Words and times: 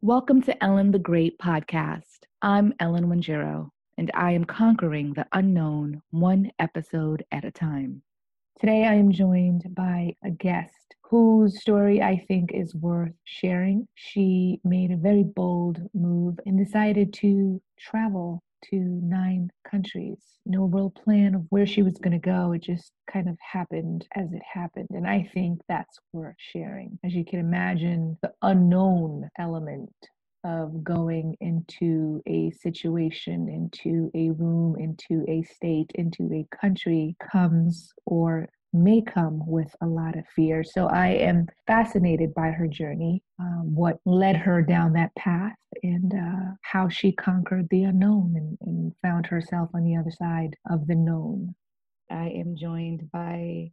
Welcome 0.00 0.42
to 0.42 0.62
Ellen 0.62 0.92
the 0.92 1.00
Great 1.00 1.40
podcast. 1.40 2.20
I'm 2.40 2.72
Ellen 2.78 3.06
Wanjiro, 3.06 3.70
and 3.96 4.12
I 4.14 4.30
am 4.30 4.44
conquering 4.44 5.12
the 5.12 5.26
unknown 5.32 6.00
one 6.10 6.52
episode 6.60 7.24
at 7.32 7.44
a 7.44 7.50
time. 7.50 8.02
Today, 8.60 8.84
I 8.84 8.94
am 8.94 9.10
joined 9.10 9.74
by 9.74 10.14
a 10.22 10.30
guest 10.30 10.94
whose 11.02 11.60
story 11.60 12.00
I 12.00 12.24
think 12.28 12.52
is 12.52 12.76
worth 12.76 13.12
sharing. 13.24 13.88
She 13.96 14.60
made 14.62 14.92
a 14.92 14.96
very 14.96 15.24
bold 15.24 15.80
move 15.92 16.38
and 16.46 16.56
decided 16.56 17.12
to 17.14 17.60
travel 17.76 18.40
to 18.70 18.76
nine 18.76 19.50
countries. 19.68 20.18
No 20.46 20.64
real 20.64 20.90
plan 20.90 21.34
of 21.34 21.46
where 21.50 21.66
she 21.66 21.82
was 21.82 21.94
going 21.94 22.12
to 22.12 22.18
go. 22.18 22.52
It 22.52 22.62
just 22.62 22.92
kind 23.10 23.28
of 23.28 23.36
happened 23.40 24.06
as 24.14 24.32
it 24.32 24.42
happened. 24.42 24.88
And 24.90 25.06
I 25.06 25.30
think 25.34 25.60
that's 25.68 25.98
worth 26.12 26.36
sharing. 26.38 26.98
As 27.04 27.14
you 27.14 27.24
can 27.24 27.40
imagine, 27.40 28.18
the 28.22 28.32
unknown 28.42 29.28
element 29.38 29.92
of 30.44 30.84
going 30.84 31.36
into 31.40 32.22
a 32.26 32.50
situation, 32.52 33.48
into 33.48 34.10
a 34.14 34.30
room, 34.30 34.76
into 34.78 35.24
a 35.28 35.42
state, 35.42 35.90
into 35.94 36.30
a 36.32 36.46
country 36.56 37.16
comes 37.30 37.92
or 38.06 38.48
may 38.72 39.02
come 39.02 39.42
with 39.46 39.74
a 39.80 39.86
lot 39.86 40.16
of 40.16 40.26
fear. 40.34 40.62
So 40.62 40.86
I 40.86 41.08
am 41.08 41.46
fascinated 41.66 42.34
by 42.34 42.48
her 42.48 42.66
journey, 42.66 43.22
um, 43.38 43.74
what 43.74 43.98
led 44.04 44.36
her 44.36 44.62
down 44.62 44.92
that 44.92 45.14
path, 45.16 45.56
and 45.82 46.12
uh, 46.12 46.54
how 46.62 46.88
she 46.88 47.12
conquered 47.12 47.68
the 47.70 47.84
unknown 47.84 48.34
and, 48.36 48.58
and 48.62 48.92
found 49.02 49.26
herself 49.26 49.70
on 49.74 49.84
the 49.84 49.96
other 49.96 50.10
side 50.10 50.54
of 50.70 50.86
the 50.86 50.94
known. 50.94 51.54
I 52.10 52.28
am 52.28 52.56
joined 52.56 53.10
by 53.12 53.70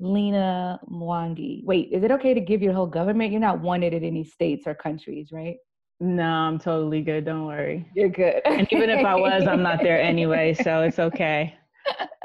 Lena 0.00 0.80
Mwangi. 0.90 1.64
Wait, 1.64 1.90
is 1.92 2.02
it 2.02 2.10
okay 2.10 2.34
to 2.34 2.40
give 2.40 2.62
your 2.62 2.72
whole 2.72 2.86
government? 2.86 3.32
You're 3.32 3.40
not 3.40 3.60
wanted 3.60 3.92
in 3.92 4.04
any 4.04 4.24
states 4.24 4.64
or 4.66 4.74
countries, 4.74 5.28
right? 5.32 5.56
No, 6.00 6.24
I'm 6.24 6.58
totally 6.58 7.02
good. 7.02 7.24
Don't 7.24 7.46
worry. 7.46 7.88
You're 7.94 8.08
good. 8.08 8.42
and 8.44 8.66
even 8.72 8.90
if 8.90 9.04
I 9.04 9.14
was, 9.14 9.46
I'm 9.46 9.62
not 9.62 9.80
there 9.82 10.00
anyway, 10.00 10.54
so 10.54 10.82
it's 10.82 10.98
okay. 10.98 11.54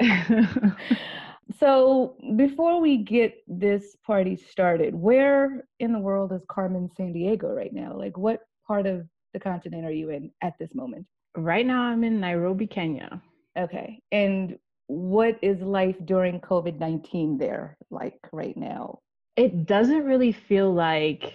So 1.58 2.16
before 2.36 2.80
we 2.80 2.98
get 2.98 3.42
this 3.46 3.96
party 4.06 4.36
started, 4.36 4.94
where 4.94 5.64
in 5.78 5.92
the 5.92 5.98
world 5.98 6.32
is 6.32 6.42
Carmen 6.48 6.90
Sandiego 6.98 7.54
right 7.54 7.72
now? 7.72 7.96
Like 7.96 8.16
what 8.16 8.40
part 8.66 8.86
of 8.86 9.06
the 9.32 9.40
continent 9.40 9.84
are 9.84 9.92
you 9.92 10.10
in 10.10 10.30
at 10.42 10.54
this 10.58 10.74
moment? 10.74 11.06
Right 11.36 11.66
now 11.66 11.82
I'm 11.82 12.04
in 12.04 12.20
Nairobi, 12.20 12.66
Kenya. 12.66 13.20
Okay. 13.58 14.00
And 14.12 14.58
what 14.86 15.38
is 15.42 15.60
life 15.60 15.96
during 16.04 16.40
COVID-19 16.40 17.38
there 17.38 17.76
like 17.90 18.18
right 18.32 18.56
now? 18.56 19.00
It 19.36 19.66
doesn't 19.66 20.04
really 20.04 20.32
feel 20.32 20.72
like 20.72 21.34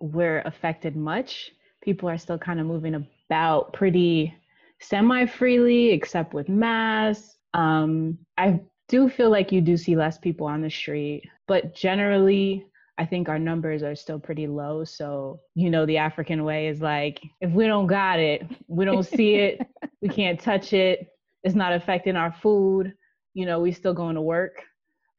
we're 0.00 0.42
affected 0.42 0.96
much. 0.96 1.50
People 1.82 2.08
are 2.08 2.18
still 2.18 2.38
kind 2.38 2.60
of 2.60 2.66
moving 2.66 2.94
about 3.28 3.72
pretty 3.72 4.34
semi 4.80 5.26
freely, 5.26 5.90
except 5.90 6.34
with 6.34 6.48
masks. 6.48 7.36
Um, 7.54 8.18
I've 8.36 8.60
do 8.88 9.08
feel 9.08 9.30
like 9.30 9.52
you 9.52 9.60
do 9.60 9.76
see 9.76 9.96
less 9.96 10.18
people 10.18 10.46
on 10.46 10.60
the 10.62 10.70
street, 10.70 11.22
but 11.48 11.74
generally, 11.74 12.66
I 12.98 13.06
think 13.06 13.28
our 13.28 13.38
numbers 13.38 13.82
are 13.82 13.96
still 13.96 14.20
pretty 14.20 14.46
low. 14.46 14.84
So, 14.84 15.40
you 15.54 15.68
know, 15.70 15.84
the 15.84 15.96
African 15.96 16.44
way 16.44 16.68
is 16.68 16.80
like, 16.80 17.20
if 17.40 17.50
we 17.50 17.66
don't 17.66 17.86
got 17.86 18.20
it, 18.20 18.42
we 18.68 18.84
don't 18.84 19.06
see 19.06 19.34
it, 19.34 19.66
we 20.02 20.08
can't 20.08 20.38
touch 20.38 20.72
it, 20.72 21.08
it's 21.42 21.54
not 21.54 21.72
affecting 21.72 22.16
our 22.16 22.32
food, 22.32 22.92
you 23.34 23.46
know, 23.46 23.60
we 23.60 23.72
still 23.72 23.94
going 23.94 24.14
to 24.14 24.22
work. 24.22 24.62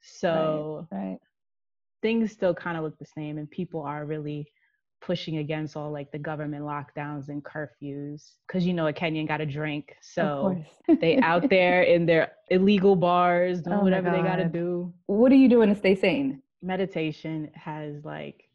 So, 0.02 0.88
right, 0.92 0.98
right. 0.98 1.18
things 2.02 2.32
still 2.32 2.54
kind 2.54 2.78
of 2.78 2.84
look 2.84 2.98
the 3.00 3.06
same, 3.06 3.38
and 3.38 3.50
people 3.50 3.82
are 3.82 4.06
really 4.06 4.52
pushing 5.02 5.38
against 5.38 5.76
all 5.76 5.92
like 5.92 6.12
the 6.12 6.18
government 6.18 6.64
lockdowns 6.64 7.30
and 7.30 7.44
curfews 7.44 8.34
because 8.48 8.66
you 8.66 8.74
know 8.74 8.88
a 8.88 8.94
Kenyan 8.94 9.28
got 9.28 9.42
a 9.42 9.46
drink, 9.46 9.96
so 10.02 10.56
they 11.02 11.18
out 11.20 11.50
there 11.50 11.84
in 11.84 12.06
their 12.06 12.32
illegal 12.50 12.96
bars 12.96 13.62
doing 13.62 13.78
oh 13.78 13.82
whatever 13.84 14.12
they 14.12 14.22
got 14.22 14.38
to 14.38 14.46
do. 14.46 14.94
What 15.08 15.32
are 15.32 15.36
you 15.36 15.50
doing 15.50 15.70
to 15.70 15.76
stay 15.76 15.96
sane? 15.96 16.42
Meditation 16.62 17.52
has 17.54 18.04
like 18.04 18.50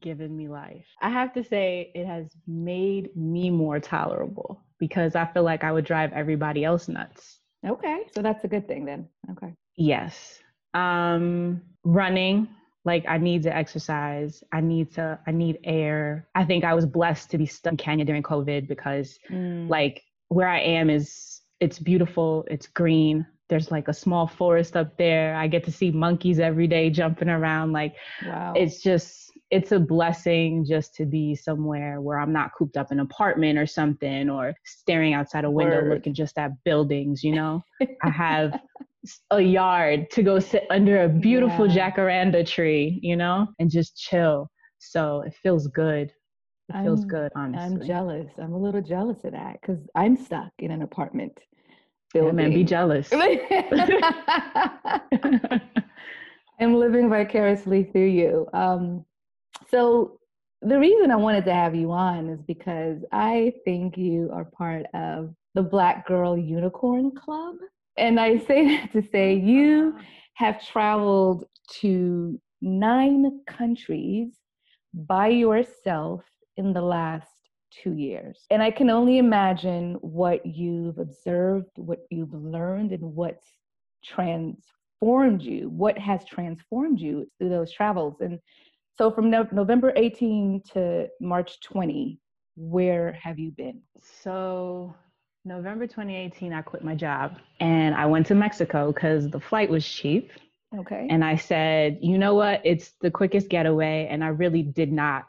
given 0.00 0.36
me 0.36 0.48
life. 0.48 0.86
I 1.00 1.10
have 1.10 1.32
to 1.34 1.44
say 1.44 1.92
it 1.94 2.06
has 2.06 2.26
made 2.46 3.16
me 3.16 3.50
more 3.50 3.78
tolerable 3.78 4.62
because 4.78 5.14
I 5.14 5.26
feel 5.26 5.44
like 5.44 5.64
I 5.64 5.72
would 5.72 5.84
drive 5.84 6.12
everybody 6.12 6.64
else 6.64 6.88
nuts. 6.88 7.38
Okay, 7.66 8.02
so 8.14 8.20
that's 8.22 8.44
a 8.44 8.48
good 8.48 8.66
thing 8.68 8.84
then. 8.84 9.08
Okay. 9.30 9.54
Yes. 9.76 10.40
Um 10.74 11.62
running 11.84 12.48
like 12.84 13.04
i 13.08 13.18
need 13.18 13.42
to 13.42 13.54
exercise. 13.54 14.42
I 14.52 14.60
need 14.60 14.92
to 14.94 15.18
i 15.26 15.30
need 15.30 15.58
air. 15.64 16.28
I 16.34 16.44
think 16.44 16.64
i 16.64 16.74
was 16.74 16.86
blessed 16.86 17.30
to 17.30 17.38
be 17.38 17.46
stuck 17.46 17.72
in 17.72 17.76
kenya 17.76 18.04
during 18.04 18.22
covid 18.22 18.68
because 18.68 19.18
mm. 19.30 19.68
like 19.68 20.02
where 20.28 20.48
i 20.48 20.60
am 20.60 20.90
is 20.90 21.34
it's 21.60 21.78
beautiful. 21.78 22.44
It's 22.50 22.66
green. 22.66 23.26
There's 23.48 23.70
like 23.70 23.88
a 23.88 23.94
small 23.94 24.26
forest 24.26 24.76
up 24.76 24.96
there. 24.96 25.34
I 25.34 25.46
get 25.46 25.64
to 25.64 25.72
see 25.72 25.90
monkeys 25.90 26.38
every 26.38 26.66
day 26.66 26.90
jumping 26.90 27.28
around. 27.28 27.72
Like 27.72 27.94
wow. 28.26 28.52
it's 28.56 28.82
just 28.82 29.32
it's 29.50 29.72
a 29.72 29.78
blessing 29.78 30.64
just 30.64 30.94
to 30.94 31.04
be 31.04 31.34
somewhere 31.34 32.00
where 32.00 32.18
i'm 32.18 32.32
not 32.32 32.50
cooped 32.56 32.78
up 32.78 32.90
in 32.90 32.98
an 32.98 33.04
apartment 33.04 33.58
or 33.58 33.66
something 33.66 34.30
or 34.30 34.54
staring 34.64 35.12
outside 35.12 35.44
a 35.44 35.50
window 35.50 35.82
Word. 35.82 35.90
looking 35.90 36.14
just 36.14 36.38
at 36.38 36.50
buildings 36.64 37.22
you 37.22 37.34
know? 37.34 37.62
I 38.02 38.08
have 38.08 38.58
a 39.30 39.40
yard 39.40 40.10
to 40.10 40.22
go 40.22 40.38
sit 40.38 40.64
under 40.70 41.02
a 41.02 41.08
beautiful 41.08 41.70
yeah. 41.70 41.90
jacaranda 41.90 42.46
tree, 42.46 42.98
you 43.02 43.16
know, 43.16 43.48
and 43.58 43.70
just 43.70 43.96
chill. 43.96 44.50
So 44.78 45.22
it 45.22 45.34
feels 45.42 45.66
good. 45.68 46.12
It 46.68 46.82
feels 46.82 47.02
I'm, 47.02 47.08
good, 47.08 47.32
honestly. 47.36 47.80
I'm 47.80 47.86
jealous. 47.86 48.30
I'm 48.38 48.52
a 48.52 48.58
little 48.58 48.80
jealous 48.80 49.24
of 49.24 49.32
that 49.32 49.60
because 49.60 49.80
I'm 49.94 50.16
stuck 50.16 50.50
in 50.58 50.70
an 50.70 50.82
apartment 50.82 51.38
building. 52.12 52.38
Yeah, 52.38 52.48
man, 52.48 52.54
be 52.54 52.64
jealous. 52.64 53.12
I'm 56.60 56.74
living 56.74 57.10
vicariously 57.10 57.84
through 57.84 58.06
you. 58.06 58.48
Um, 58.54 59.04
so 59.68 60.18
the 60.62 60.78
reason 60.78 61.10
I 61.10 61.16
wanted 61.16 61.44
to 61.46 61.52
have 61.52 61.74
you 61.74 61.92
on 61.92 62.28
is 62.28 62.40
because 62.40 63.04
I 63.12 63.52
think 63.64 63.98
you 63.98 64.30
are 64.32 64.44
part 64.44 64.86
of 64.94 65.34
the 65.54 65.62
Black 65.62 66.06
Girl 66.06 66.38
Unicorn 66.38 67.10
Club. 67.10 67.56
And 67.96 68.18
I 68.18 68.38
say 68.38 68.76
that 68.76 68.92
to 68.92 69.02
say 69.02 69.34
you 69.34 69.96
have 70.34 70.64
traveled 70.66 71.44
to 71.80 72.40
nine 72.60 73.40
countries 73.46 74.32
by 74.92 75.28
yourself 75.28 76.24
in 76.56 76.72
the 76.72 76.82
last 76.82 77.28
two 77.70 77.94
years. 77.94 78.46
And 78.50 78.62
I 78.62 78.70
can 78.70 78.90
only 78.90 79.18
imagine 79.18 79.94
what 80.00 80.44
you've 80.44 80.98
observed, 80.98 81.70
what 81.76 82.00
you've 82.10 82.32
learned, 82.32 82.92
and 82.92 83.02
what's 83.02 83.46
transformed 84.04 85.42
you, 85.42 85.68
what 85.70 85.98
has 85.98 86.24
transformed 86.24 87.00
you 87.00 87.26
through 87.38 87.48
those 87.48 87.72
travels. 87.72 88.16
And 88.20 88.38
so 88.96 89.10
from 89.10 89.30
no- 89.30 89.48
November 89.50 89.92
18 89.96 90.62
to 90.72 91.08
March 91.20 91.60
20, 91.60 92.18
where 92.56 93.12
have 93.12 93.38
you 93.38 93.50
been? 93.50 93.80
So 94.22 94.94
November 95.44 95.86
2018, 95.86 96.52
I 96.52 96.62
quit 96.62 96.82
my 96.82 96.94
job 96.94 97.36
and 97.60 97.94
I 97.94 98.06
went 98.06 98.26
to 98.28 98.34
Mexico 98.34 98.92
because 98.92 99.28
the 99.28 99.40
flight 99.40 99.68
was 99.68 99.86
cheap. 99.86 100.30
Okay. 100.76 101.06
And 101.10 101.22
I 101.22 101.36
said, 101.36 101.98
you 102.00 102.16
know 102.18 102.34
what? 102.34 102.62
It's 102.64 102.92
the 103.00 103.10
quickest 103.10 103.48
getaway. 103.48 104.08
And 104.10 104.24
I 104.24 104.28
really 104.28 104.62
did 104.62 104.90
not, 104.90 105.26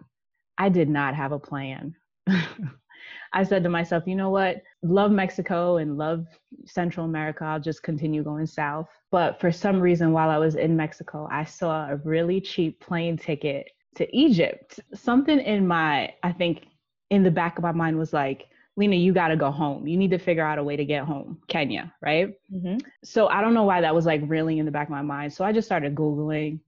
I 0.57 0.69
did 0.69 0.89
not 0.89 1.15
have 1.15 1.33
a 1.33 1.39
plan. 1.39 1.95
I 3.33 3.43
said 3.43 3.63
to 3.63 3.69
myself, 3.69 4.03
you 4.07 4.15
know 4.15 4.29
what? 4.29 4.61
Love 4.81 5.11
Mexico 5.11 5.77
and 5.77 5.97
love 5.97 6.25
Central 6.65 7.05
America. 7.05 7.43
I'll 7.43 7.59
just 7.59 7.83
continue 7.83 8.23
going 8.23 8.45
south. 8.45 8.87
But 9.11 9.41
for 9.41 9.51
some 9.51 9.81
reason, 9.81 10.13
while 10.13 10.29
I 10.29 10.37
was 10.37 10.55
in 10.55 10.77
Mexico, 10.77 11.27
I 11.29 11.43
saw 11.43 11.89
a 11.89 11.97
really 11.97 12.39
cheap 12.39 12.79
plane 12.79 13.17
ticket 13.17 13.69
to 13.95 14.15
Egypt. 14.15 14.79
Something 14.93 15.39
in 15.39 15.67
my, 15.67 16.13
I 16.23 16.31
think, 16.31 16.67
in 17.09 17.23
the 17.23 17.31
back 17.31 17.57
of 17.57 17.63
my 17.63 17.73
mind 17.73 17.97
was 17.97 18.13
like, 18.13 18.47
Lena, 18.77 18.95
you 18.95 19.13
got 19.13 19.29
to 19.29 19.37
go 19.37 19.51
home. 19.51 19.87
You 19.87 19.97
need 19.97 20.11
to 20.11 20.17
figure 20.17 20.45
out 20.45 20.57
a 20.57 20.63
way 20.63 20.75
to 20.75 20.85
get 20.85 21.03
home, 21.05 21.39
Kenya, 21.47 21.93
right? 22.01 22.33
Mm-hmm. 22.53 22.77
So 23.03 23.27
I 23.27 23.41
don't 23.41 23.53
know 23.53 23.63
why 23.63 23.81
that 23.81 23.95
was 23.95 24.05
like 24.05 24.21
really 24.25 24.59
in 24.59 24.65
the 24.65 24.71
back 24.71 24.87
of 24.87 24.91
my 24.91 25.01
mind. 25.01 25.33
So 25.33 25.45
I 25.45 25.51
just 25.51 25.67
started 25.67 25.95
Googling 25.95 26.59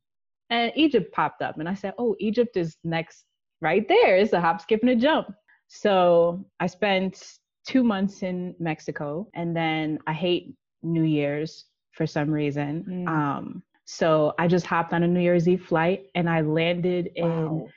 and 0.50 0.72
Egypt 0.76 1.14
popped 1.14 1.42
up. 1.42 1.60
And 1.60 1.68
I 1.68 1.74
said, 1.74 1.94
oh, 1.98 2.16
Egypt 2.20 2.56
is 2.56 2.78
next 2.84 3.26
right 3.62 3.88
there. 3.88 4.18
It's 4.18 4.34
a 4.34 4.40
hop, 4.40 4.62
skip, 4.62 4.82
and 4.82 4.92
a 4.92 4.96
jump. 4.96 5.34
So 5.68 6.46
I 6.60 6.68
spent 6.68 7.40
two 7.66 7.84
months 7.84 8.24
in 8.24 8.56
Mexico 8.60 9.28
and 9.34 9.56
then 9.56 10.00
I 10.08 10.14
hate 10.14 10.56
New 10.84 11.04
Year's 11.04 11.66
for 11.92 12.08
some 12.08 12.32
reason. 12.32 12.86
Mm. 12.88 13.08
Um, 13.10 13.64
so 13.84 14.34
I 14.40 14.48
just 14.48 14.66
hopped 14.66 14.94
on 14.94 15.04
a 15.04 15.08
New 15.08 15.20
Year's 15.20 15.48
Eve 15.48 15.66
flight 15.66 16.06
and 16.16 16.30
I 16.30 16.42
landed 16.42 17.12
in. 17.16 17.70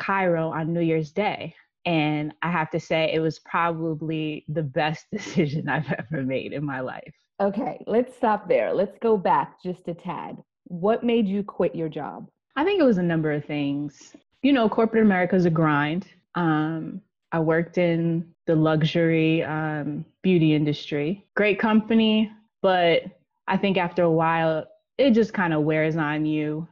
Cairo 0.00 0.50
on 0.50 0.72
New 0.72 0.80
Year's 0.80 1.12
Day. 1.12 1.54
And 1.86 2.34
I 2.42 2.50
have 2.50 2.70
to 2.70 2.80
say, 2.80 3.10
it 3.12 3.20
was 3.20 3.38
probably 3.38 4.44
the 4.48 4.62
best 4.62 5.06
decision 5.12 5.68
I've 5.68 5.92
ever 5.92 6.22
made 6.22 6.52
in 6.52 6.64
my 6.64 6.80
life. 6.80 7.14
Okay, 7.40 7.82
let's 7.86 8.14
stop 8.16 8.48
there. 8.48 8.72
Let's 8.74 8.98
go 8.98 9.16
back 9.16 9.62
just 9.62 9.88
a 9.88 9.94
tad. 9.94 10.36
What 10.64 11.02
made 11.02 11.26
you 11.26 11.42
quit 11.42 11.74
your 11.74 11.88
job? 11.88 12.28
I 12.56 12.64
think 12.64 12.80
it 12.80 12.84
was 12.84 12.98
a 12.98 13.02
number 13.02 13.32
of 13.32 13.44
things. 13.44 14.14
You 14.42 14.52
know, 14.52 14.68
corporate 14.68 15.04
America 15.04 15.36
is 15.36 15.46
a 15.46 15.50
grind. 15.50 16.06
Um, 16.34 17.00
I 17.32 17.40
worked 17.40 17.78
in 17.78 18.34
the 18.46 18.54
luxury 18.54 19.42
um, 19.44 20.04
beauty 20.22 20.54
industry. 20.54 21.24
Great 21.34 21.58
company, 21.58 22.30
but 22.60 23.02
I 23.48 23.56
think 23.56 23.76
after 23.78 24.02
a 24.02 24.10
while, 24.10 24.66
it 24.98 25.12
just 25.12 25.32
kind 25.32 25.54
of 25.54 25.62
wears 25.62 25.96
on 25.96 26.26
you, 26.26 26.68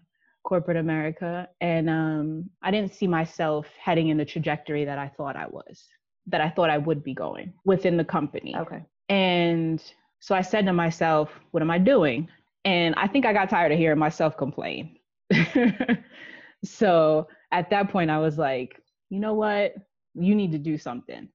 corporate 0.49 0.79
America. 0.79 1.47
And 1.61 1.91
um, 1.91 2.51
I 2.63 2.71
didn't 2.71 2.95
see 2.95 3.07
myself 3.07 3.67
heading 3.79 4.09
in 4.09 4.17
the 4.17 4.25
trajectory 4.25 4.83
that 4.87 4.99
I 4.99 5.09
thought 5.15 5.37
I 5.37 5.47
was, 5.47 5.87
that 6.27 6.41
I 6.41 6.49
thought 6.49 6.71
I 6.71 6.79
would 6.79 7.05
be 7.05 7.13
going 7.13 7.53
within 7.67 7.99
the 7.99 8.05
company. 8.05 8.57
Okay. 8.57 8.83
And 9.11 9.83
so 10.21 10.35
I 10.35 10.41
said 10.41 10.65
to 10.65 10.73
myself, 10.73 11.29
what 11.51 11.63
am 11.63 11.71
I 11.71 11.77
doing? 11.77 12.29
And 12.65 12.95
I 12.97 13.09
think 13.09 13.27
I 13.27 13.35
got 13.35 13.51
tired 13.51 13.73
of 13.73 13.79
hearing 13.79 13.99
myself 13.99 14.39
complain. 14.39 14.97
so 16.65 17.29
at 17.53 17.69
that 17.69 17.91
point, 17.91 18.11
I 18.11 18.19
was 18.19 18.39
like, 18.39 18.81
you 19.11 19.21
know 19.21 19.35
what? 19.35 19.75
You 20.15 20.35
need 20.35 20.53
to 20.53 20.59
do 20.59 20.79
something. 20.79 21.29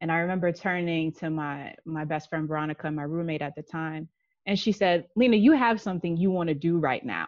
And 0.00 0.10
I 0.10 0.16
remember 0.18 0.50
turning 0.50 1.12
to 1.12 1.30
my 1.30 1.72
my 1.86 2.04
best 2.04 2.28
friend 2.28 2.46
Veronica, 2.46 2.90
my 2.90 3.04
roommate 3.04 3.42
at 3.42 3.54
the 3.56 3.62
time, 3.62 4.08
and 4.44 4.58
she 4.58 4.70
said, 4.70 5.06
"Lena, 5.16 5.36
you 5.36 5.52
have 5.52 5.80
something 5.80 6.16
you 6.16 6.30
want 6.30 6.48
to 6.48 6.54
do 6.54 6.78
right 6.78 7.04
now, 7.04 7.26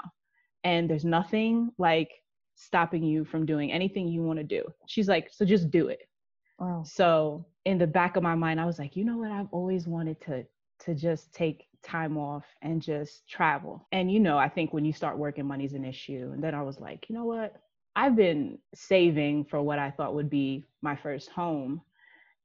and 0.64 0.88
there's 0.88 1.04
nothing 1.04 1.70
like 1.78 2.10
stopping 2.56 3.02
you 3.02 3.24
from 3.24 3.46
doing 3.46 3.72
anything 3.72 4.08
you 4.08 4.22
want 4.22 4.38
to 4.38 4.44
do." 4.44 4.64
She's 4.86 5.08
like, 5.08 5.30
"So 5.32 5.44
just 5.44 5.70
do 5.70 5.88
it." 5.88 6.08
Wow. 6.58 6.82
So 6.84 7.46
in 7.64 7.78
the 7.78 7.86
back 7.86 8.16
of 8.16 8.22
my 8.22 8.34
mind, 8.34 8.60
I 8.60 8.64
was 8.64 8.78
like, 8.78 8.96
you 8.96 9.04
know 9.04 9.18
what? 9.18 9.30
I've 9.30 9.48
always 9.52 9.86
wanted 9.86 10.20
to 10.22 10.44
to 10.80 10.94
just 10.94 11.32
take 11.34 11.66
time 11.82 12.16
off 12.16 12.44
and 12.62 12.80
just 12.80 13.28
travel. 13.28 13.86
And 13.92 14.10
you 14.10 14.20
know, 14.20 14.38
I 14.38 14.48
think 14.48 14.72
when 14.72 14.84
you 14.84 14.92
start 14.92 15.18
working, 15.18 15.44
money's 15.44 15.74
an 15.74 15.84
issue. 15.84 16.30
And 16.32 16.42
then 16.42 16.54
I 16.54 16.62
was 16.62 16.78
like, 16.80 17.08
you 17.08 17.14
know 17.14 17.24
what? 17.24 17.56
I've 17.96 18.16
been 18.16 18.58
saving 18.74 19.44
for 19.44 19.60
what 19.60 19.78
I 19.78 19.90
thought 19.90 20.14
would 20.14 20.30
be 20.30 20.64
my 20.82 20.94
first 20.94 21.30
home. 21.30 21.80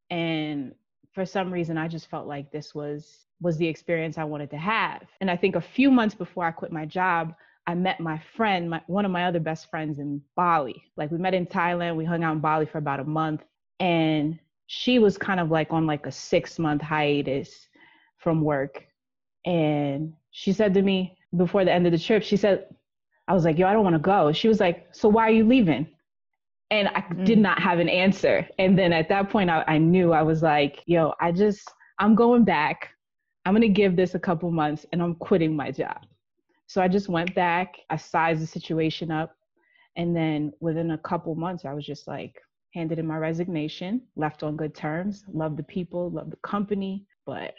And 0.10 0.74
for 1.14 1.26
some 1.26 1.54
reason 1.54 1.78
I 1.78 1.88
just 1.88 2.10
felt 2.10 2.28
like 2.28 2.52
this 2.52 2.74
was 2.74 3.28
was 3.42 3.58
the 3.58 3.68
experience 3.68 4.18
I 4.18 4.24
wanted 4.24 4.50
to 4.52 4.58
have. 4.58 5.04
And 5.22 5.30
I 5.30 5.36
think 5.38 5.56
a 5.56 5.62
few 5.62 5.92
months 5.92 6.16
before 6.16 6.46
I 6.46 6.52
quit 6.52 6.72
my 6.72 6.86
job, 6.86 7.34
I 7.66 7.76
met 7.76 8.00
my 8.00 8.22
friend, 8.36 8.70
my, 8.70 8.82
one 8.88 9.06
of 9.06 9.12
my 9.12 9.26
other 9.26 9.40
best 9.40 9.70
friends 9.70 10.00
in 10.00 10.22
Bali. 10.36 10.84
Like 10.98 11.12
we 11.12 11.18
met 11.18 11.34
in 11.34 11.46
Thailand, 11.46 11.96
we 11.96 12.06
hung 12.06 12.24
out 12.24 12.34
in 12.34 12.40
Bali 12.40 12.66
for 12.66 12.78
about 12.78 13.00
a 13.00 13.06
month 13.06 13.42
and 13.80 14.40
she 14.68 15.00
was 15.00 15.18
kind 15.18 15.40
of 15.40 15.52
like 15.52 15.72
on 15.72 15.86
like 15.86 16.06
a 16.06 16.12
6 16.12 16.60
month 16.60 16.82
hiatus 16.82 17.68
from 18.18 18.42
work. 18.42 18.86
And 19.46 20.14
she 20.32 20.52
said 20.52 20.74
to 20.74 20.82
me 20.82 21.18
before 21.36 21.64
the 21.66 21.72
end 21.72 21.86
of 21.86 21.92
the 21.92 22.00
trip, 22.00 22.24
she 22.24 22.38
said, 22.38 22.68
I 23.28 23.34
was 23.34 23.46
like, 23.46 23.58
yo, 23.58 23.68
I 23.68 23.74
don't 23.74 23.84
want 23.84 23.96
to 23.96 24.00
go. 24.00 24.32
She 24.32 24.48
was 24.48 24.60
like, 24.60 24.88
so 24.92 25.08
why 25.08 25.28
are 25.28 25.32
you 25.32 25.46
leaving? 25.46 25.88
And 26.72 26.90
I 26.90 27.02
mm. 27.02 27.26
did 27.26 27.40
not 27.40 27.62
have 27.62 27.80
an 27.80 27.90
answer. 27.90 28.48
And 28.60 28.78
then 28.78 28.92
at 28.92 29.10
that 29.10 29.30
point, 29.30 29.50
I, 29.50 29.64
I 29.68 29.78
knew 29.78 30.12
I 30.12 30.22
was 30.22 30.42
like, 30.42 30.82
yo, 30.86 31.14
I 31.22 31.32
just, 31.32 31.72
I'm 32.00 32.16
going 32.16 32.44
back. 32.44 32.90
I'm 33.46 33.54
going 33.54 33.62
to 33.62 33.70
give 33.70 33.96
this 33.96 34.16
a 34.16 34.20
couple 34.20 34.52
months 34.52 34.86
and 34.92 35.02
I'm 35.02 35.16
quitting 35.16 35.56
my 35.56 35.72
job. 35.72 36.06
So 36.74 36.82
I 36.82 36.88
just 36.88 37.08
went 37.08 37.36
back, 37.36 37.76
I 37.92 37.98
sized 37.98 38.42
the 38.42 38.48
situation 38.48 39.12
up. 39.12 39.36
And 39.96 40.16
then 40.16 40.52
within 40.60 40.90
a 40.90 40.98
couple 40.98 41.36
months, 41.36 41.66
I 41.66 41.74
was 41.74 41.86
just 41.86 42.08
like, 42.08 42.42
handed 42.74 42.98
in 42.98 43.06
my 43.06 43.18
resignation, 43.18 44.02
left 44.16 44.42
on 44.42 44.58
good 44.58 44.74
terms, 44.74 45.24
loved 45.32 45.58
the 45.58 45.64
people, 45.64 46.10
loved 46.10 46.32
the 46.32 46.38
company, 46.38 47.06
but 47.28 47.54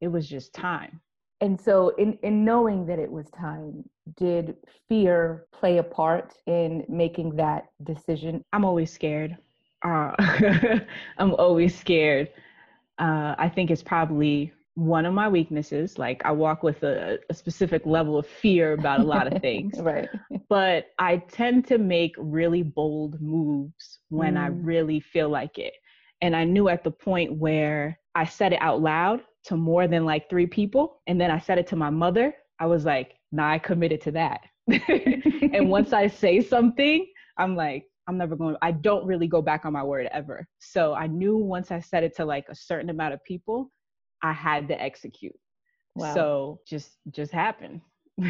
it 0.00 0.08
was 0.08 0.28
just 0.28 0.52
time. 0.52 1.00
And 1.40 1.60
so, 1.60 1.90
in, 1.90 2.18
in 2.24 2.44
knowing 2.44 2.86
that 2.86 2.98
it 2.98 3.08
was 3.08 3.30
time, 3.38 3.88
did 4.16 4.56
fear 4.88 5.46
play 5.52 5.78
a 5.78 5.84
part 5.84 6.34
in 6.46 6.84
making 6.88 7.36
that 7.36 7.66
decision? 7.84 8.42
I'm 8.52 8.64
always 8.64 8.92
scared. 8.92 9.36
Uh, 9.84 10.10
I'm 11.18 11.34
always 11.34 11.78
scared. 11.78 12.30
Uh, 12.98 13.36
I 13.38 13.48
think 13.48 13.70
it's 13.70 13.84
probably 13.84 14.52
one 14.76 15.06
of 15.06 15.14
my 15.14 15.26
weaknesses. 15.28 15.98
Like, 15.98 16.22
I 16.24 16.30
walk 16.32 16.62
with 16.62 16.82
a, 16.82 17.18
a 17.28 17.34
specific 17.34 17.84
level 17.84 18.16
of 18.18 18.26
fear 18.26 18.74
about 18.74 19.00
a 19.00 19.04
lot 19.04 19.32
of 19.32 19.40
things. 19.42 19.78
right. 19.80 20.08
But 20.48 20.88
I 20.98 21.16
tend 21.16 21.66
to 21.68 21.78
make 21.78 22.14
really 22.18 22.62
bold 22.62 23.20
moves 23.20 23.98
when 24.10 24.34
mm. 24.34 24.40
I 24.40 24.46
really 24.48 25.00
feel 25.00 25.28
like 25.28 25.58
it. 25.58 25.72
And 26.20 26.36
I 26.36 26.44
knew 26.44 26.68
at 26.68 26.84
the 26.84 26.90
point 26.90 27.34
where 27.34 27.98
I 28.14 28.24
said 28.24 28.52
it 28.52 28.62
out 28.62 28.80
loud 28.80 29.22
to 29.44 29.56
more 29.56 29.88
than 29.88 30.04
like 30.04 30.28
three 30.28 30.46
people. 30.46 31.00
And 31.06 31.20
then 31.20 31.30
I 31.30 31.38
said 31.38 31.58
it 31.58 31.66
to 31.68 31.76
my 31.76 31.90
mother. 31.90 32.34
I 32.60 32.66
was 32.66 32.84
like, 32.84 33.14
nah, 33.32 33.52
I 33.52 33.58
committed 33.58 34.00
to 34.02 34.10
that. 34.12 34.40
and 34.68 35.68
once 35.70 35.92
I 35.92 36.06
say 36.06 36.40
something, 36.40 37.06
I'm 37.38 37.56
like, 37.56 37.84
I'm 38.08 38.18
never 38.18 38.36
going, 38.36 38.56
I 38.62 38.72
don't 38.72 39.06
really 39.06 39.26
go 39.26 39.42
back 39.42 39.64
on 39.64 39.72
my 39.72 39.82
word 39.82 40.08
ever. 40.12 40.46
So 40.58 40.94
I 40.94 41.06
knew 41.06 41.36
once 41.36 41.70
I 41.70 41.80
said 41.80 42.04
it 42.04 42.14
to 42.16 42.24
like 42.24 42.46
a 42.48 42.54
certain 42.54 42.90
amount 42.90 43.14
of 43.14 43.24
people, 43.24 43.70
I 44.26 44.32
had 44.32 44.68
to 44.68 44.80
execute. 44.80 45.36
Wow. 45.94 46.14
So 46.14 46.60
just, 46.66 46.98
just 47.10 47.32
happened. 47.32 47.80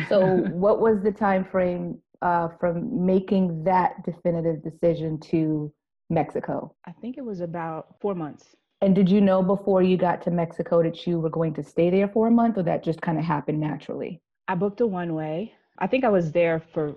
so 0.08 0.24
what 0.50 0.80
was 0.80 1.02
the 1.02 1.12
time 1.12 1.44
frame 1.44 1.98
uh, 2.22 2.48
from 2.60 3.04
making 3.04 3.64
that 3.64 4.04
definitive 4.04 4.62
decision 4.62 5.18
to 5.20 5.72
Mexico? 6.10 6.74
I 6.86 6.92
think 6.92 7.18
it 7.18 7.24
was 7.24 7.40
about 7.40 7.96
four 8.00 8.14
months. 8.14 8.54
And 8.82 8.94
did 8.94 9.08
you 9.08 9.20
know 9.20 9.42
before 9.42 9.82
you 9.82 9.96
got 9.96 10.22
to 10.22 10.30
Mexico 10.30 10.82
that 10.82 11.06
you 11.06 11.18
were 11.18 11.30
going 11.30 11.54
to 11.54 11.62
stay 11.62 11.90
there 11.90 12.08
for 12.08 12.28
a 12.28 12.30
month 12.30 12.58
or 12.58 12.62
that 12.64 12.84
just 12.84 13.00
kind 13.00 13.18
of 13.18 13.24
happened 13.24 13.58
naturally? 13.58 14.20
I 14.48 14.54
booked 14.54 14.80
a 14.80 14.86
one 14.86 15.14
way. 15.14 15.54
I 15.78 15.86
think 15.86 16.04
I 16.04 16.08
was 16.08 16.30
there 16.32 16.60
for 16.72 16.94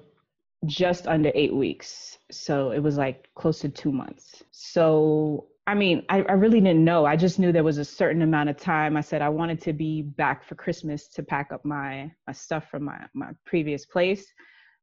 just 0.66 1.08
under 1.08 1.32
eight 1.36 1.54
weeks. 1.54 2.18
So 2.32 2.72
it 2.72 2.80
was 2.80 2.98
like 2.98 3.30
close 3.36 3.60
to 3.60 3.70
two 3.70 3.92
months. 3.92 4.44
So, 4.52 5.48
I 5.70 5.76
mean, 5.76 6.04
I, 6.10 6.24
I 6.24 6.32
really 6.32 6.60
didn't 6.60 6.84
know. 6.84 7.06
I 7.06 7.16
just 7.16 7.38
knew 7.38 7.52
there 7.52 7.64
was 7.64 7.78
a 7.78 7.86
certain 7.86 8.24
amount 8.24 8.50
of 8.50 8.58
time. 8.58 8.98
I 8.98 9.02
said 9.02 9.22
I 9.22 9.30
wanted 9.30 9.62
to 9.62 9.72
be 9.72 10.02
back 10.02 10.44
for 10.44 10.56
Christmas 10.56 11.08
to 11.10 11.22
pack 11.22 11.52
up 11.54 11.64
my, 11.64 12.12
my 12.26 12.34
stuff 12.34 12.72
from 12.72 12.86
my, 12.86 12.98
my 13.14 13.34
previous 13.46 13.86
place. 13.86 14.26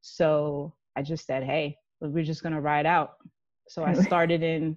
So 0.02 0.74
I 0.94 1.02
just 1.02 1.26
said, 1.26 1.42
hey, 1.42 1.76
we're 2.00 2.22
just 2.22 2.44
going 2.44 2.52
to 2.54 2.60
ride 2.60 2.86
out. 2.86 3.14
So 3.66 3.82
I 3.82 3.94
started 4.10 4.44
in 4.44 4.76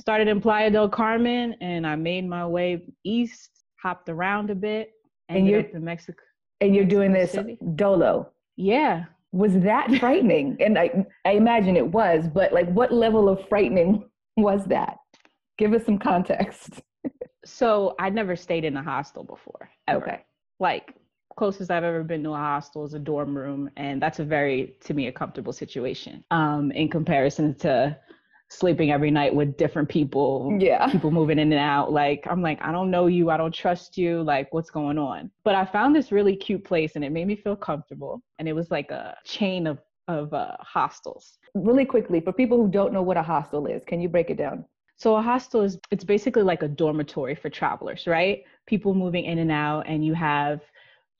started 0.00 0.26
in 0.26 0.40
Playa 0.40 0.70
del 0.70 0.88
Carmen 0.88 1.54
and 1.60 1.86
I 1.86 1.96
made 1.96 2.26
my 2.26 2.46
way 2.46 2.86
east, 3.04 3.50
hopped 3.82 4.08
around 4.08 4.48
a 4.48 4.54
bit, 4.54 4.92
and 5.28 5.46
you're 5.46 5.60
in 5.60 5.84
Mexico. 5.84 6.22
And 6.62 6.74
you're 6.74 6.86
doing 6.86 7.12
this 7.12 7.32
City. 7.32 7.58
dolo. 7.74 8.30
Yeah. 8.56 9.04
Was 9.32 9.52
that 9.60 9.94
frightening? 10.00 10.56
and 10.60 10.78
I, 10.78 11.04
I 11.26 11.32
imagine 11.32 11.76
it 11.76 11.86
was, 11.86 12.26
but 12.26 12.54
like 12.54 12.72
what 12.72 12.90
level 12.90 13.28
of 13.28 13.46
frightening 13.50 14.08
was 14.38 14.64
that? 14.64 14.96
Give 15.62 15.74
us 15.74 15.86
some 15.86 15.96
context. 15.96 16.82
so 17.44 17.94
I'd 18.00 18.16
never 18.16 18.34
stayed 18.34 18.64
in 18.64 18.76
a 18.76 18.82
hostel 18.82 19.22
before. 19.22 19.70
Ever. 19.86 20.02
Okay. 20.02 20.24
Like 20.58 20.96
closest 21.36 21.70
I've 21.70 21.84
ever 21.84 22.02
been 22.02 22.24
to 22.24 22.30
a 22.30 22.36
hostel 22.36 22.84
is 22.84 22.94
a 22.94 22.98
dorm 22.98 23.38
room, 23.38 23.70
and 23.76 24.02
that's 24.02 24.18
a 24.18 24.24
very, 24.24 24.74
to 24.80 24.92
me, 24.92 25.06
a 25.06 25.12
comfortable 25.12 25.52
situation. 25.52 26.24
Um, 26.32 26.72
in 26.72 26.88
comparison 26.88 27.54
to 27.58 27.96
sleeping 28.48 28.90
every 28.90 29.12
night 29.12 29.34
with 29.34 29.56
different 29.56 29.88
people 29.88 30.54
yeah 30.60 30.86
people 30.92 31.10
moving 31.10 31.38
in 31.38 31.50
and 31.52 31.58
out 31.58 31.90
like 31.90 32.26
i'm 32.30 32.42
like 32.42 32.60
i 32.60 32.70
don't 32.70 32.90
know 32.90 33.06
you 33.06 33.30
i 33.30 33.36
don't 33.38 33.54
trust 33.54 33.96
you 33.96 34.22
like 34.24 34.52
what's 34.52 34.68
going 34.68 34.98
on 34.98 35.30
but 35.42 35.54
i 35.54 35.64
found 35.64 35.96
this 35.96 36.12
really 36.12 36.36
cute 36.36 36.62
place 36.62 36.92
and 36.94 37.02
it 37.02 37.10
made 37.10 37.26
me 37.26 37.34
feel 37.34 37.56
comfortable 37.56 38.20
and 38.38 38.46
it 38.46 38.52
was 38.52 38.70
like 38.70 38.90
a 38.90 39.16
chain 39.24 39.66
of 39.66 39.78
of 40.06 40.34
uh, 40.34 40.54
hostels 40.60 41.38
really 41.54 41.86
quickly 41.86 42.20
for 42.20 42.30
people 42.30 42.58
who 42.58 42.68
don't 42.68 42.92
know 42.92 43.00
what 43.00 43.16
a 43.16 43.22
hostel 43.22 43.66
is 43.66 43.82
can 43.86 44.02
you 44.02 44.08
break 44.10 44.28
it 44.28 44.36
down 44.36 44.62
so 45.02 45.16
a 45.16 45.22
hostel 45.22 45.62
is 45.62 45.78
it's 45.90 46.04
basically 46.04 46.42
like 46.42 46.62
a 46.62 46.68
dormitory 46.68 47.34
for 47.34 47.50
travelers 47.50 48.06
right 48.06 48.44
people 48.66 48.94
moving 48.94 49.24
in 49.24 49.38
and 49.38 49.50
out 49.50 49.84
and 49.88 50.04
you 50.04 50.14
have 50.14 50.60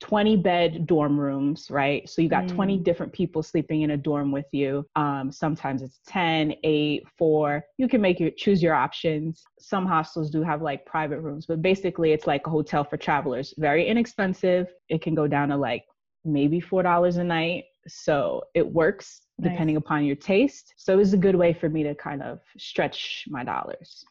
20 0.03 0.35
bed 0.35 0.85
dorm 0.85 1.17
rooms, 1.17 1.67
right? 1.71 2.09
So 2.09 2.21
you 2.21 2.27
got 2.27 2.43
mm. 2.43 2.55
20 2.55 2.77
different 2.79 3.13
people 3.13 3.41
sleeping 3.41 3.83
in 3.83 3.91
a 3.91 3.97
dorm 3.97 4.33
with 4.33 4.47
you. 4.51 4.85
Um, 4.97 5.31
sometimes 5.31 5.81
it's 5.81 6.01
10, 6.07 6.55
8, 6.61 7.03
4. 7.17 7.63
You 7.77 7.87
can 7.87 8.01
make 8.01 8.19
your 8.19 8.31
choose 8.31 8.61
your 8.61 8.75
options. 8.75 9.43
Some 9.59 9.85
hostels 9.85 10.29
do 10.29 10.43
have 10.43 10.61
like 10.61 10.85
private 10.85 11.21
rooms, 11.21 11.45
but 11.45 11.61
basically 11.61 12.11
it's 12.11 12.27
like 12.27 12.45
a 12.45 12.49
hotel 12.49 12.83
for 12.83 12.97
travelers. 12.97 13.53
Very 13.57 13.87
inexpensive. 13.87 14.67
It 14.89 15.01
can 15.01 15.15
go 15.15 15.25
down 15.25 15.47
to 15.49 15.55
like 15.55 15.85
maybe 16.25 16.59
$4 16.59 17.17
a 17.17 17.23
night. 17.23 17.63
So 17.87 18.43
it 18.53 18.65
works 18.65 19.21
nice. 19.37 19.51
depending 19.51 19.77
upon 19.77 20.05
your 20.05 20.15
taste. 20.15 20.73
So 20.77 20.93
it 20.93 20.97
was 20.97 21.13
a 21.13 21.17
good 21.17 21.35
way 21.35 21.53
for 21.53 21.69
me 21.69 21.83
to 21.83 21.95
kind 21.95 22.21
of 22.21 22.39
stretch 22.57 23.25
my 23.27 23.43
dollars 23.43 24.03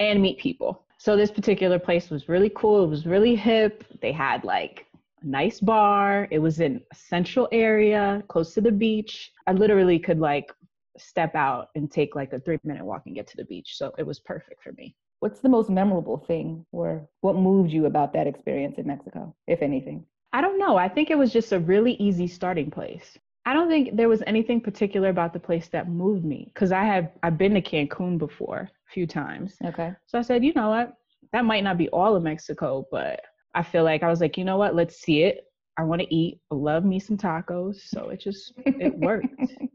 and 0.00 0.20
meet 0.20 0.38
people. 0.38 0.84
So 0.98 1.16
this 1.16 1.30
particular 1.30 1.78
place 1.78 2.10
was 2.10 2.28
really 2.28 2.50
cool. 2.54 2.84
It 2.84 2.88
was 2.88 3.06
really 3.06 3.34
hip. 3.34 3.84
They 4.02 4.12
had 4.12 4.44
like 4.44 4.86
a 5.22 5.26
nice 5.26 5.60
bar. 5.60 6.28
It 6.30 6.38
was 6.38 6.60
in 6.60 6.82
a 6.92 6.94
central 6.94 7.48
area, 7.52 8.22
close 8.28 8.52
to 8.54 8.60
the 8.60 8.72
beach. 8.72 9.32
I 9.46 9.52
literally 9.52 9.98
could 9.98 10.18
like 10.18 10.52
step 10.98 11.34
out 11.34 11.68
and 11.74 11.90
take 11.90 12.14
like 12.14 12.32
a 12.32 12.40
three 12.40 12.58
minute 12.64 12.84
walk 12.84 13.02
and 13.06 13.14
get 13.14 13.26
to 13.28 13.36
the 13.36 13.44
beach. 13.44 13.76
So 13.76 13.92
it 13.98 14.06
was 14.06 14.20
perfect 14.20 14.62
for 14.62 14.72
me. 14.72 14.94
What's 15.20 15.40
the 15.40 15.48
most 15.48 15.70
memorable 15.70 16.18
thing 16.18 16.64
or 16.72 17.08
what 17.20 17.36
moved 17.36 17.70
you 17.70 17.86
about 17.86 18.12
that 18.14 18.26
experience 18.26 18.78
in 18.78 18.86
Mexico, 18.86 19.34
if 19.46 19.62
anything? 19.62 20.04
I 20.32 20.40
don't 20.40 20.58
know. 20.58 20.76
I 20.76 20.88
think 20.88 21.10
it 21.10 21.18
was 21.18 21.32
just 21.32 21.52
a 21.52 21.58
really 21.58 21.94
easy 21.94 22.26
starting 22.26 22.70
place. 22.70 23.18
I 23.46 23.54
don't 23.54 23.68
think 23.68 23.96
there 23.96 24.08
was 24.08 24.22
anything 24.26 24.60
particular 24.60 25.08
about 25.08 25.32
the 25.32 25.40
place 25.40 25.68
that 25.68 25.88
moved 25.88 26.24
me 26.24 26.50
because 26.54 26.72
I 26.72 26.84
have 26.84 27.10
I've 27.22 27.38
been 27.38 27.54
to 27.54 27.62
Cancun 27.62 28.18
before 28.18 28.68
a 28.70 28.92
few 28.92 29.06
times. 29.06 29.56
Okay. 29.64 29.92
So 30.06 30.18
I 30.18 30.22
said, 30.22 30.44
you 30.44 30.52
know 30.54 30.68
what? 30.68 30.94
That 31.32 31.44
might 31.44 31.64
not 31.64 31.78
be 31.78 31.88
all 31.88 32.16
of 32.16 32.22
Mexico, 32.22 32.86
but 32.90 33.20
I 33.54 33.62
feel 33.62 33.82
like 33.82 34.02
I 34.02 34.08
was 34.08 34.20
like, 34.20 34.36
you 34.36 34.44
know 34.44 34.56
what? 34.56 34.74
Let's 34.74 35.00
see 35.00 35.22
it. 35.22 35.46
I 35.78 35.84
want 35.84 36.02
to 36.02 36.14
eat. 36.14 36.40
I 36.50 36.54
love 36.54 36.84
me 36.84 37.00
some 37.00 37.16
tacos. 37.16 37.76
So 37.88 38.10
it 38.10 38.20
just 38.20 38.52
it 38.66 38.96
worked. 38.98 39.26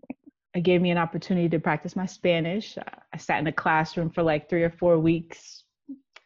it 0.53 0.61
gave 0.61 0.81
me 0.81 0.91
an 0.91 0.97
opportunity 0.97 1.49
to 1.49 1.59
practice 1.59 1.95
my 1.95 2.05
Spanish. 2.05 2.77
I 3.13 3.17
sat 3.17 3.39
in 3.39 3.47
a 3.47 3.51
classroom 3.51 4.09
for 4.09 4.21
like 4.21 4.49
three 4.49 4.63
or 4.63 4.69
four 4.69 4.99
weeks 4.99 5.63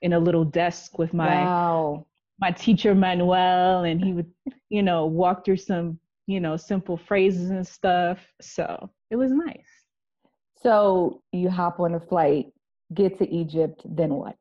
in 0.01 0.13
a 0.13 0.19
little 0.19 0.45
desk 0.45 1.00
with 1.00 1.13
my 1.13 1.45
wow. 1.45 2.05
My 2.39 2.51
teacher 2.51 2.96
Manuel, 2.96 3.84
and 3.84 4.03
he 4.03 4.13
would, 4.13 4.31
you 4.69 4.81
know, 4.84 5.05
walk 5.05 5.46
through 5.46 5.58
some, 5.58 6.00
you 6.27 6.39
know, 6.39 6.55
simple 6.55 6.98
phrases 6.98 7.50
and 7.50 7.65
stuff. 7.65 8.19
So 8.41 8.89
it 9.12 9.15
was 9.15 9.31
nice. 9.31 9.67
So 10.62 11.22
you 11.31 11.50
hop 11.50 11.79
on 11.79 11.96
a 11.96 12.00
flight, 12.00 12.48
get 12.93 13.17
to 13.19 13.29
Egypt, 13.29 13.81
then 13.86 14.13
what? 14.13 14.36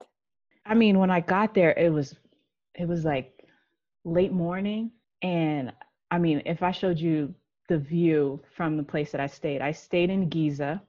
I 0.67 0.75
mean, 0.75 0.99
when 0.99 1.11
I 1.11 1.21
got 1.21 1.55
there, 1.55 1.73
it 1.73 1.93
was 1.93 2.15
it 2.75 2.87
was 2.87 3.05
like 3.05 3.33
late 4.05 4.33
morning, 4.33 4.93
and 5.23 5.73
I 6.11 6.19
mean, 6.19 6.43
if 6.47 6.63
I 6.63 6.71
showed 6.71 6.99
you 6.99 7.35
the 7.69 7.79
view 7.79 8.41
from 8.57 8.77
the 8.77 8.83
place 8.83 9.13
that 9.13 9.21
I 9.21 9.27
stayed, 9.27 9.61
I 9.61 9.73
stayed 9.73 10.11
in 10.11 10.29
Giza 10.29 10.83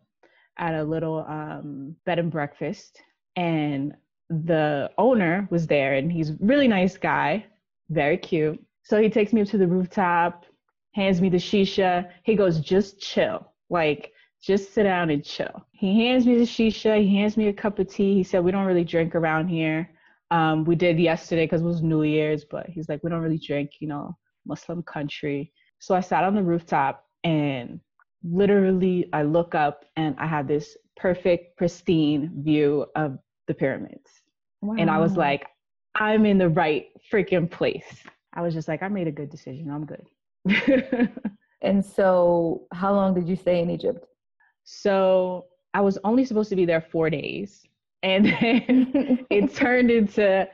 at 0.57 0.75
a 0.75 0.83
little 0.83 1.25
um, 1.27 1.95
bed 2.05 2.19
and 2.19 2.31
breakfast, 2.31 3.01
and 3.35 3.93
the 4.29 4.91
owner 4.97 5.47
was 5.49 5.67
there 5.67 5.95
and 5.95 6.11
he's 6.11 6.33
really 6.39 6.67
nice 6.67 6.97
guy, 6.97 7.45
very 7.89 8.17
cute. 8.17 8.63
So 8.83 9.01
he 9.01 9.09
takes 9.09 9.33
me 9.33 9.41
up 9.41 9.47
to 9.49 9.57
the 9.57 9.67
rooftop, 9.67 10.45
hands 10.93 11.21
me 11.21 11.29
the 11.29 11.37
shisha. 11.37 12.09
He 12.23 12.35
goes, 12.35 12.59
just 12.59 12.99
chill. 12.99 13.51
Like, 13.69 14.11
just 14.41 14.73
sit 14.73 14.83
down 14.83 15.09
and 15.09 15.23
chill. 15.23 15.65
He 15.71 16.07
hands 16.07 16.25
me 16.25 16.37
the 16.37 16.43
shisha. 16.43 17.01
He 17.01 17.15
hands 17.17 17.37
me 17.37 17.47
a 17.47 17.53
cup 17.53 17.79
of 17.79 17.87
tea. 17.87 18.15
He 18.15 18.23
said, 18.23 18.43
we 18.43 18.51
don't 18.51 18.65
really 18.65 18.83
drink 18.83 19.15
around 19.15 19.47
here. 19.47 19.89
Um, 20.31 20.63
we 20.63 20.75
did 20.75 20.99
yesterday 20.99 21.45
because 21.45 21.61
it 21.61 21.65
was 21.65 21.81
New 21.81 22.03
Year's, 22.03 22.45
but 22.45 22.67
he's 22.67 22.87
like, 22.87 23.03
we 23.03 23.09
don't 23.09 23.21
really 23.21 23.39
drink, 23.39 23.71
you 23.79 23.87
know, 23.87 24.15
Muslim 24.45 24.83
country. 24.83 25.51
So 25.79 25.95
I 25.95 26.01
sat 26.01 26.23
on 26.23 26.35
the 26.35 26.43
rooftop 26.43 27.05
and 27.23 27.79
literally 28.23 29.09
I 29.11 29.23
look 29.23 29.55
up 29.55 29.85
and 29.95 30.15
I 30.19 30.27
have 30.27 30.47
this 30.47 30.77
perfect, 30.97 31.57
pristine 31.57 32.31
view 32.43 32.85
of 32.95 33.17
the 33.47 33.53
pyramids. 33.53 34.18
Wow. 34.61 34.75
And 34.77 34.89
I 34.89 34.97
was 34.99 35.15
like, 35.15 35.47
I'm 35.95 36.25
in 36.25 36.37
the 36.37 36.49
right 36.49 36.87
freaking 37.11 37.49
place. 37.49 38.03
I 38.33 38.41
was 38.41 38.53
just 38.53 38.67
like, 38.67 38.83
I 38.83 38.87
made 38.87 39.07
a 39.07 39.11
good 39.11 39.29
decision. 39.29 39.71
I'm 39.71 39.85
good. 39.85 40.07
and 41.61 41.83
so, 41.83 42.63
how 42.73 42.93
long 42.93 43.13
did 43.13 43.27
you 43.27 43.35
stay 43.35 43.61
in 43.61 43.69
Egypt? 43.69 44.05
So, 44.63 45.45
I 45.73 45.81
was 45.81 45.97
only 46.03 46.25
supposed 46.25 46.49
to 46.49 46.55
be 46.55 46.65
there 46.65 46.81
four 46.81 47.09
days. 47.09 47.65
And 48.03 48.25
then 48.25 49.25
it 49.29 49.53
turned 49.53 49.91
into 49.91 50.47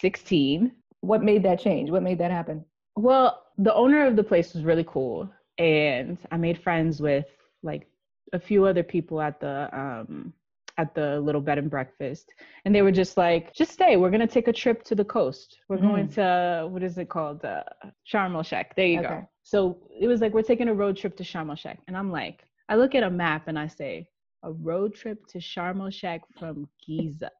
16. 0.00 0.72
What 1.00 1.22
made 1.22 1.42
that 1.44 1.60
change? 1.60 1.90
What 1.90 2.02
made 2.02 2.18
that 2.18 2.30
happen? 2.30 2.64
Well, 2.96 3.44
the 3.58 3.74
owner 3.74 4.06
of 4.06 4.16
the 4.16 4.24
place 4.24 4.54
was 4.54 4.64
really 4.64 4.84
cool. 4.86 5.28
And 5.58 6.18
I 6.30 6.36
made 6.36 6.62
friends 6.62 7.00
with 7.00 7.26
like 7.62 7.86
a 8.32 8.38
few 8.38 8.64
other 8.64 8.82
people 8.82 9.20
at 9.20 9.40
the 9.40 9.68
um, 9.72 10.32
at 10.78 10.94
the 10.94 11.20
little 11.20 11.40
bed 11.40 11.58
and 11.58 11.70
breakfast. 11.70 12.32
And 12.64 12.74
they 12.74 12.82
were 12.82 12.92
just 12.92 13.16
like 13.16 13.52
just 13.52 13.72
stay. 13.72 13.96
We're 13.96 14.10
going 14.10 14.20
to 14.20 14.26
take 14.26 14.48
a 14.48 14.52
trip 14.52 14.82
to 14.84 14.94
the 14.94 15.04
coast. 15.04 15.58
We're 15.68 15.78
mm. 15.78 15.82
going 15.82 16.08
to 16.10 16.68
what 16.70 16.82
is 16.82 16.96
it 16.98 17.08
called? 17.08 17.44
Uh, 17.44 17.62
Sharm 18.10 18.34
el 18.34 18.42
Sheikh. 18.42 18.74
There 18.76 18.86
you 18.86 19.00
okay. 19.00 19.08
go 19.08 19.28
so 19.42 19.78
it 19.98 20.06
was 20.06 20.20
like 20.20 20.34
we're 20.34 20.42
taking 20.42 20.68
a 20.68 20.74
road 20.74 20.96
trip 20.96 21.16
to 21.16 21.22
Sharm 21.22 21.50
el 21.50 21.56
Sheikh. 21.56 21.78
And 21.86 21.96
I'm 21.96 22.10
like 22.10 22.44
I 22.68 22.76
look 22.76 22.94
at 22.94 23.02
a 23.02 23.10
map 23.10 23.48
and 23.48 23.58
I 23.58 23.66
say 23.66 24.08
a 24.42 24.52
road 24.52 24.94
trip 24.94 25.26
to 25.28 25.38
Sharm 25.38 25.80
el 25.80 25.90
Sheikh 25.90 26.22
from 26.38 26.68
Giza. 26.86 27.30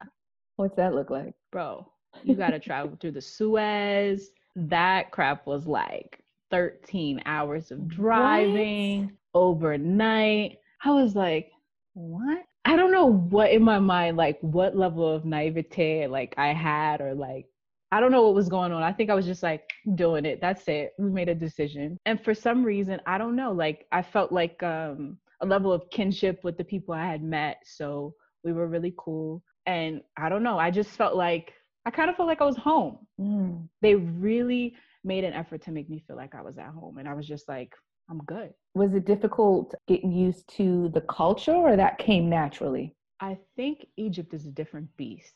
What's 0.56 0.76
that 0.76 0.94
look 0.94 1.10
like? 1.10 1.34
Bro 1.52 1.86
you 2.24 2.34
got 2.34 2.50
to 2.50 2.58
travel 2.58 2.96
through 3.00 3.12
the 3.12 3.20
Suez. 3.20 4.30
That 4.56 5.10
crap 5.10 5.46
was 5.46 5.66
like 5.66 6.22
13 6.50 7.22
hours 7.26 7.70
of 7.70 7.86
driving 7.88 9.04
what? 9.32 9.40
overnight. 9.40 10.58
I 10.84 10.90
was 10.90 11.14
like 11.14 11.50
what 11.94 12.44
I 12.68 12.76
don't 12.76 12.92
know 12.92 13.06
what 13.06 13.50
in 13.50 13.62
my 13.62 13.78
mind, 13.78 14.18
like 14.18 14.38
what 14.42 14.76
level 14.76 15.10
of 15.10 15.24
naivete 15.24 16.06
like 16.06 16.34
I 16.36 16.48
had 16.52 17.00
or 17.00 17.14
like 17.14 17.46
I 17.90 17.98
don't 17.98 18.12
know 18.12 18.22
what 18.24 18.34
was 18.34 18.50
going 18.50 18.72
on. 18.72 18.82
I 18.82 18.92
think 18.92 19.08
I 19.08 19.14
was 19.14 19.24
just 19.24 19.42
like 19.42 19.62
doing 19.94 20.26
it. 20.26 20.42
That's 20.42 20.68
it. 20.68 20.92
We 20.98 21.08
made 21.08 21.30
a 21.30 21.34
decision. 21.34 21.96
And 22.04 22.22
for 22.22 22.34
some 22.34 22.62
reason, 22.62 23.00
I 23.06 23.16
don't 23.16 23.34
know, 23.34 23.52
like 23.52 23.86
I 23.90 24.02
felt 24.02 24.32
like 24.32 24.62
um 24.62 25.16
a 25.40 25.46
level 25.46 25.72
of 25.72 25.88
kinship 25.90 26.44
with 26.44 26.58
the 26.58 26.64
people 26.64 26.92
I 26.92 27.06
had 27.06 27.22
met. 27.22 27.56
So 27.64 28.14
we 28.44 28.52
were 28.52 28.66
really 28.66 28.92
cool. 28.98 29.42
And 29.64 30.02
I 30.18 30.28
don't 30.28 30.42
know, 30.42 30.58
I 30.58 30.70
just 30.70 30.90
felt 30.90 31.16
like 31.16 31.54
I 31.86 31.90
kind 31.90 32.10
of 32.10 32.16
felt 32.16 32.28
like 32.28 32.42
I 32.42 32.44
was 32.44 32.58
home. 32.58 32.98
Mm. 33.18 33.66
They 33.80 33.94
really 33.94 34.74
made 35.04 35.24
an 35.24 35.32
effort 35.32 35.62
to 35.62 35.70
make 35.70 35.88
me 35.88 36.04
feel 36.06 36.16
like 36.16 36.34
I 36.34 36.42
was 36.42 36.58
at 36.58 36.66
home. 36.66 36.98
And 36.98 37.08
I 37.08 37.14
was 37.14 37.26
just 37.26 37.48
like, 37.48 37.72
I'm 38.08 38.18
good. 38.18 38.54
Was 38.74 38.94
it 38.94 39.04
difficult 39.04 39.74
getting 39.86 40.12
used 40.12 40.48
to 40.56 40.88
the 40.94 41.00
culture 41.02 41.54
or 41.54 41.76
that 41.76 41.98
came 41.98 42.28
naturally? 42.28 42.94
I 43.20 43.38
think 43.56 43.86
Egypt 43.96 44.32
is 44.34 44.46
a 44.46 44.50
different 44.50 44.88
beast. 44.96 45.34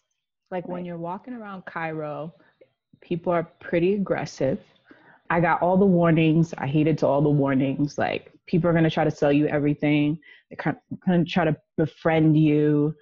Like 0.50 0.64
right. 0.64 0.75
when 0.75 0.85
you're 0.85 0.99
walking 0.99 1.35
around 1.35 1.64
Cairo, 1.67 2.35
people 3.00 3.33
are 3.33 3.45
pretty 3.61 3.95
aggressive. 3.95 4.61
I 5.31 5.41
got 5.41 5.62
all 5.62 5.76
the 5.76 5.87
warnings. 5.87 6.55
I 6.59 6.67
heeded 6.67 6.99
to 6.99 7.07
all 7.07 7.23
the 7.23 7.31
warnings. 7.31 7.99
Like 7.99 8.33
people 8.47 8.69
are 8.69 8.73
going 8.73 8.85
to 8.85 8.91
try 8.91 9.05
to 9.05 9.11
sell 9.11 9.33
you 9.33 9.47
everything. 9.47 10.19
They're 10.50 10.76
going 11.07 11.25
to 11.25 11.31
try 11.31 11.45
to 11.45 11.57
befriend 11.76 12.38
you. 12.38 12.95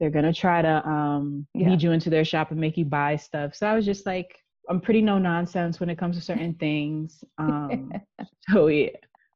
They're 0.00 0.10
going 0.10 0.24
to 0.24 0.32
try 0.32 0.62
to 0.62 0.86
um, 0.88 1.46
yeah. 1.54 1.70
lead 1.70 1.82
you 1.82 1.92
into 1.92 2.10
their 2.10 2.24
shop 2.24 2.50
and 2.50 2.60
make 2.60 2.76
you 2.76 2.84
buy 2.84 3.16
stuff. 3.16 3.54
So 3.54 3.66
I 3.66 3.74
was 3.74 3.84
just 3.84 4.06
like, 4.06 4.36
I'm 4.68 4.80
pretty 4.80 5.02
no 5.02 5.18
nonsense 5.18 5.80
when 5.80 5.90
it 5.90 5.98
comes 5.98 6.16
to 6.16 6.22
certain 6.22 6.54
things. 6.54 7.24
Um, 7.38 7.92
so 8.50 8.66
yeah, 8.68 8.90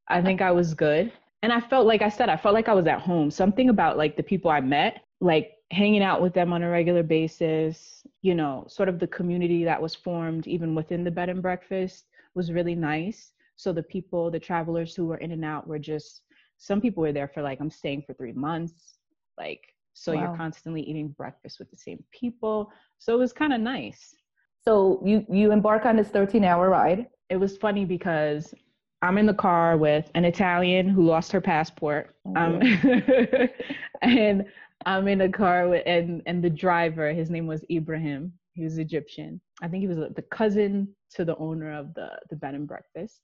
I 0.08 0.20
think 0.20 0.42
I 0.42 0.50
was 0.50 0.74
good. 0.74 1.12
And 1.42 1.52
I 1.52 1.60
felt 1.60 1.86
like 1.86 2.02
I 2.02 2.08
said, 2.08 2.28
I 2.28 2.36
felt 2.36 2.54
like 2.54 2.68
I 2.68 2.74
was 2.74 2.86
at 2.86 3.00
home. 3.00 3.30
Something 3.30 3.68
about 3.68 3.96
like 3.96 4.16
the 4.16 4.22
people 4.22 4.50
I 4.50 4.60
met, 4.60 5.02
like 5.20 5.52
hanging 5.72 6.02
out 6.02 6.20
with 6.22 6.34
them 6.34 6.52
on 6.52 6.62
a 6.62 6.70
regular 6.70 7.02
basis, 7.02 8.06
you 8.20 8.34
know, 8.34 8.64
sort 8.68 8.88
of 8.88 8.98
the 8.98 9.06
community 9.06 9.64
that 9.64 9.80
was 9.80 9.94
formed 9.94 10.46
even 10.46 10.74
within 10.74 11.02
the 11.02 11.10
bed 11.10 11.30
and 11.30 11.42
breakfast 11.42 12.06
was 12.34 12.52
really 12.52 12.74
nice. 12.74 13.32
So 13.56 13.72
the 13.72 13.82
people, 13.82 14.30
the 14.30 14.38
travelers 14.38 14.94
who 14.94 15.06
were 15.06 15.16
in 15.16 15.32
and 15.32 15.44
out 15.44 15.66
were 15.66 15.78
just, 15.78 16.22
some 16.58 16.80
people 16.80 17.02
were 17.02 17.12
there 17.12 17.28
for 17.28 17.42
like, 17.42 17.60
I'm 17.60 17.70
staying 17.70 18.02
for 18.06 18.12
three 18.14 18.32
months. 18.32 18.98
Like, 19.38 19.62
so 19.94 20.12
wow. 20.12 20.20
you're 20.20 20.36
constantly 20.36 20.82
eating 20.82 21.08
breakfast 21.08 21.58
with 21.58 21.70
the 21.70 21.76
same 21.76 22.04
people. 22.12 22.70
So 22.98 23.14
it 23.14 23.18
was 23.18 23.32
kind 23.32 23.52
of 23.52 23.60
nice. 23.60 24.14
So 24.64 25.02
you 25.04 25.26
you 25.28 25.52
embark 25.52 25.86
on 25.86 25.96
this 25.96 26.08
13 26.08 26.44
hour 26.44 26.70
ride. 26.70 27.06
It 27.30 27.36
was 27.36 27.56
funny 27.56 27.84
because 27.84 28.54
I'm 29.02 29.18
in 29.18 29.26
the 29.26 29.34
car 29.34 29.76
with 29.76 30.10
an 30.14 30.24
Italian 30.24 30.88
who 30.88 31.04
lost 31.04 31.32
her 31.32 31.40
passport. 31.40 32.14
Oh, 32.24 32.36
um, 32.36 32.60
and 34.02 34.44
I'm 34.86 35.08
in 35.08 35.22
a 35.22 35.28
car 35.28 35.68
with 35.68 35.82
and 35.86 36.22
and 36.26 36.42
the 36.42 36.50
driver, 36.50 37.12
his 37.12 37.30
name 37.30 37.46
was 37.46 37.64
Ibrahim. 37.70 38.32
He 38.54 38.62
was 38.62 38.78
Egyptian. 38.78 39.40
I 39.62 39.68
think 39.68 39.80
he 39.80 39.88
was 39.88 39.98
the 39.98 40.24
cousin 40.30 40.88
to 41.14 41.24
the 41.24 41.36
owner 41.36 41.72
of 41.72 41.92
the 41.94 42.10
the 42.30 42.36
bed 42.36 42.54
and 42.54 42.68
breakfast. 42.68 43.20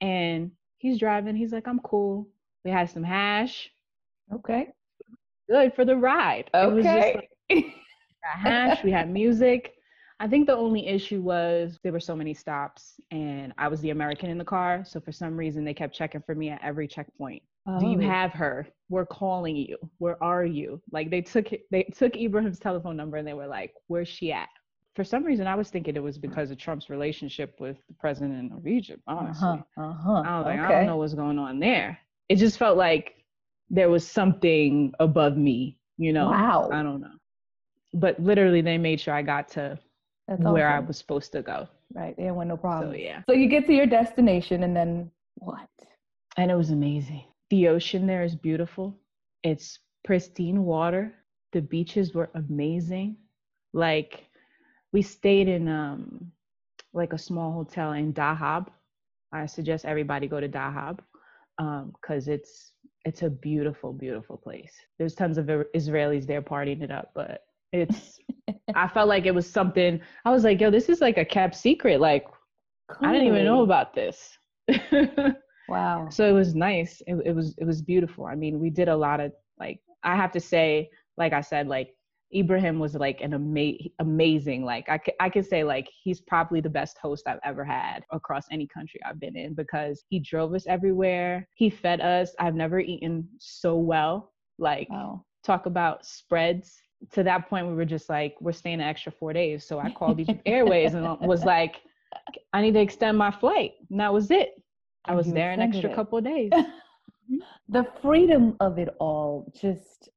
And 0.00 0.50
he's 0.78 0.98
driving. 0.98 1.36
He's 1.36 1.52
like, 1.52 1.68
"I'm 1.68 1.80
cool." 1.80 2.28
We 2.64 2.72
had 2.72 2.90
some 2.90 3.04
hash. 3.04 3.70
Okay. 4.32 4.68
Good 5.48 5.74
for 5.74 5.84
the 5.84 5.96
ride. 5.96 6.50
Okay. 6.54 7.28
Like, 7.50 7.64
hash. 8.22 8.82
we 8.82 8.90
had 8.90 9.10
music. 9.10 9.73
I 10.20 10.28
think 10.28 10.46
the 10.46 10.56
only 10.56 10.86
issue 10.86 11.20
was 11.20 11.78
there 11.82 11.92
were 11.92 12.00
so 12.00 12.14
many 12.14 12.34
stops 12.34 13.00
and 13.10 13.52
I 13.58 13.68
was 13.68 13.80
the 13.80 13.90
American 13.90 14.30
in 14.30 14.38
the 14.38 14.44
car. 14.44 14.84
So 14.86 15.00
for 15.00 15.12
some 15.12 15.36
reason, 15.36 15.64
they 15.64 15.74
kept 15.74 15.94
checking 15.94 16.22
for 16.22 16.34
me 16.34 16.50
at 16.50 16.60
every 16.62 16.86
checkpoint. 16.86 17.42
Oh. 17.66 17.80
Do 17.80 17.86
you 17.88 17.98
oh. 17.98 18.08
have 18.08 18.32
her? 18.32 18.66
We're 18.88 19.06
calling 19.06 19.56
you. 19.56 19.76
Where 19.98 20.22
are 20.22 20.44
you? 20.44 20.80
Like 20.92 21.10
they 21.10 21.20
took 21.20 21.48
they 21.70 21.84
took 21.84 22.16
Ibrahim's 22.16 22.58
telephone 22.58 22.96
number 22.96 23.16
and 23.16 23.26
they 23.26 23.32
were 23.32 23.46
like, 23.46 23.72
"Where's 23.88 24.08
she 24.08 24.32
at?" 24.32 24.48
For 24.94 25.02
some 25.02 25.24
reason, 25.24 25.46
I 25.46 25.54
was 25.56 25.70
thinking 25.70 25.96
it 25.96 26.02
was 26.02 26.18
because 26.18 26.50
of 26.50 26.58
Trump's 26.58 26.88
relationship 26.88 27.56
with 27.58 27.78
the 27.88 27.94
president 27.94 28.52
of 28.52 28.66
Egypt. 28.66 29.02
Honestly, 29.08 29.48
uh-huh. 29.48 29.82
Uh-huh. 29.82 30.22
I 30.24 30.38
was 30.38 30.46
like, 30.46 30.60
okay. 30.60 30.66
I 30.66 30.70
don't 30.78 30.86
know 30.86 30.96
what's 30.98 31.14
going 31.14 31.38
on 31.38 31.58
there. 31.58 31.98
It 32.28 32.36
just 32.36 32.58
felt 32.58 32.76
like 32.76 33.24
there 33.70 33.90
was 33.90 34.06
something 34.06 34.92
above 35.00 35.36
me. 35.36 35.78
You 35.96 36.12
know? 36.12 36.30
Wow. 36.30 36.70
I 36.72 36.82
don't 36.82 37.00
know. 37.00 37.16
But 37.92 38.20
literally, 38.20 38.60
they 38.60 38.78
made 38.78 39.00
sure 39.00 39.14
I 39.14 39.22
got 39.22 39.48
to 39.50 39.78
that's 40.28 40.42
where 40.42 40.68
awesome. 40.68 40.84
I 40.84 40.86
was 40.86 40.98
supposed 40.98 41.32
to 41.32 41.42
go. 41.42 41.68
Right. 41.92 42.16
There 42.16 42.32
were 42.34 42.44
no 42.44 42.56
problem. 42.56 42.92
So 42.92 42.96
yeah. 42.96 43.22
So 43.28 43.34
you 43.34 43.48
get 43.48 43.66
to 43.66 43.74
your 43.74 43.86
destination 43.86 44.62
and 44.62 44.74
then 44.74 45.10
what? 45.36 45.68
And 46.36 46.50
it 46.50 46.56
was 46.56 46.70
amazing. 46.70 47.24
The 47.50 47.68
ocean 47.68 48.06
there 48.06 48.24
is 48.24 48.34
beautiful. 48.34 48.98
It's 49.42 49.78
pristine 50.04 50.64
water. 50.64 51.12
The 51.52 51.60
beaches 51.60 52.14
were 52.14 52.30
amazing. 52.34 53.16
Like 53.72 54.26
we 54.92 55.02
stayed 55.02 55.48
in 55.48 55.68
um 55.68 56.32
like 56.92 57.12
a 57.12 57.18
small 57.18 57.52
hotel 57.52 57.92
in 57.92 58.12
Dahab. 58.12 58.68
I 59.32 59.46
suggest 59.46 59.84
everybody 59.84 60.26
go 60.26 60.40
to 60.40 60.48
Dahab. 60.48 61.00
because 61.58 62.28
um, 62.28 62.34
it's 62.34 62.72
it's 63.04 63.22
a 63.22 63.30
beautiful, 63.30 63.92
beautiful 63.92 64.38
place. 64.38 64.72
There's 64.98 65.14
tons 65.14 65.36
of 65.36 65.46
Israelis 65.76 66.26
there 66.26 66.40
partying 66.40 66.82
it 66.82 66.90
up, 66.90 67.10
but 67.14 67.42
it's 67.74 68.18
I 68.74 68.88
felt 68.88 69.08
like 69.08 69.26
it 69.26 69.34
was 69.34 69.50
something. 69.50 70.00
I 70.24 70.30
was 70.30 70.44
like, 70.44 70.60
yo, 70.60 70.70
this 70.70 70.88
is 70.88 71.00
like 71.00 71.18
a 71.18 71.24
kept 71.24 71.56
secret. 71.56 72.00
Like 72.00 72.26
cool. 72.90 73.08
I 73.08 73.12
didn't 73.12 73.28
even 73.28 73.44
know 73.44 73.62
about 73.62 73.94
this. 73.94 74.36
wow. 75.68 76.08
So 76.10 76.28
it 76.28 76.32
was 76.32 76.54
nice. 76.54 77.02
It, 77.06 77.16
it 77.24 77.34
was 77.34 77.54
it 77.58 77.64
was 77.64 77.82
beautiful. 77.82 78.26
I 78.26 78.34
mean, 78.34 78.60
we 78.60 78.70
did 78.70 78.88
a 78.88 78.96
lot 78.96 79.20
of 79.20 79.32
like 79.58 79.80
I 80.02 80.16
have 80.16 80.32
to 80.32 80.40
say, 80.40 80.90
like 81.16 81.32
I 81.32 81.40
said, 81.40 81.68
like 81.68 81.94
Ibrahim 82.34 82.78
was 82.78 82.94
like 82.94 83.20
an 83.20 83.34
ama- 83.34 83.78
amazing, 84.00 84.64
like 84.64 84.88
I, 84.88 84.98
c- 85.04 85.14
I 85.20 85.30
could 85.30 85.46
say 85.46 85.62
like 85.62 85.88
he's 86.02 86.20
probably 86.20 86.60
the 86.60 86.68
best 86.68 86.98
host 86.98 87.24
I've 87.26 87.38
ever 87.44 87.64
had 87.64 88.04
across 88.10 88.44
any 88.50 88.66
country 88.66 89.00
I've 89.06 89.20
been 89.20 89.36
in 89.36 89.54
because 89.54 90.04
he 90.08 90.18
drove 90.18 90.54
us 90.54 90.66
everywhere. 90.66 91.46
He 91.54 91.70
fed 91.70 92.00
us. 92.00 92.34
I've 92.40 92.54
never 92.54 92.80
eaten 92.80 93.28
so 93.38 93.76
well. 93.76 94.32
Like 94.58 94.88
wow. 94.90 95.24
talk 95.44 95.66
about 95.66 96.04
spreads. 96.04 96.76
To 97.12 97.22
that 97.22 97.48
point, 97.48 97.66
we 97.66 97.74
were 97.74 97.84
just 97.84 98.08
like, 98.08 98.36
we're 98.40 98.52
staying 98.52 98.80
an 98.80 98.88
extra 98.88 99.12
four 99.12 99.32
days. 99.32 99.64
So 99.64 99.78
I 99.78 99.90
called 99.90 100.20
Egypt 100.20 100.42
Airways 100.46 100.94
and 100.94 101.18
was 101.20 101.44
like, 101.44 101.82
I 102.52 102.62
need 102.62 102.74
to 102.74 102.80
extend 102.80 103.18
my 103.18 103.30
flight. 103.30 103.72
And 103.90 104.00
that 104.00 104.12
was 104.12 104.30
it. 104.30 104.62
I 105.04 105.14
was 105.14 105.30
there 105.30 105.50
an 105.50 105.60
extra 105.60 105.90
it. 105.90 105.94
couple 105.94 106.18
of 106.18 106.24
days. 106.24 106.50
Mm-hmm. 107.24 107.72
the 107.72 107.86
freedom 108.02 108.54
of 108.60 108.78
it 108.78 108.90
all 109.00 109.50
just 109.58 110.10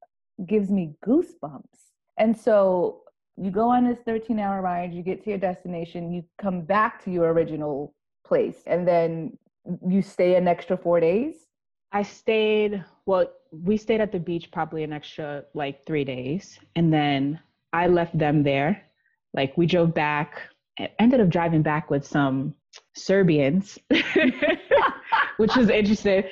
gives 0.45 0.69
me 0.69 0.93
goosebumps. 1.05 1.93
And 2.17 2.37
so 2.37 3.03
you 3.37 3.51
go 3.51 3.69
on 3.69 3.87
this 3.87 3.99
13 4.05 4.39
hour 4.39 4.61
ride, 4.61 4.93
you 4.93 5.03
get 5.03 5.23
to 5.23 5.29
your 5.29 5.39
destination, 5.39 6.11
you 6.11 6.25
come 6.37 6.61
back 6.61 7.03
to 7.05 7.11
your 7.11 7.31
original 7.31 7.93
place, 8.25 8.63
and 8.65 8.87
then 8.87 9.37
you 9.87 10.01
stay 10.01 10.35
an 10.35 10.47
extra 10.47 10.75
four 10.75 10.99
days? 10.99 11.47
I 11.91 12.03
stayed, 12.03 12.83
well, 13.07 13.31
we 13.51 13.77
stayed 13.77 14.01
at 14.01 14.11
the 14.11 14.19
beach 14.19 14.51
probably 14.51 14.83
an 14.83 14.91
extra 14.91 15.43
like 15.53 15.85
three 15.85 16.03
days. 16.03 16.59
And 16.75 16.93
then 16.93 17.39
I 17.71 17.87
left 17.87 18.17
them 18.17 18.43
there. 18.43 18.83
Like 19.33 19.57
we 19.57 19.65
drove 19.65 19.93
back, 19.93 20.41
ended 20.99 21.21
up 21.21 21.29
driving 21.29 21.61
back 21.61 21.89
with 21.89 22.05
some 22.05 22.53
Serbians, 22.95 23.79
which 25.37 25.55
was 25.55 25.69
interesting. 25.69 26.23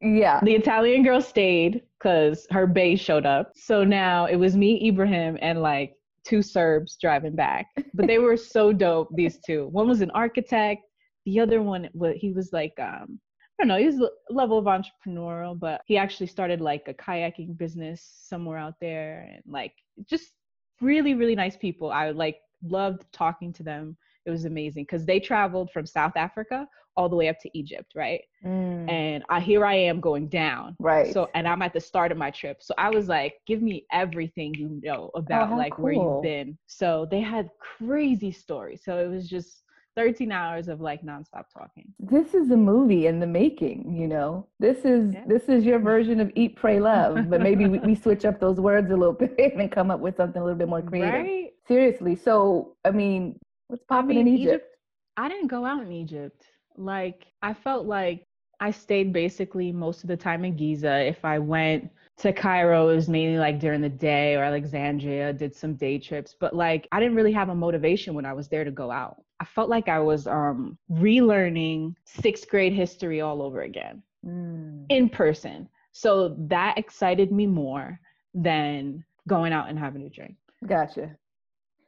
Yeah. 0.00 0.38
The 0.42 0.54
Italian 0.54 1.02
girl 1.02 1.20
stayed 1.20 1.82
because 1.98 2.46
her 2.50 2.68
base 2.68 3.00
showed 3.00 3.26
up. 3.26 3.52
So 3.56 3.82
now 3.82 4.26
it 4.26 4.36
was 4.36 4.56
me, 4.56 4.88
Ibrahim, 4.88 5.36
and 5.42 5.60
like 5.60 5.94
two 6.24 6.42
Serbs 6.42 6.96
driving 7.00 7.34
back. 7.34 7.66
But 7.92 8.06
they 8.06 8.18
were 8.18 8.36
so 8.36 8.72
dope, 8.72 9.08
these 9.16 9.38
two. 9.44 9.66
One 9.72 9.88
was 9.88 10.00
an 10.00 10.12
architect, 10.12 10.82
the 11.28 11.40
other 11.40 11.60
one 11.60 11.88
he 12.16 12.32
was 12.32 12.52
like 12.52 12.72
um 12.80 13.20
I 13.58 13.64
don't 13.64 13.68
know, 13.68 13.78
he 13.78 13.86
was 13.86 14.00
a 14.00 14.32
level 14.32 14.58
of 14.58 14.66
entrepreneurial, 14.66 15.58
but 15.58 15.80
he 15.86 15.96
actually 15.96 16.28
started 16.28 16.60
like 16.60 16.84
a 16.86 16.94
kayaking 16.94 17.58
business 17.58 18.08
somewhere 18.28 18.58
out 18.58 18.74
there 18.80 19.28
and 19.32 19.42
like 19.46 19.72
just 20.08 20.32
really, 20.80 21.14
really 21.14 21.34
nice 21.34 21.56
people. 21.56 21.90
I 21.90 22.10
like 22.10 22.36
loved 22.62 23.04
talking 23.12 23.52
to 23.54 23.62
them. 23.64 23.96
It 24.26 24.30
was 24.30 24.44
amazing 24.44 24.84
because 24.84 25.04
they 25.04 25.18
traveled 25.18 25.70
from 25.72 25.86
South 25.86 26.16
Africa 26.16 26.68
all 26.96 27.08
the 27.08 27.16
way 27.16 27.28
up 27.28 27.38
to 27.40 27.58
Egypt, 27.58 27.92
right? 27.94 28.20
Mm. 28.44 28.90
And 28.90 29.24
I, 29.28 29.40
here 29.40 29.64
I 29.64 29.74
am 29.74 30.00
going 30.00 30.28
down. 30.28 30.76
Right. 30.80 31.12
So, 31.12 31.30
and 31.34 31.46
I'm 31.46 31.62
at 31.62 31.72
the 31.72 31.80
start 31.80 32.10
of 32.10 32.18
my 32.18 32.30
trip. 32.30 32.58
So 32.60 32.74
I 32.76 32.90
was 32.90 33.08
like, 33.08 33.34
give 33.46 33.62
me 33.62 33.86
everything 33.92 34.52
you 34.54 34.80
know 34.82 35.10
about 35.14 35.52
oh, 35.52 35.56
like 35.56 35.74
cool. 35.74 35.84
where 35.84 35.92
you've 35.92 36.22
been. 36.22 36.58
So 36.66 37.06
they 37.10 37.20
had 37.20 37.50
crazy 37.60 38.32
stories. 38.32 38.82
So 38.84 38.98
it 38.98 39.08
was 39.08 39.28
just 39.28 39.62
13 39.98 40.30
hours 40.30 40.68
of 40.68 40.80
like 40.80 41.02
nonstop 41.02 41.46
talking. 41.52 41.92
This 41.98 42.32
is 42.32 42.52
a 42.52 42.56
movie 42.56 43.08
in 43.08 43.18
the 43.18 43.26
making, 43.26 43.96
you 43.96 44.06
know. 44.06 44.46
This 44.60 44.84
is 44.84 45.12
yeah. 45.12 45.24
this 45.26 45.48
is 45.48 45.64
your 45.64 45.80
version 45.80 46.20
of 46.20 46.30
Eat, 46.36 46.54
Pray, 46.54 46.78
Love, 46.78 47.28
but 47.28 47.40
maybe 47.40 47.66
we, 47.66 47.80
we, 47.80 47.94
switch 48.04 48.24
up 48.24 48.38
those 48.38 48.60
words 48.60 48.92
a 48.92 48.96
little 48.96 49.12
bit 49.12 49.34
and 49.56 49.72
come 49.72 49.90
up 49.90 49.98
with 49.98 50.16
something 50.16 50.40
a 50.40 50.44
little 50.44 50.56
bit 50.56 50.68
more 50.68 50.82
creative. 50.82 51.12
Right? 51.12 51.50
Seriously. 51.66 52.14
So, 52.14 52.76
I 52.84 52.92
mean, 52.92 53.40
what's 53.66 53.82
popping 53.88 54.18
I 54.18 54.22
mean, 54.22 54.28
in 54.28 54.34
Egypt? 54.34 54.54
Egypt? 54.54 54.76
I 55.16 55.28
didn't 55.28 55.48
go 55.48 55.64
out 55.64 55.82
in 55.82 55.90
Egypt. 55.90 56.44
Like, 56.76 57.26
I 57.42 57.52
felt 57.52 57.86
like 57.86 58.24
I 58.60 58.70
stayed 58.70 59.12
basically 59.12 59.72
most 59.72 60.04
of 60.04 60.08
the 60.08 60.16
time 60.16 60.44
in 60.44 60.54
Giza. 60.54 61.08
If 61.08 61.24
I 61.24 61.40
went 61.40 61.90
to 62.18 62.32
Cairo, 62.32 62.90
it 62.90 62.94
was 62.94 63.08
mainly 63.08 63.38
like 63.38 63.58
during 63.58 63.80
the 63.80 63.88
day 63.88 64.36
or 64.36 64.44
Alexandria, 64.44 65.32
did 65.32 65.56
some 65.56 65.74
day 65.74 65.98
trips. 65.98 66.36
But 66.38 66.54
like, 66.54 66.86
I 66.92 67.00
didn't 67.00 67.16
really 67.16 67.32
have 67.32 67.48
a 67.48 67.54
motivation 67.56 68.14
when 68.14 68.24
I 68.24 68.32
was 68.32 68.46
there 68.46 68.62
to 68.62 68.70
go 68.70 68.92
out. 68.92 69.16
I 69.40 69.44
felt 69.44 69.68
like 69.68 69.88
I 69.88 70.00
was 70.00 70.26
um, 70.26 70.76
relearning 70.90 71.94
sixth 72.04 72.48
grade 72.48 72.72
history 72.72 73.20
all 73.20 73.40
over 73.40 73.62
again 73.62 74.02
mm. 74.26 74.84
in 74.88 75.08
person. 75.08 75.68
So 75.92 76.34
that 76.48 76.76
excited 76.78 77.32
me 77.32 77.46
more 77.46 78.00
than 78.34 79.04
going 79.26 79.52
out 79.52 79.68
and 79.68 79.78
having 79.78 80.02
a 80.02 80.08
drink. 80.08 80.36
Gotcha. 80.66 81.16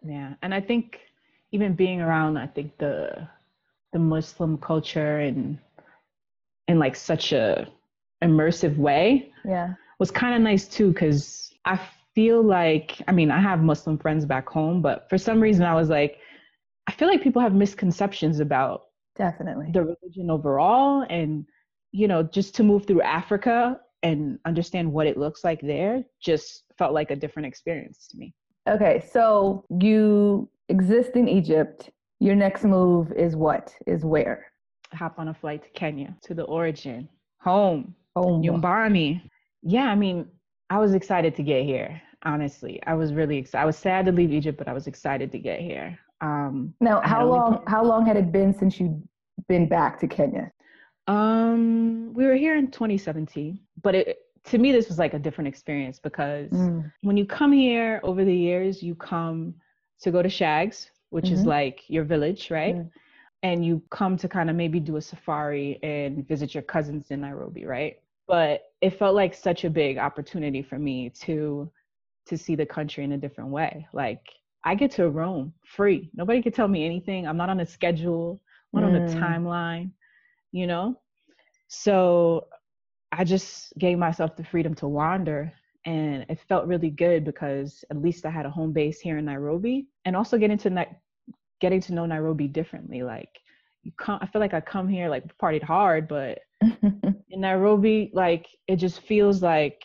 Yeah. 0.07 0.35
And 0.43 0.55
I 0.55 0.61
think 0.61 1.01
even 1.53 1.75
being 1.75 2.01
around, 2.01 2.37
I 2.37 2.47
think 2.47 2.77
the 2.79 3.29
the 3.93 3.99
Muslim 3.99 4.57
culture 4.57 5.19
and 5.19 5.59
in 6.69 6.79
like 6.79 6.95
such 6.95 7.33
a 7.33 7.69
immersive 8.23 8.77
way. 8.77 9.33
Yeah. 9.45 9.75
Was 9.99 10.11
kind 10.11 10.35
of 10.35 10.41
nice 10.41 10.69
too 10.69 10.93
cuz 10.93 11.53
I 11.65 11.81
feel 12.15 12.43
like 12.43 13.03
I 13.09 13.13
mean, 13.13 13.31
I 13.31 13.41
have 13.41 13.63
Muslim 13.63 13.99
friends 13.99 14.25
back 14.25 14.49
home, 14.49 14.81
but 14.81 15.09
for 15.09 15.19
some 15.19 15.41
reason 15.41 15.65
I 15.65 15.75
was 15.75 15.91
like 15.91 16.19
I 16.90 16.92
feel 16.92 17.07
like 17.07 17.22
people 17.22 17.40
have 17.40 17.55
misconceptions 17.55 18.40
about 18.40 18.87
definitely 19.14 19.70
the 19.72 19.83
religion 19.83 20.29
overall 20.29 21.07
and 21.09 21.46
you 21.92 22.09
know, 22.09 22.24
just 22.24 22.53
to 22.57 22.64
move 22.64 22.85
through 22.85 23.03
Africa 23.03 23.79
and 24.03 24.40
understand 24.44 24.92
what 24.92 25.07
it 25.07 25.16
looks 25.16 25.44
like 25.44 25.61
there 25.61 26.03
just 26.20 26.64
felt 26.76 26.92
like 26.92 27.12
a 27.12 27.16
different 27.16 27.46
experience 27.46 28.09
to 28.09 28.16
me. 28.16 28.35
Okay, 28.68 29.05
so 29.12 29.64
you 29.79 30.48
exist 30.68 31.12
in 31.14 31.29
Egypt 31.29 31.90
your 32.18 32.35
next 32.35 32.64
move 32.64 33.12
is 33.12 33.37
what? 33.37 33.72
Is 33.87 34.05
where? 34.05 34.46
Hop 34.92 35.20
on 35.20 35.29
a 35.29 35.35
flight 35.35 35.62
to 35.62 35.70
Kenya, 35.70 36.12
to 36.22 36.35
the 36.35 36.42
origin, 36.42 37.09
home, 37.38 37.94
home. 38.16 38.42
Nyumbani. 38.42 39.22
Yeah, 39.62 39.85
I 39.85 39.94
mean, 39.94 40.26
I 40.70 40.79
was 40.79 40.94
excited 40.94 41.37
to 41.37 41.44
get 41.44 41.64
here. 41.64 42.03
Honestly, 42.24 42.83
I 42.85 42.94
was 42.94 43.14
really 43.14 43.38
excited. 43.38 43.62
I 43.62 43.64
was 43.64 43.79
sad 43.79 44.07
to 44.07 44.12
leave 44.12 44.33
Egypt, 44.33 44.59
but 44.59 44.66
I 44.66 44.72
was 44.72 44.88
excited 44.88 45.31
to 45.31 45.38
get 45.38 45.61
here. 45.61 45.96
Um, 46.21 46.75
now, 46.81 47.01
how 47.03 47.27
long? 47.27 47.63
How 47.67 47.85
long 47.85 48.07
had 48.07 48.17
it 48.17 48.31
been 48.33 48.53
since 48.53 48.79
you'd 48.79 49.03
been 49.49 49.69
back 49.69 49.99
to 50.01 50.07
Kenya? 50.07 50.53
Um, 51.07 52.13
we 52.15 52.25
were 52.27 52.35
here 52.35 52.57
in 52.57 52.71
2017, 52.71 53.59
but 53.83 53.95
it 53.95 54.19
to 54.45 54.59
me 54.59 54.73
this 54.73 54.89
was 54.89 54.99
like 54.99 55.15
a 55.15 55.19
different 55.19 55.49
experience 55.49 55.99
because 55.99 56.51
mm. 56.51 56.91
when 57.03 57.17
you 57.17 57.27
come 57.27 57.53
here 57.53 58.01
over 58.03 58.25
the 58.25 58.35
years, 58.35 58.83
you 58.83 58.95
come 58.95 59.55
to 60.01 60.11
go 60.11 60.23
to 60.23 60.29
Shags, 60.29 60.91
which 61.11 61.27
mm-hmm. 61.27 61.35
is 61.35 61.45
like 61.45 61.83
your 61.89 62.05
village, 62.05 62.51
right? 62.51 62.77
Mm-hmm. 62.77 62.89
And 63.43 63.65
you 63.65 63.83
come 63.91 64.17
to 64.19 64.29
kind 64.29 64.51
of 64.51 64.57
maybe 64.57 64.81
do 64.81 64.97
a 64.97 65.03
safari 65.03 65.79
and 65.83 66.27
visit 66.29 66.55
your 66.55 66.63
cousins 66.63 67.11
in 67.11 67.23
Nairobi, 67.23 67.65
right? 67.65 67.99
But 68.27 68.65
it 68.81 68.99
felt 68.99 69.15
like 69.15 69.35
such 69.35 69.65
a 69.65 69.71
big 69.71 69.99
opportunity 69.99 70.63
for 70.63 70.79
me 70.79 71.11
to 71.21 71.71
to 72.27 72.39
see 72.39 72.55
the 72.55 72.67
country 72.67 73.03
in 73.03 73.13
a 73.13 73.19
different 73.19 73.51
way. 73.51 73.89
Like 73.93 74.23
I 74.64 74.75
get 74.75 74.90
to 74.92 75.09
roam 75.09 75.55
free. 75.64 76.11
Nobody 76.14 76.42
can 76.42 76.53
tell 76.53 76.68
me 76.68 76.85
anything. 76.85 77.27
I'm 77.27 77.37
not 77.37 77.49
on 77.49 77.61
a 77.61 77.66
schedule. 77.66 78.40
I'm 78.75 78.83
not 78.83 78.90
mm. 78.90 78.94
on 78.94 79.03
a 79.03 79.12
mm. 79.12 79.20
timeline, 79.20 79.90
you 80.53 80.66
know? 80.66 81.01
So 81.68 82.46
I 83.12 83.25
just 83.25 83.77
gave 83.79 83.99
myself 83.99 84.37
the 84.37 84.44
freedom 84.44 84.75
to 84.77 84.88
wander 84.88 85.53
and 85.87 86.27
it 86.29 86.38
felt 86.49 86.66
really 86.66 86.90
good 86.90 87.25
because 87.25 87.85
at 87.90 88.01
least 88.01 88.27
I 88.27 88.31
had 88.31 88.46
a 88.46 88.51
home 88.51 88.73
base 88.73 89.01
here 89.01 89.18
in 89.18 89.25
Nairobi, 89.25 89.87
and 90.05 90.14
also 90.14 90.37
getting 90.37 90.59
to 90.59 90.70
Na- 90.70 90.85
getting 91.61 91.81
to 91.83 91.94
know 91.94 92.07
Nairobi 92.07 92.49
differently. 92.49 93.03
Like 93.03 93.31
you 93.83 93.92
come, 93.99 94.18
I 94.20 94.27
feel 94.27 94.40
like 94.40 94.55
I 94.55 94.61
come 94.61 94.88
here 94.88 95.09
like 95.09 95.25
partied 95.38 95.62
hard, 95.62 96.07
but 96.07 96.40
in 96.61 97.40
Nairobi, 97.40 98.11
like 98.12 98.46
it 98.68 98.77
just 98.77 99.01
feels 99.01 99.42
like 99.42 99.83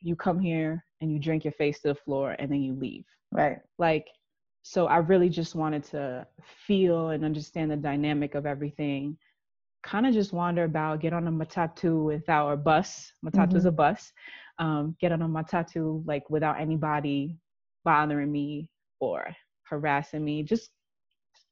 you 0.00 0.16
come 0.16 0.40
here 0.40 0.84
and 1.00 1.12
you 1.12 1.18
drink 1.18 1.44
your 1.44 1.52
face 1.52 1.80
to 1.80 1.88
the 1.88 1.94
floor 1.94 2.34
and 2.38 2.50
then 2.50 2.62
you 2.62 2.74
leave. 2.74 3.04
Right. 3.32 3.58
Like 3.78 4.08
so 4.62 4.86
I 4.86 4.98
really 4.98 5.28
just 5.28 5.54
wanted 5.54 5.84
to 5.84 6.26
feel 6.66 7.10
and 7.10 7.24
understand 7.24 7.70
the 7.70 7.76
dynamic 7.76 8.34
of 8.34 8.44
everything. 8.44 9.16
Kind 9.82 10.06
of 10.06 10.12
just 10.12 10.32
wander 10.32 10.64
about, 10.64 11.00
get 11.00 11.12
on 11.12 11.26
a 11.26 11.32
matatu 11.32 12.04
with 12.04 12.28
our 12.28 12.56
bus. 12.56 13.12
Matatu 13.24 13.54
is 13.54 13.60
mm-hmm. 13.60 13.68
a 13.68 13.72
bus 13.72 14.12
um, 14.58 14.96
get 15.00 15.12
on 15.12 15.22
a 15.22 15.28
matatu 15.28 16.04
like 16.06 16.28
without 16.30 16.60
anybody 16.60 17.36
bothering 17.84 18.30
me 18.30 18.68
or 19.00 19.28
harassing 19.64 20.24
me. 20.24 20.42
Just 20.42 20.70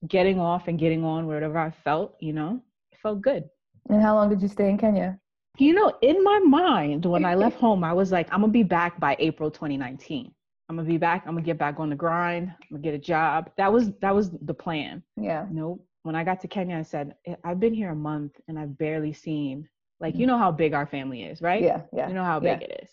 getting 0.08 0.38
off 0.38 0.68
and 0.68 0.78
getting 0.78 1.04
on 1.04 1.26
wherever 1.26 1.58
I 1.58 1.70
felt, 1.70 2.16
you 2.20 2.32
know, 2.32 2.60
it 2.92 2.98
felt 3.00 3.22
good. 3.22 3.44
And 3.88 4.02
how 4.02 4.14
long 4.14 4.28
did 4.28 4.42
you 4.42 4.48
stay 4.48 4.68
in 4.68 4.78
Kenya? 4.78 5.18
You 5.58 5.72
know, 5.72 5.92
in 6.02 6.22
my 6.22 6.38
mind, 6.40 7.06
when 7.06 7.24
I 7.24 7.34
left 7.34 7.56
home, 7.60 7.84
I 7.84 7.92
was 7.92 8.12
like, 8.12 8.28
I'm 8.32 8.40
gonna 8.40 8.52
be 8.52 8.62
back 8.62 8.98
by 9.00 9.16
April 9.18 9.50
2019. 9.50 10.32
I'm 10.68 10.76
gonna 10.76 10.88
be 10.88 10.98
back. 10.98 11.24
I'm 11.26 11.34
gonna 11.34 11.46
get 11.46 11.58
back 11.58 11.78
on 11.78 11.90
the 11.90 11.96
grind. 11.96 12.48
I'm 12.48 12.66
gonna 12.70 12.82
get 12.82 12.94
a 12.94 12.98
job. 12.98 13.50
That 13.56 13.72
was 13.72 13.92
that 14.00 14.14
was 14.14 14.30
the 14.42 14.54
plan. 14.54 15.02
Yeah. 15.16 15.46
Nope. 15.50 15.84
When 16.02 16.14
I 16.16 16.24
got 16.24 16.40
to 16.40 16.48
Kenya, 16.48 16.76
I 16.76 16.82
said, 16.82 17.14
I've 17.44 17.60
been 17.60 17.74
here 17.74 17.90
a 17.90 17.96
month 17.96 18.32
and 18.48 18.58
I've 18.58 18.76
barely 18.78 19.12
seen 19.12 19.68
Like 20.00 20.14
mm-hmm. 20.14 20.20
you 20.22 20.26
know 20.26 20.38
how 20.38 20.52
big 20.52 20.72
our 20.74 20.86
family 20.86 21.22
is, 21.24 21.40
right? 21.42 21.62
Yeah, 21.62 21.82
yeah. 21.92 22.08
You 22.08 22.14
know 22.14 22.24
how 22.24 22.40
big 22.40 22.60
yeah. 22.60 22.66
it 22.68 22.80
is. 22.84 22.90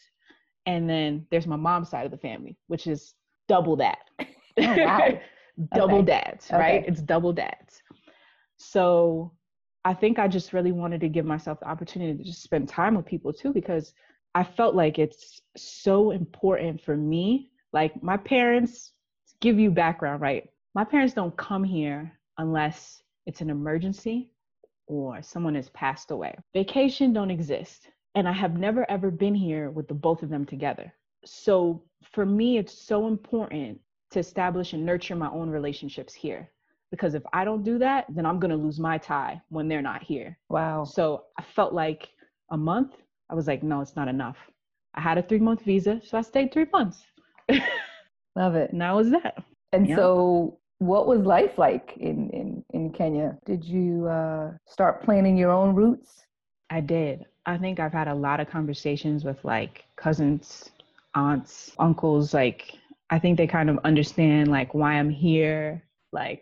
And 0.65 0.89
then 0.89 1.25
there's 1.29 1.47
my 1.47 1.55
mom's 1.57 1.89
side 1.89 2.05
of 2.05 2.12
the 2.12 2.17
family, 2.17 2.57
which 2.67 2.88
is 2.88 3.15
double 3.47 3.75
that. 3.77 3.99
Oh, 4.19 4.25
wow. 4.57 5.19
double 5.75 5.97
Okay. 5.97 6.05
dads, 6.05 6.49
right? 6.51 6.81
Okay. 6.81 6.86
It's 6.88 7.01
double 7.01 7.33
dads. 7.33 7.81
So 8.57 9.33
I 9.86 9.93
think 9.93 10.19
I 10.19 10.27
just 10.27 10.53
really 10.53 10.71
wanted 10.71 11.01
to 11.01 11.09
give 11.09 11.25
myself 11.25 11.59
the 11.59 11.67
opportunity 11.67 12.17
to 12.17 12.23
just 12.23 12.43
spend 12.43 12.69
time 12.69 12.95
with 12.95 13.05
people 13.05 13.33
too, 13.33 13.51
because 13.51 13.93
I 14.36 14.43
felt 14.43 14.73
like 14.75 14.99
it's 14.99 15.41
so 15.57 16.12
important 16.12 16.81
for 16.81 16.95
me. 16.95 17.49
Like 17.73 18.01
my 18.03 18.17
parents, 18.17 18.91
to 19.27 19.36
give 19.41 19.59
you 19.59 19.71
background, 19.71 20.21
right? 20.21 20.49
My 20.75 20.83
parents 20.83 21.13
don't 21.13 21.36
come 21.38 21.63
here 21.63 22.12
unless 22.38 23.01
it's 23.25 23.41
an 23.41 23.49
emergency 23.49 24.31
or 24.88 25.21
someone 25.21 25.55
has 25.55 25.69
passed 25.69 26.12
away. 26.12 26.36
Vacation 26.53 27.13
don't 27.13 27.31
exist. 27.31 27.89
And 28.15 28.27
I 28.27 28.31
have 28.31 28.57
never 28.57 28.89
ever 28.91 29.09
been 29.09 29.33
here 29.33 29.71
with 29.71 29.88
the 29.88 29.93
both 29.93 30.21
of 30.21 30.29
them 30.29 30.45
together. 30.45 30.93
So 31.25 31.83
for 32.12 32.25
me, 32.25 32.57
it's 32.57 32.73
so 32.73 33.07
important 33.07 33.79
to 34.12 34.19
establish 34.19 34.73
and 34.73 34.86
nurture 34.86 35.15
my 35.15 35.29
own 35.29 35.49
relationships 35.49 36.13
here. 36.13 36.49
Because 36.91 37.15
if 37.15 37.23
I 37.33 37.43
don't 37.43 37.63
do 37.63 37.79
that, 37.79 38.05
then 38.09 38.25
I'm 38.25 38.39
going 38.39 38.51
to 38.51 38.57
lose 38.57 38.79
my 38.79 38.99
tie 38.99 39.41
when 39.49 39.67
they're 39.67 39.81
not 39.81 40.03
here. 40.03 40.38
Wow. 40.49 40.83
So 40.83 41.23
I 41.39 41.41
felt 41.41 41.73
like 41.73 42.09
a 42.51 42.57
month, 42.57 42.93
I 43.31 43.33
was 43.36 43.47
like, 43.47 43.63
no, 43.63 43.81
it's 43.81 43.95
not 43.95 44.07
enough. 44.07 44.38
I 44.93 45.01
had 45.01 45.17
a 45.17 45.23
three 45.23 45.39
month 45.39 45.63
visa, 45.63 45.99
so 46.05 46.19
I 46.19 46.21
stayed 46.21 46.53
three 46.53 46.67
months. 46.71 47.03
Love 48.36 48.56
it. 48.56 48.73
Now 48.73 48.97
was 48.97 49.12
that. 49.12 49.43
And 49.73 49.88
Yeah. 49.88 49.95
so, 49.95 50.60
what 50.79 51.08
was 51.08 51.21
life 51.21 51.58
like 51.58 51.95
in, 51.97 52.29
in, 52.32 52.65
in 52.73 52.91
Kenya? 52.91 53.38
Did 53.45 53.63
you 53.63 54.08
uh, 54.08 54.51
start 54.67 55.03
planning 55.03 55.38
your 55.38 55.51
own 55.51 55.75
routes? 55.75 56.25
I 56.69 56.82
did. 56.82 57.25
I 57.45 57.58
think 57.58 57.79
I've 57.79 57.93
had 57.93 58.08
a 58.08 58.13
lot 58.15 58.39
of 58.39 58.49
conversations 58.49 59.23
with 59.23 59.43
like 59.43 59.86
cousins, 59.95 60.71
aunts, 61.15 61.71
uncles. 61.79 62.34
Like, 62.34 62.73
I 63.10 63.19
think 63.19 63.38
they 63.38 63.47
kind 63.47 63.69
of 63.69 63.79
understand 63.84 64.49
like 64.49 64.73
why 64.73 64.93
I'm 64.93 65.10
here, 65.10 65.84
like 66.12 66.41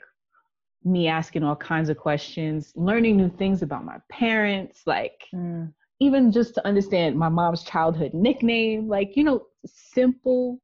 me 0.84 1.08
asking 1.08 1.44
all 1.44 1.56
kinds 1.56 1.90
of 1.90 1.98
questions, 1.98 2.72
learning 2.76 3.18
new 3.18 3.30
things 3.30 3.62
about 3.62 3.86
my 3.86 3.98
parents, 4.10 4.84
like 4.86 5.28
Mm, 5.34 5.74
even 6.00 6.32
just 6.32 6.56
to 6.56 6.68
understand 6.68 7.16
my 7.18 7.30
mom's 7.30 7.64
childhood 7.64 8.14
nickname, 8.14 8.88
like, 8.88 9.16
you 9.16 9.24
know, 9.24 9.48
simple, 9.66 10.60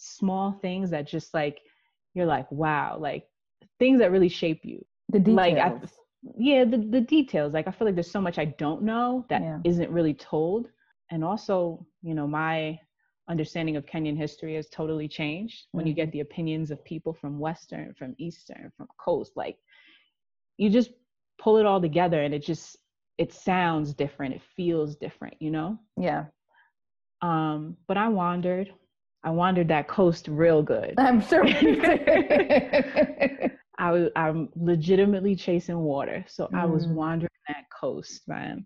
small 0.00 0.52
things 0.62 0.90
that 0.90 1.06
just 1.06 1.34
like, 1.34 1.60
you're 2.14 2.26
like, 2.26 2.50
wow, 2.50 2.96
like 2.98 3.28
things 3.78 4.00
that 4.00 4.10
really 4.10 4.28
shape 4.28 4.64
you. 4.64 4.84
the 5.10 5.20
details. 5.20 5.36
Like, 5.36 5.58
I, 5.58 5.72
yeah, 6.38 6.64
the, 6.64 6.78
the 6.78 7.00
details. 7.00 7.52
Like, 7.54 7.68
I 7.68 7.70
feel 7.70 7.86
like 7.86 7.94
there's 7.94 8.10
so 8.10 8.20
much 8.20 8.38
I 8.38 8.46
don't 8.46 8.82
know 8.82 9.24
that 9.28 9.42
Yeah. 9.42 9.78
not 9.78 9.90
really 9.90 10.14
told. 10.14 10.68
And 11.10 11.24
also, 11.24 11.86
you 12.02 12.14
know, 12.14 12.26
my 12.26 12.78
understanding 13.28 13.76
of 13.76 13.86
Kenyan 13.86 14.16
history 14.16 14.54
has 14.56 14.68
totally 14.68 15.08
changed 15.08 15.66
when 15.72 15.86
you 15.86 15.92
Mhm. 15.92 15.96
get 15.96 16.12
the 16.12 16.20
opinions 16.20 16.70
of 16.70 16.84
people 16.84 17.12
from 17.14 17.38
Western, 17.38 17.94
from 17.94 18.14
Eastern, 18.18 18.70
from 18.76 18.88
Coast. 18.98 19.32
Like, 19.36 19.58
you 20.56 20.70
just 20.70 20.90
pull 21.38 21.56
it 21.58 21.66
all 21.66 21.80
together 21.80 22.22
and 22.22 22.34
it 22.34 22.40
just, 22.42 22.76
it 23.18 23.32
sounds 23.32 23.94
different. 23.94 24.34
It 24.34 24.42
feels 24.56 24.96
different, 24.96 25.34
you 25.40 25.50
know? 25.50 25.78
yeah. 25.96 26.24
Um, 27.22 27.76
but 27.86 27.96
I 27.96 28.08
wandered. 28.08 28.72
I 29.22 29.30
wandered 29.30 29.68
that 29.68 29.86
coast 29.88 30.28
real 30.28 30.62
good. 30.62 30.94
I'm 30.98 31.20
sure. 31.20 31.44
I 33.78 33.90
was 33.92 34.10
I'm 34.16 34.48
legitimately 34.56 35.36
chasing 35.36 35.78
water. 35.78 36.24
So 36.28 36.48
I 36.54 36.66
was 36.66 36.86
Mm. 36.86 36.94
wandering 36.94 37.30
that 37.48 37.64
coast, 37.70 38.22
man. 38.28 38.64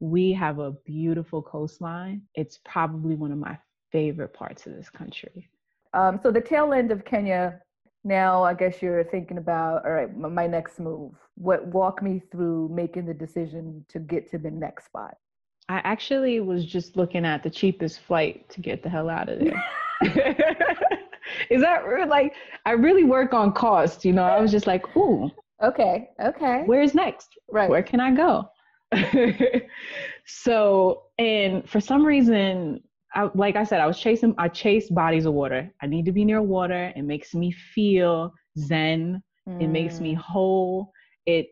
We 0.00 0.32
have 0.32 0.58
a 0.58 0.72
beautiful 0.84 1.42
coastline. 1.42 2.22
It's 2.34 2.58
probably 2.64 3.14
one 3.14 3.32
of 3.32 3.38
my 3.38 3.56
favorite 3.92 4.32
parts 4.34 4.66
of 4.66 4.74
this 4.74 4.90
country. 4.90 5.48
um, 5.94 6.20
so, 6.22 6.30
the 6.30 6.40
tail 6.40 6.72
end 6.72 6.90
of 6.92 7.04
Kenya, 7.04 7.60
now 8.04 8.42
I 8.42 8.52
guess 8.54 8.82
you're 8.82 9.02
thinking 9.04 9.38
about, 9.38 9.84
all 9.86 9.92
right, 9.92 10.14
my 10.16 10.46
next 10.46 10.78
move. 10.78 11.14
What 11.36 11.66
Walk 11.68 12.02
me 12.02 12.20
through 12.30 12.68
making 12.68 13.06
the 13.06 13.14
decision 13.14 13.84
to 13.88 13.98
get 13.98 14.28
to 14.32 14.38
the 14.38 14.50
next 14.50 14.86
spot. 14.86 15.16
I 15.68 15.78
actually 15.84 16.40
was 16.40 16.64
just 16.66 16.96
looking 16.96 17.24
at 17.24 17.42
the 17.42 17.50
cheapest 17.50 18.00
flight 18.00 18.48
to 18.50 18.60
get 18.60 18.82
the 18.82 18.88
hell 18.88 19.08
out 19.10 19.28
of 19.28 19.38
there. 19.40 19.64
Is 21.50 21.60
that 21.62 21.86
real? 21.86 22.08
like 22.08 22.34
I 22.64 22.72
really 22.72 23.04
work 23.04 23.34
on 23.34 23.52
cost, 23.52 24.04
you 24.04 24.12
know? 24.12 24.22
I 24.24 24.40
was 24.40 24.50
just 24.50 24.66
like, 24.66 24.84
ooh, 24.96 25.30
Okay, 25.62 26.10
okay. 26.22 26.64
where's 26.66 26.94
next? 26.94 27.28
right. 27.50 27.70
where 27.70 27.82
can 27.82 28.00
I 28.00 28.12
go? 28.12 28.48
so, 30.26 31.04
and 31.18 31.68
for 31.68 31.80
some 31.80 32.04
reason, 32.04 32.82
I, 33.14 33.30
like 33.34 33.56
I 33.56 33.64
said, 33.64 33.80
I 33.80 33.86
was 33.86 33.98
chasing, 33.98 34.34
I 34.38 34.48
chased 34.48 34.94
bodies 34.94 35.26
of 35.26 35.34
water. 35.34 35.70
I 35.82 35.86
need 35.86 36.04
to 36.06 36.12
be 36.12 36.24
near 36.24 36.42
water. 36.42 36.92
It 36.94 37.02
makes 37.02 37.34
me 37.34 37.52
feel 37.52 38.32
zen. 38.58 39.22
It 39.58 39.68
makes 39.68 40.00
me 40.00 40.14
Mm, 40.14 40.16
whole. 40.16 40.92
It, 41.26 41.48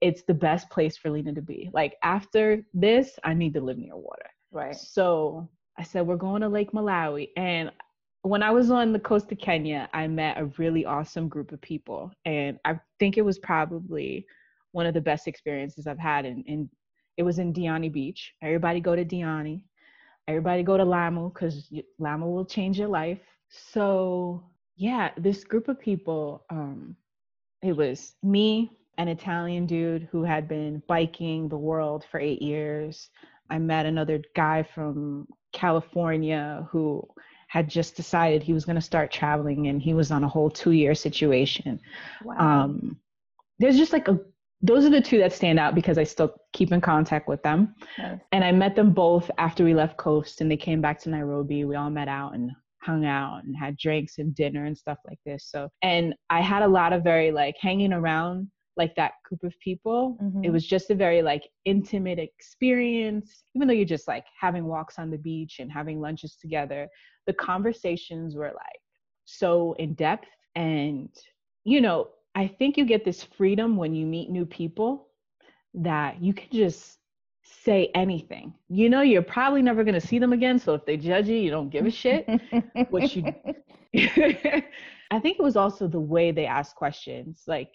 it's 0.00 0.22
the 0.26 0.34
best 0.34 0.68
place 0.70 0.96
for 0.96 1.10
Lena 1.10 1.32
to 1.34 1.42
be. 1.42 1.70
Like 1.72 1.96
after 2.02 2.62
this, 2.74 3.18
I 3.24 3.34
need 3.34 3.54
to 3.54 3.60
live 3.60 3.78
near 3.78 3.96
water. 3.96 4.28
Right. 4.50 4.74
So 4.74 5.48
I 5.80 5.82
said, 5.82 6.06
we're 6.06 6.16
going 6.16 6.42
to 6.42 6.48
Lake 6.48 6.72
Malawi. 6.72 7.30
And 7.38 7.72
when 8.20 8.42
I 8.42 8.50
was 8.50 8.70
on 8.70 8.92
the 8.92 9.00
coast 9.00 9.32
of 9.32 9.38
Kenya, 9.38 9.88
I 9.94 10.06
met 10.08 10.38
a 10.38 10.44
really 10.58 10.84
awesome 10.84 11.26
group 11.26 11.52
of 11.52 11.60
people. 11.62 12.12
And 12.26 12.58
I 12.66 12.78
think 12.98 13.16
it 13.16 13.24
was 13.24 13.38
probably 13.38 14.26
one 14.72 14.84
of 14.84 14.92
the 14.92 15.00
best 15.00 15.26
experiences 15.26 15.86
I've 15.86 15.98
had. 15.98 16.26
In 16.26 16.68
it 17.16 17.22
was 17.22 17.38
in 17.38 17.54
Diani 17.54 17.90
Beach. 17.90 18.34
Everybody 18.42 18.80
go 18.80 18.94
to 18.94 19.06
Diani. 19.06 19.62
Everybody 20.28 20.62
go 20.62 20.76
to 20.76 20.84
Lamu 20.84 21.30
because 21.32 21.72
Lamu 21.98 22.26
will 22.26 22.44
change 22.44 22.78
your 22.78 22.88
life. 22.88 23.20
So 23.48 24.44
yeah, 24.76 25.12
this 25.16 25.44
group 25.44 25.68
of 25.68 25.80
people, 25.80 26.44
um, 26.50 26.94
it 27.62 27.74
was 27.74 28.16
me, 28.22 28.70
an 28.98 29.08
Italian 29.08 29.64
dude 29.64 30.08
who 30.12 30.24
had 30.24 30.46
been 30.46 30.82
biking 30.86 31.48
the 31.48 31.56
world 31.56 32.04
for 32.10 32.20
eight 32.20 32.42
years. 32.42 33.08
I 33.48 33.58
met 33.58 33.86
another 33.86 34.22
guy 34.36 34.62
from 34.62 35.26
California 35.52 36.66
who 36.70 37.06
had 37.48 37.68
just 37.68 37.96
decided 37.96 38.42
he 38.42 38.52
was 38.52 38.64
going 38.64 38.76
to 38.76 38.80
start 38.80 39.10
traveling 39.10 39.66
and 39.66 39.82
he 39.82 39.92
was 39.92 40.12
on 40.12 40.22
a 40.22 40.28
whole 40.28 40.50
two 40.50 40.70
year 40.70 40.94
situation. 40.94 41.80
Wow. 42.24 42.36
Um, 42.38 42.96
there's 43.58 43.76
just 43.76 43.92
like 43.92 44.06
a, 44.06 44.20
those 44.62 44.84
are 44.84 44.90
the 44.90 45.00
two 45.00 45.18
that 45.18 45.32
stand 45.32 45.58
out 45.58 45.74
because 45.74 45.98
I 45.98 46.04
still 46.04 46.34
keep 46.52 46.70
in 46.70 46.80
contact 46.80 47.28
with 47.28 47.42
them. 47.42 47.74
Nice. 47.98 48.20
And 48.30 48.44
I 48.44 48.52
met 48.52 48.76
them 48.76 48.92
both 48.92 49.30
after 49.38 49.64
we 49.64 49.74
left 49.74 49.96
Coast 49.96 50.40
and 50.40 50.50
they 50.50 50.56
came 50.56 50.80
back 50.80 51.00
to 51.00 51.10
Nairobi. 51.10 51.64
We 51.64 51.74
all 51.74 51.90
met 51.90 52.08
out 52.08 52.34
and 52.34 52.52
hung 52.82 53.04
out 53.04 53.42
and 53.44 53.56
had 53.56 53.76
drinks 53.76 54.18
and 54.18 54.34
dinner 54.34 54.66
and 54.66 54.78
stuff 54.78 54.98
like 55.06 55.18
this. 55.26 55.46
So, 55.50 55.68
and 55.82 56.14
I 56.30 56.40
had 56.40 56.62
a 56.62 56.68
lot 56.68 56.92
of 56.92 57.02
very 57.02 57.32
like 57.32 57.56
hanging 57.60 57.92
around 57.92 58.48
like 58.82 58.94
that 58.96 59.12
group 59.26 59.42
of 59.44 59.54
people. 59.68 60.16
It 60.44 60.48
Mhm. 60.48 60.52
was 60.56 60.64
just 60.74 60.90
a 60.90 60.94
very 61.06 61.20
like 61.30 61.44
intimate 61.74 62.18
experience. 62.28 63.28
Even 63.54 63.64
though 63.66 63.74
you're 63.78 63.94
just 63.96 64.08
like 64.14 64.26
having 64.44 64.64
walks 64.74 64.98
on 65.02 65.08
the 65.10 65.18
beach 65.30 65.54
and 65.60 65.70
having 65.80 66.00
lunches 66.06 66.32
together, 66.44 66.82
the 67.28 67.34
conversations 67.50 68.28
were 68.40 68.52
like 68.66 68.80
so 69.26 69.50
in 69.84 69.90
depth. 70.06 70.28
And, 70.56 71.10
you 71.72 71.80
know, 71.84 71.98
I 72.42 72.44
think 72.58 72.70
you 72.78 72.84
get 72.94 73.04
this 73.04 73.22
freedom 73.38 73.76
when 73.82 73.92
you 73.98 74.06
meet 74.16 74.28
new 74.38 74.46
people 74.60 74.90
that 75.90 76.12
you 76.26 76.32
can 76.40 76.50
just 76.64 76.98
say 77.42 77.80
anything. 77.94 78.46
You 78.80 78.88
know, 78.92 79.02
you're 79.02 79.30
probably 79.38 79.62
never 79.62 79.82
going 79.84 80.00
to 80.00 80.06
see 80.10 80.18
them 80.18 80.32
again. 80.32 80.58
So 80.58 80.74
if 80.78 80.84
they 80.86 80.96
judge 80.96 81.28
you, 81.32 81.36
you 81.44 81.50
don't 81.56 81.70
give 81.70 81.86
a 81.86 81.90
shit. 81.90 82.22
what 82.94 83.04
you- 83.14 83.34
I 85.16 85.18
think 85.22 85.34
it 85.40 85.42
was 85.50 85.56
also 85.64 85.88
the 85.88 86.06
way 86.14 86.26
they 86.30 86.46
asked 86.58 86.76
questions, 86.84 87.34
like 87.54 87.72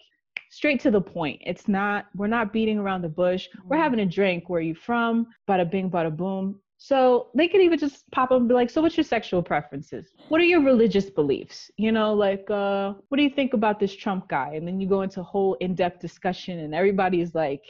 straight 0.56 0.80
to 0.86 0.90
the 0.96 1.00
point. 1.18 1.38
It's 1.50 1.66
not, 1.68 2.06
we're 2.18 2.34
not 2.38 2.52
beating 2.56 2.78
around 2.82 3.02
the 3.02 3.14
bush. 3.22 3.42
We're 3.68 3.76
Mm. 3.78 3.86
having 3.86 4.00
a 4.00 4.10
drink. 4.18 4.40
Where 4.48 4.60
are 4.60 4.68
you 4.72 4.74
from? 4.88 5.12
Bada 5.48 5.66
bing, 5.74 5.90
bada 5.90 6.12
boom. 6.22 6.46
So 6.78 6.98
they 7.38 7.48
could 7.50 7.62
even 7.66 7.78
just 7.86 7.96
pop 8.16 8.30
up 8.32 8.38
and 8.40 8.48
be 8.48 8.54
like, 8.60 8.70
So 8.70 8.80
what's 8.82 8.96
your 9.00 9.04
sexual 9.16 9.42
preferences? 9.52 10.04
What 10.30 10.40
are 10.42 10.50
your 10.54 10.62
religious 10.72 11.08
beliefs? 11.20 11.58
You 11.84 11.90
know, 11.96 12.08
like, 12.26 12.46
uh, 12.50 12.94
what 13.08 13.16
do 13.18 13.22
you 13.28 13.34
think 13.38 13.52
about 13.60 13.76
this 13.80 13.94
Trump 14.02 14.22
guy? 14.28 14.48
And 14.56 14.64
then 14.66 14.76
you 14.80 14.88
go 14.96 15.02
into 15.06 15.20
a 15.20 15.28
whole 15.32 15.54
in 15.64 15.74
depth 15.74 15.98
discussion 16.08 16.54
and 16.64 16.74
everybody's 16.80 17.32
like 17.44 17.64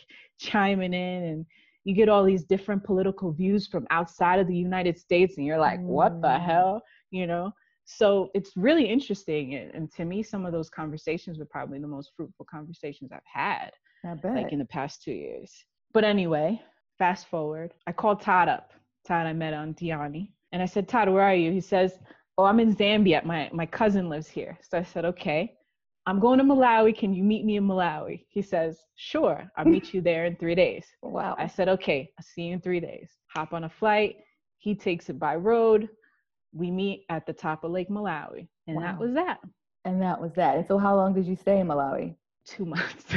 chiming 0.49 0.94
in 0.94 1.20
and 1.31 1.46
you 1.85 1.92
get 2.01 2.09
all 2.12 2.25
these 2.25 2.44
different 2.55 2.83
political 2.90 3.29
views 3.40 3.62
from 3.72 3.85
outside 3.99 4.38
of 4.40 4.49
the 4.49 4.61
United 4.70 4.96
States 5.07 5.33
and 5.37 5.44
you're 5.46 5.64
like, 5.70 5.81
What 5.99 6.12
the 6.27 6.35
Mm. 6.38 6.44
hell? 6.51 6.72
You 7.18 7.27
know? 7.33 7.46
So 7.87 8.31
it's 8.35 8.53
really 8.57 8.85
interesting. 8.85 9.55
And, 9.55 9.72
and 9.75 9.92
to 9.92 10.05
me, 10.05 10.22
some 10.22 10.44
of 10.44 10.53
those 10.53 10.68
conversations 10.68 11.38
were 11.38 11.46
probably 11.46 11.79
the 11.79 11.87
most 11.87 12.12
fruitful 12.16 12.46
conversations 12.51 13.11
I've 13.12 13.20
had 13.33 13.70
like 14.35 14.53
in 14.53 14.59
the 14.59 14.64
past 14.66 15.03
two 15.03 15.12
years. 15.12 15.53
But 15.94 16.05
anyway, 16.05 16.61
fast 16.99 17.29
forward, 17.29 17.72
I 17.87 17.92
called 17.92 18.20
Todd 18.20 18.49
up. 18.49 18.72
Todd 19.07 19.27
I 19.27 19.33
met 19.33 19.55
on 19.55 19.75
Diani. 19.75 20.31
And 20.53 20.62
I 20.62 20.66
said, 20.66 20.88
Todd, 20.88 21.09
where 21.09 21.22
are 21.22 21.35
you? 21.35 21.51
He 21.53 21.61
says, 21.61 21.99
Oh, 22.38 22.44
I'm 22.44 22.61
in 22.61 22.75
Zambia. 22.75 23.25
My 23.25 23.49
my 23.53 23.66
cousin 23.66 24.09
lives 24.09 24.29
here. 24.29 24.59
So 24.62 24.79
I 24.79 24.83
said, 24.83 25.05
Okay. 25.05 25.53
I'm 26.09 26.20
going 26.20 26.38
to 26.38 26.44
Malawi. 26.44 26.96
Can 26.96 27.12
you 27.12 27.25
meet 27.25 27.44
me 27.44 27.57
in 27.57 27.66
Malawi? 27.66 28.27
He 28.29 28.42
says, 28.42 28.79
Sure, 28.94 29.51
I'll 29.57 29.64
meet 29.64 29.92
you 29.92 30.01
there 30.01 30.27
in 30.27 30.37
three 30.37 30.55
days. 30.55 30.87
Wow. 31.03 31.35
I 31.38 31.46
said, 31.46 31.68
Okay, 31.68 32.11
I'll 32.18 32.25
see 32.25 32.42
you 32.42 32.55
in 32.55 32.61
three 32.61 32.81
days. 32.81 33.11
Hop 33.35 33.53
on 33.53 33.64
a 33.64 33.68
flight. 33.68 34.16
He 34.59 34.75
takes 34.75 35.09
it 35.09 35.18
by 35.18 35.37
road. 35.37 35.88
We 36.57 36.71
meet 36.71 37.05
at 37.11 37.27
the 37.27 37.33
top 37.33 37.64
of 37.64 37.71
Lake 37.71 37.88
Malawi. 37.90 38.49
And 38.66 38.83
that 38.83 38.99
was 38.99 39.14
that. 39.14 39.40
And 39.85 40.01
that 40.03 40.21
was 40.21 40.33
that. 40.35 40.57
And 40.57 40.66
so, 40.66 40.79
how 40.79 40.97
long 40.97 41.14
did 41.14 41.27
you 41.27 41.37
stay 41.37 41.61
in 41.61 41.69
Malawi? 41.69 42.14
Two 42.45 42.64
months. 42.64 43.05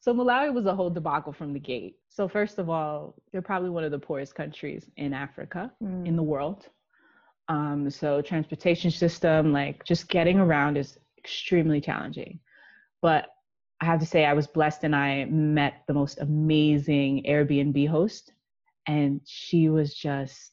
so 0.00 0.14
Malawi 0.14 0.52
was 0.52 0.66
a 0.66 0.74
whole 0.74 0.90
debacle 0.90 1.32
from 1.32 1.52
the 1.52 1.58
gate. 1.58 1.96
So 2.08 2.28
first 2.28 2.58
of 2.58 2.70
all, 2.70 3.14
they're 3.32 3.42
probably 3.42 3.70
one 3.70 3.84
of 3.84 3.90
the 3.90 3.98
poorest 3.98 4.34
countries 4.34 4.88
in 4.96 5.12
Africa, 5.12 5.72
Mm. 5.82 6.06
in 6.06 6.16
the 6.16 6.22
world. 6.22 6.68
Um, 7.48 7.90
so 7.90 8.20
transportation 8.22 8.90
system, 8.90 9.52
like 9.52 9.84
just 9.84 10.08
getting 10.08 10.38
around 10.38 10.76
is 10.76 10.98
extremely 11.18 11.80
challenging. 11.80 12.38
But 13.02 13.26
I 13.80 13.84
have 13.84 14.00
to 14.00 14.06
say 14.06 14.24
I 14.24 14.32
was 14.32 14.46
blessed 14.46 14.84
and 14.84 14.96
I 14.96 15.26
met 15.26 15.82
the 15.86 15.92
most 15.94 16.20
amazing 16.20 17.24
Airbnb 17.28 17.88
host 17.88 18.32
and 18.86 19.20
she 19.24 19.68
was 19.68 19.94
just 19.94 20.52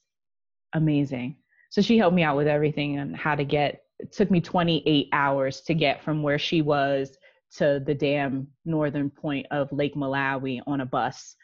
amazing. 0.73 1.37
So 1.69 1.81
she 1.81 1.97
helped 1.97 2.15
me 2.15 2.23
out 2.23 2.37
with 2.37 2.47
everything 2.47 2.99
and 2.99 3.15
how 3.15 3.35
to 3.35 3.43
get 3.43 3.83
it 3.99 4.11
took 4.11 4.29
me 4.29 4.41
28 4.41 5.07
hours 5.13 5.61
to 5.61 5.73
get 5.73 6.03
from 6.03 6.23
where 6.23 6.39
she 6.39 6.61
was 6.61 7.17
to 7.57 7.81
the 7.85 7.93
damn 7.93 8.47
northern 8.65 9.09
point 9.09 9.45
of 9.51 9.71
Lake 9.71 9.95
Malawi 9.95 10.61
on 10.67 10.81
a 10.81 10.85
bus. 10.85 11.35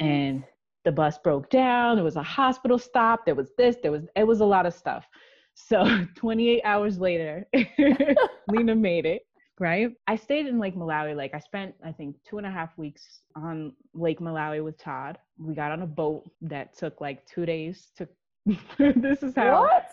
And 0.00 0.44
the 0.84 0.92
bus 0.92 1.18
broke 1.18 1.48
down, 1.50 1.96
there 1.96 2.04
was 2.04 2.16
a 2.16 2.22
hospital 2.22 2.78
stop, 2.78 3.24
there 3.24 3.34
was 3.34 3.50
this, 3.56 3.76
there 3.82 3.92
was 3.92 4.04
it 4.16 4.26
was 4.26 4.40
a 4.40 4.44
lot 4.44 4.66
of 4.66 4.74
stuff. 4.74 5.06
So 5.54 6.04
28 6.16 6.62
hours 6.64 6.98
later, 6.98 7.46
Lena 8.48 8.74
made 8.74 9.06
it, 9.06 9.22
right? 9.60 9.90
I 10.06 10.16
stayed 10.16 10.46
in 10.46 10.58
Lake 10.58 10.74
Malawi. 10.74 11.16
Like 11.16 11.34
I 11.34 11.38
spent, 11.38 11.74
I 11.84 11.92
think, 11.92 12.16
two 12.28 12.38
and 12.38 12.46
a 12.46 12.50
half 12.50 12.76
weeks 12.76 13.20
on 13.36 13.72
Lake 13.94 14.20
Malawi 14.20 14.62
with 14.64 14.78
Todd. 14.78 15.18
We 15.38 15.54
got 15.54 15.72
on 15.72 15.82
a 15.82 15.86
boat 15.86 16.28
that 16.42 16.76
took 16.76 17.00
like 17.00 17.24
two 17.26 17.46
days 17.46 17.90
to 17.96 18.08
this 18.78 19.22
is 19.22 19.34
how 19.34 19.62
what? 19.62 19.90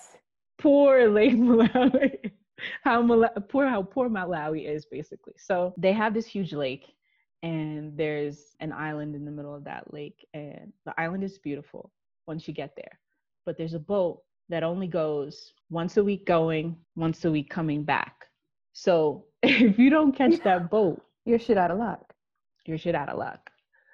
poor 0.60 1.08
Lake 1.10 1.34
Malawi, 1.38 2.32
how 2.84 3.02
Mala- 3.02 3.40
poor 3.50 3.68
how 3.68 3.82
poor 3.82 4.10
Malawi 4.10 4.68
is 4.68 4.86
basically. 4.86 5.34
So 5.38 5.74
they 5.78 5.94
have 5.94 6.14
this 6.14 6.26
huge 6.26 6.54
lake, 6.54 6.86
and 7.44 7.96
there's 7.98 8.56
an 8.60 8.72
island 8.74 9.16
in 9.16 9.26
the 9.26 9.32
middle 9.32 9.56
of 9.56 9.64
that 9.66 9.94
lake, 9.94 10.28
and 10.34 10.74
the 10.86 10.94
island 11.00 11.24
is 11.24 11.38
beautiful 11.38 11.92
once 12.28 12.48
you 12.48 12.54
get 12.54 12.76
there. 12.76 13.00
But 13.46 13.58
there's 13.58 13.74
a 13.74 13.80
boat 13.80 14.22
that 14.50 14.64
only 14.64 14.88
goes 14.88 15.54
once 15.70 15.98
a 15.98 16.04
week 16.04 16.26
going, 16.26 16.76
once 16.96 17.24
a 17.26 17.32
week 17.32 17.50
coming 17.50 17.84
back. 17.84 18.26
So 18.74 19.26
if 19.44 19.78
you 19.80 19.90
don't 19.90 20.16
catch 20.16 20.40
that 20.44 20.70
boat, 20.70 21.02
You're 21.26 21.40
shit 21.40 21.58
out 21.58 21.72
of 21.72 21.78
luck. 21.78 22.14
you're 22.66 22.78
shit 22.78 22.96
out 22.96 23.10
of 23.10 23.18
luck. 23.18 23.50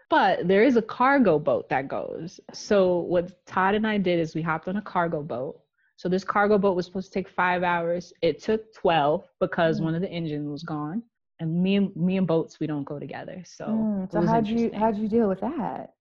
But 0.10 0.48
there 0.48 0.64
is 0.64 0.78
a 0.78 0.82
cargo 0.82 1.38
boat 1.38 1.68
that 1.70 1.88
goes. 1.90 2.40
So 2.54 3.00
what 3.00 3.46
Todd 3.46 3.76
and 3.76 3.86
I 3.86 3.98
did 3.98 4.20
is 4.20 4.36
we 4.36 4.42
hopped 4.42 4.68
on 4.70 4.78
a 4.78 4.82
cargo 4.82 5.22
boat. 5.22 5.60
So 5.98 6.08
this 6.08 6.24
cargo 6.24 6.58
boat 6.58 6.76
was 6.76 6.86
supposed 6.86 7.12
to 7.12 7.20
take 7.20 7.28
five 7.28 7.64
hours. 7.64 8.14
It 8.22 8.42
took 8.42 8.74
twelve 8.74 9.28
because 9.42 9.82
Mm. 9.82 9.84
one 9.86 9.96
of 9.96 10.02
the 10.02 10.10
engines 10.10 10.48
was 10.48 10.64
gone. 10.64 11.04
And 11.40 11.62
me 11.62 11.76
and 11.76 11.96
me 11.96 12.18
and 12.18 12.26
boats, 12.28 12.60
we 12.60 12.68
don't 12.68 12.84
go 12.86 13.00
together. 13.00 13.44
So, 13.46 13.66
Mm, 13.66 14.12
so 14.12 14.22
how'd 14.22 14.48
you 14.48 14.72
how'd 14.74 14.98
you 14.98 15.08
deal 15.10 15.28
with 15.28 15.42
that? 15.42 15.94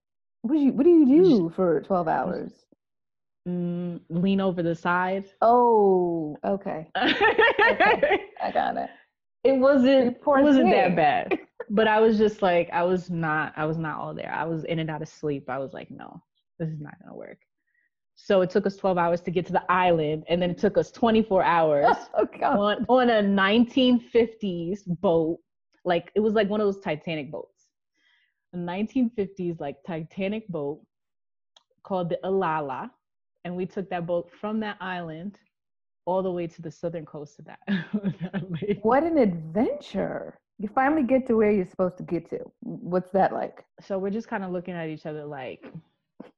What 0.43 0.55
do 0.55 0.61
you 0.61 0.73
what 0.73 0.85
do 0.85 0.91
you 0.91 1.07
do 1.07 1.51
for 1.57 1.81
twelve 1.81 2.07
hours? 2.09 2.53
Mm, 3.47 4.01
lean 4.09 4.41
over 4.41 4.63
the 4.63 4.75
side. 4.75 5.25
Oh, 5.43 6.37
okay. 6.45 6.91
I 6.97 8.51
got 8.53 8.77
it. 8.77 8.91
it 9.45 9.53
wasn't 9.59 10.21
poor 10.21 10.39
it 10.41 10.43
wasn't 10.43 10.65
thing. 10.65 10.73
that 10.73 10.97
bad 10.97 11.39
but 11.71 11.87
i 11.87 12.01
was 12.01 12.19
just 12.19 12.43
like 12.43 12.69
i 12.73 12.83
was 12.83 13.11
not 13.11 13.53
i 13.57 13.65
was 13.65 13.79
not 13.79 13.99
all 13.99 14.13
there 14.15 14.33
i 14.33 14.45
was 14.45 14.65
in 14.65 14.79
and 14.81 14.91
out 14.91 15.03
of 15.03 15.09
sleep 15.09 15.49
i 15.49 15.59
was 15.59 15.73
like 15.73 15.91
no 15.91 16.21
this 16.59 16.69
is 16.69 16.81
not 16.81 16.95
going 17.01 17.11
to 17.13 17.17
work 17.17 17.39
so 18.17 18.41
it 18.41 18.51
took 18.51 18.67
us 18.67 18.77
12 18.77 18.99
hours 18.99 19.21
to 19.21 19.31
get 19.31 19.47
to 19.47 19.53
the 19.53 19.63
island 19.71 20.25
and 20.29 20.41
then 20.43 20.51
it 20.51 20.59
took 20.59 20.77
us 20.77 20.91
24 20.91 21.43
hours 21.45 21.97
Oh 22.17 22.27
on, 22.43 22.85
on 22.89 23.11
a 23.11 23.23
1950s 23.23 24.81
boat 25.01 25.39
like 25.85 26.11
it 26.15 26.21
was 26.21 26.35
like 26.35 26.49
one 26.49 26.61
of 26.61 26.67
those 26.67 26.81
titanic 26.81 27.31
boats 27.31 27.67
a 28.55 28.57
1950s 28.57 29.61
like 29.61 29.77
titanic 29.87 30.47
boat 30.49 30.81
called 31.85 32.09
the 32.11 32.19
Ilala 32.25 32.91
and 33.47 33.57
we 33.57 33.65
took 33.65 33.89
that 33.91 34.07
boat 34.07 34.29
from 34.41 34.59
that 34.61 34.77
island 34.81 35.39
all 36.05 36.21
the 36.23 36.31
way 36.31 36.49
to 36.49 36.63
the 36.63 36.71
southern 36.71 37.07
coast 37.07 37.39
of 37.39 37.45
that, 37.47 37.61
that 37.69 38.51
lake. 38.51 38.81
What 38.83 39.05
an 39.05 39.19
adventure. 39.19 40.37
You 40.59 40.69
finally 40.75 41.05
get 41.05 41.27
to 41.29 41.37
where 41.37 41.53
you're 41.53 41.67
supposed 41.67 41.97
to 41.99 42.03
get 42.03 42.29
to. 42.31 42.41
What's 42.61 43.13
that 43.13 43.33
like? 43.33 43.65
so 43.81 43.99
we're 43.99 44.11
just 44.11 44.29
kind 44.29 44.43
of 44.43 44.51
looking 44.51 44.75
at 44.75 44.89
each 44.89 45.07
other 45.07 45.25
like 45.25 45.65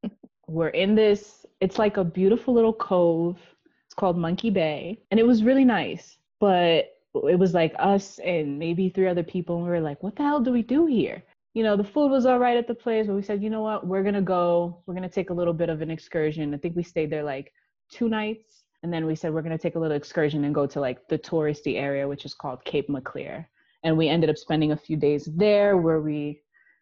we're 0.48 0.68
in 0.68 0.94
this 0.94 1.46
it's 1.60 1.78
like 1.78 1.96
a 1.96 2.04
beautiful 2.04 2.52
little 2.52 2.72
cove 2.72 3.38
it's 3.86 3.94
called 3.94 4.18
monkey 4.18 4.50
bay 4.50 4.98
and 5.10 5.20
it 5.20 5.26
was 5.26 5.44
really 5.44 5.64
nice 5.64 6.18
but 6.40 6.96
it 7.14 7.38
was 7.38 7.54
like 7.54 7.74
us 7.78 8.18
and 8.24 8.58
maybe 8.58 8.88
three 8.88 9.06
other 9.06 9.22
people 9.22 9.56
and 9.56 9.64
we 9.64 9.70
were 9.70 9.80
like 9.80 10.02
what 10.02 10.16
the 10.16 10.22
hell 10.22 10.40
do 10.40 10.52
we 10.52 10.62
do 10.62 10.86
here 10.86 11.22
you 11.58 11.64
know 11.64 11.76
the 11.76 11.82
food 11.82 12.08
was 12.08 12.24
all 12.24 12.38
right 12.38 12.56
at 12.56 12.68
the 12.68 12.74
place 12.84 13.08
but 13.08 13.16
we 13.16 13.22
said 13.22 13.42
you 13.42 13.50
know 13.50 13.62
what? 13.62 13.84
We're 13.84 14.04
gonna 14.04 14.22
go. 14.22 14.80
We're 14.86 14.94
gonna 14.94 15.08
take 15.08 15.30
a 15.30 15.34
little 15.34 15.52
bit 15.52 15.68
of 15.68 15.82
an 15.82 15.90
excursion. 15.90 16.54
I 16.54 16.56
think 16.56 16.76
we 16.76 16.84
stayed 16.84 17.10
there 17.10 17.24
like 17.24 17.52
two 17.90 18.08
nights 18.08 18.62
and 18.84 18.92
then 18.92 19.06
we 19.06 19.16
said 19.16 19.34
we're 19.34 19.42
gonna 19.42 19.58
take 19.58 19.74
a 19.74 19.78
little 19.78 19.96
excursion 19.96 20.44
and 20.44 20.54
go 20.54 20.66
to 20.68 20.78
like 20.78 21.08
the 21.08 21.18
touristy 21.18 21.74
area 21.74 22.06
which 22.06 22.24
is 22.24 22.32
called 22.32 22.64
cape 22.64 22.88
maclear 22.88 23.48
and 23.82 23.96
we 23.96 24.08
ended 24.08 24.30
up 24.30 24.36
spending 24.36 24.70
a 24.70 24.76
few 24.76 24.96
days 24.96 25.28
there 25.34 25.76
where 25.78 26.00
we 26.00 26.40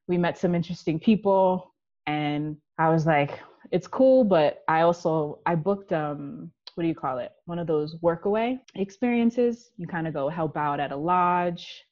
we 0.09 0.19
met 0.19 0.37
some 0.37 0.55
interesting 0.55 0.99
people 0.99 1.73
and 2.07 2.57
i 2.79 2.89
was 2.91 3.07
like 3.07 3.41
it's 3.71 3.87
cool 3.87 4.25
but 4.25 4.63
i 4.69 4.81
also 4.81 5.39
i 5.47 5.55
booked 5.55 5.93
um 5.93 6.51
what 6.77 6.83
do 6.83 6.89
you 6.89 6.95
call 6.95 7.19
it? 7.19 7.33
One 7.47 7.59
of 7.59 7.67
those 7.67 7.97
workaway 8.03 8.61
experiences. 8.75 9.71
You 9.79 9.87
kind 9.87 10.07
of 10.07 10.13
go 10.13 10.29
help 10.29 10.59
out 10.59 10.79
at 10.79 10.93
a 10.93 10.97
lodge 10.97 11.85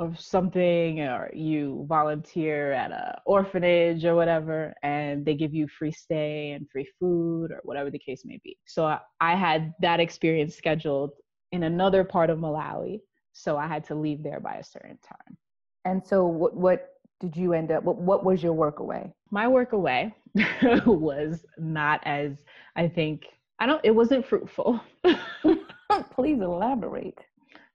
or 0.00 0.14
something 0.16 1.00
or 1.00 1.30
you 1.34 1.84
volunteer 1.88 2.72
at 2.72 2.90
a 2.90 3.20
orphanage 3.26 4.04
or 4.04 4.14
whatever 4.14 4.74
and 4.82 5.24
they 5.26 5.34
give 5.34 5.52
you 5.54 5.68
free 5.68 5.92
stay 5.92 6.52
and 6.52 6.66
free 6.70 6.88
food 6.98 7.52
or 7.52 7.60
whatever 7.64 7.90
the 7.90 7.98
case 7.98 8.22
may 8.24 8.40
be 8.42 8.56
so 8.66 8.84
I- 8.86 9.00
i 9.20 9.34
had 9.34 9.74
that 9.80 10.00
experience 10.00 10.56
scheduled 10.56 11.12
in 11.52 11.64
another 11.64 12.02
part 12.04 12.30
of 12.30 12.38
malawi 12.38 13.00
so 13.32 13.58
i 13.58 13.66
had 13.66 13.84
to 13.84 13.94
leave 13.94 14.22
there 14.22 14.40
by 14.40 14.54
a 14.54 14.64
certain 14.64 14.98
time 15.06 15.36
And 15.84 16.04
so 16.04 16.24
what 16.26 16.56
what 16.56 16.80
did 17.20 17.36
you 17.36 17.52
end 17.52 17.70
up 17.70 17.84
what 17.84 17.98
what 18.00 18.24
was 18.24 18.42
your 18.42 18.54
work 18.54 18.78
away? 18.80 19.12
my 19.30 19.46
work 19.48 19.72
away 19.72 20.14
was 20.86 21.44
not 21.58 22.00
as 22.04 22.44
i 22.76 22.88
think 22.88 23.26
i 23.60 23.66
don't 23.66 23.84
it 23.84 23.94
wasn't 23.94 24.26
fruitful 24.26 24.80
Please 26.14 26.40
elaborate. 26.40 27.18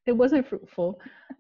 it 0.08 0.14
wasn't 0.14 0.48
fruitful 0.48 1.00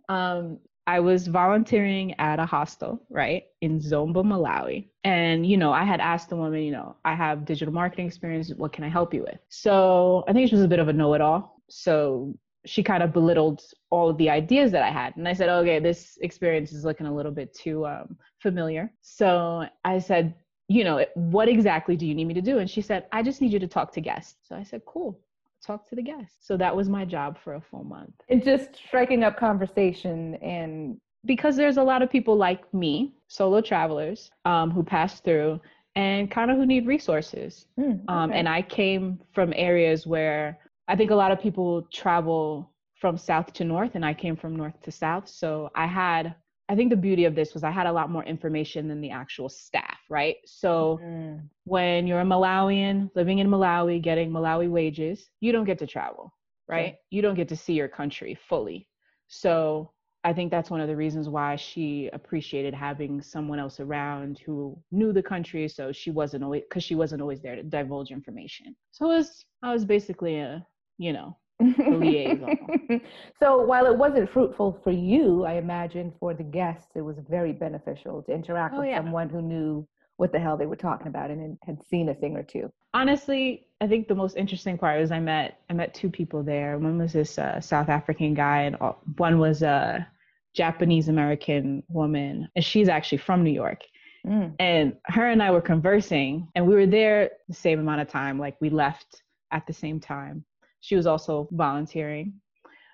um 0.09 0.59
i 0.87 0.99
was 0.99 1.27
volunteering 1.27 2.13
at 2.19 2.39
a 2.39 2.45
hostel 2.45 3.01
right 3.09 3.43
in 3.61 3.79
zomba 3.79 4.23
malawi. 4.23 4.87
And 5.03 5.45
you 5.45 5.57
know 5.57 5.71
i 5.71 5.83
had 5.83 5.99
asked 5.99 6.29
the 6.29 6.35
woman 6.35 6.61
you 6.61 6.71
know 6.71 6.95
i 7.05 7.13
have 7.15 7.45
digital 7.45 7.73
marketing 7.73 8.07
experience 8.07 8.51
what 8.55 8.73
can 8.73 8.83
i 8.83 8.89
help 8.89 9.13
you 9.13 9.21
with? 9.21 9.39
So 9.49 10.23
i 10.27 10.33
think 10.33 10.49
she 10.49 10.55
was 10.55 10.63
a 10.63 10.67
bit 10.67 10.79
of 10.79 10.87
a 10.87 10.93
know-it-all. 10.93 11.61
So 11.69 12.35
she 12.65 12.81
kind 12.81 13.03
of 13.03 13.13
belittled 13.13 13.61
all 13.91 14.09
of 14.09 14.17
the 14.17 14.29
ideas 14.29 14.71
that 14.71 14.83
i 14.83 14.91
had. 14.91 15.15
And 15.17 15.27
i 15.27 15.33
said 15.33 15.49
okay 15.49 15.79
this 15.79 16.17
experience 16.21 16.71
is 16.71 16.85
looking 16.85 17.07
a 17.07 17.15
little 17.15 17.31
bit 17.31 17.53
too 17.53 17.85
um, 17.85 18.17
familiar. 18.39 18.91
So 19.01 19.65
i 19.83 19.99
said 19.99 20.35
you 20.67 20.83
know 20.83 21.05
what 21.13 21.47
exactly 21.47 21.95
do 21.95 22.07
you 22.07 22.15
need 22.15 22.25
me 22.25 22.33
to 22.33 22.41
do? 22.41 22.59
And 22.59 22.69
she 22.69 22.81
said 22.81 23.05
i 23.11 23.23
just 23.23 23.41
need 23.41 23.53
you 23.53 23.59
to 23.59 23.67
talk 23.67 23.91
to 23.93 24.01
guests. 24.01 24.35
So 24.47 24.55
i 24.55 24.63
said 24.63 24.81
cool 24.85 25.19
talk 25.65 25.87
to 25.89 25.95
the 25.95 26.01
guests 26.01 26.37
so 26.47 26.57
that 26.57 26.75
was 26.75 26.87
my 26.89 27.03
job 27.05 27.37
for 27.43 27.55
a 27.55 27.61
full 27.61 27.83
month 27.83 28.13
And 28.29 28.43
just 28.43 28.75
striking 28.87 29.23
up 29.23 29.37
conversation 29.37 30.35
and 30.35 30.97
because 31.25 31.55
there's 31.55 31.77
a 31.77 31.83
lot 31.83 32.03
of 32.03 32.09
people 32.11 32.35
like 32.37 32.71
me, 32.73 33.15
solo 33.27 33.59
travelers, 33.59 34.29
um, 34.45 34.69
who 34.69 34.83
pass 34.83 35.21
through 35.21 35.59
and 35.95 36.29
kind 36.29 36.51
of 36.51 36.57
who 36.57 36.65
need 36.67 36.85
resources. 36.85 37.65
Hmm, 37.77 37.93
Um. 38.07 38.31
And 38.31 38.47
I 38.47 38.61
came 38.61 39.19
from 39.33 39.51
areas 39.55 40.05
where 40.05 40.59
I 40.87 40.95
think 40.95 41.09
a 41.11 41.15
lot 41.15 41.31
of 41.31 41.39
people 41.41 41.87
travel 41.91 42.71
from 43.01 43.17
south 43.17 43.53
to 43.53 43.63
north, 43.63 43.95
and 43.95 44.05
I 44.05 44.13
came 44.13 44.35
from 44.35 44.55
north 44.55 44.79
to 44.83 44.91
south. 44.91 45.27
So 45.27 45.69
I 45.73 45.87
had, 45.87 46.35
I 46.69 46.75
think 46.75 46.89
the 46.89 46.95
beauty 46.97 47.25
of 47.25 47.35
this 47.35 47.53
was 47.53 47.63
I 47.63 47.71
had 47.71 47.87
a 47.87 47.91
lot 47.91 48.09
more 48.09 48.23
information 48.23 48.87
than 48.87 49.01
the 49.01 49.11
actual 49.11 49.49
staff, 49.49 49.99
right? 50.09 50.37
So 50.45 50.99
Mm, 51.01 51.49
when 51.65 52.07
you're 52.07 52.21
a 52.21 52.25
Malawian 52.25 53.09
living 53.15 53.39
in 53.39 53.47
Malawi, 53.47 54.01
getting 54.01 54.31
Malawi 54.31 54.69
wages, 54.69 55.29
you 55.41 55.51
don't 55.51 55.65
get 55.65 55.79
to 55.79 55.87
travel, 55.87 56.33
right? 56.67 56.95
You 57.09 57.21
don't 57.21 57.35
get 57.35 57.47
to 57.49 57.55
see 57.55 57.73
your 57.73 57.87
country 57.87 58.35
fully. 58.35 58.87
So 59.27 59.91
I 60.23 60.33
think 60.33 60.51
that's 60.51 60.69
one 60.71 60.81
of 60.81 60.87
the 60.87 60.95
reasons 60.95 61.29
why 61.29 61.55
she 61.55 62.09
appreciated 62.13 62.73
having 62.73 63.21
someone 63.21 63.59
else 63.59 63.79
around 63.79 64.39
who 64.39 64.77
knew 64.91 65.11
the 65.13 65.23
country. 65.23 65.67
So 65.67 65.91
she 65.91 66.11
wasn't 66.11 66.43
always, 66.43 66.63
because 66.63 66.83
she 66.83 66.95
wasn't 66.95 67.21
always 67.21 67.41
there 67.41 67.55
to 67.55 67.63
divulge 67.63 68.11
information. 68.11 68.75
So 68.91 69.05
it 69.11 69.17
was, 69.17 69.45
I 69.63 69.71
was 69.73 69.85
basically 69.85 70.37
a, 70.39 70.65
you 70.97 71.13
know, 71.13 71.37
liaison. 71.59 73.01
so 73.39 73.61
while 73.61 73.85
it 73.85 73.97
wasn't 73.97 74.29
fruitful 74.29 74.79
for 74.83 74.91
you, 74.91 75.45
I 75.45 75.53
imagine 75.53 76.13
for 76.19 76.33
the 76.33 76.43
guests 76.43 76.91
it 76.95 77.01
was 77.01 77.17
very 77.29 77.53
beneficial 77.53 78.21
to 78.23 78.33
interact 78.33 78.75
Oh, 78.75 78.79
with 78.79 78.89
yeah. 78.89 78.97
someone 78.97 79.29
who 79.29 79.41
knew 79.41 79.87
what 80.17 80.31
the 80.31 80.39
hell 80.39 80.57
they 80.57 80.65
were 80.65 80.75
talking 80.75 81.07
about 81.07 81.29
and 81.29 81.57
had 81.63 81.85
seen 81.85 82.09
a 82.09 82.13
thing 82.13 82.37
or 82.37 82.43
two. 82.43 82.71
Honestly, 82.93 83.67
I 83.81 83.87
think 83.87 84.07
the 84.07 84.15
most 84.15 84.37
interesting 84.37 84.77
part 84.77 84.99
was 84.99 85.11
I 85.11 85.19
met 85.19 85.59
I 85.69 85.73
met 85.73 85.93
two 85.93 86.09
people 86.09 86.41
there. 86.43 86.77
One 86.77 86.97
was 86.97 87.13
this 87.13 87.37
uh, 87.37 87.59
South 87.59 87.89
African 87.89 88.33
guy, 88.33 88.61
and 88.61 88.77
uh, 88.79 88.93
one 89.17 89.39
was 89.39 89.61
a 89.61 90.07
Japanese 90.53 91.09
American 91.09 91.83
woman, 91.89 92.47
and 92.55 92.63
she's 92.63 92.87
actually 92.87 93.17
from 93.17 93.43
New 93.43 93.51
York. 93.51 93.81
Mm. 94.25 94.55
And 94.59 94.95
her 95.07 95.27
and 95.29 95.43
I 95.43 95.51
were 95.51 95.61
conversing, 95.61 96.47
and 96.55 96.65
we 96.65 96.73
were 96.75 96.87
there 96.87 97.31
the 97.49 97.53
same 97.53 97.79
amount 97.79 98.01
of 98.01 98.07
time. 98.07 98.39
Like 98.39 98.55
we 98.61 98.69
left 98.69 99.21
at 99.51 99.67
the 99.67 99.73
same 99.73 99.99
time. 99.99 100.45
She 100.85 100.95
was 100.95 101.07
also 101.07 101.47
volunteering. 101.51 102.33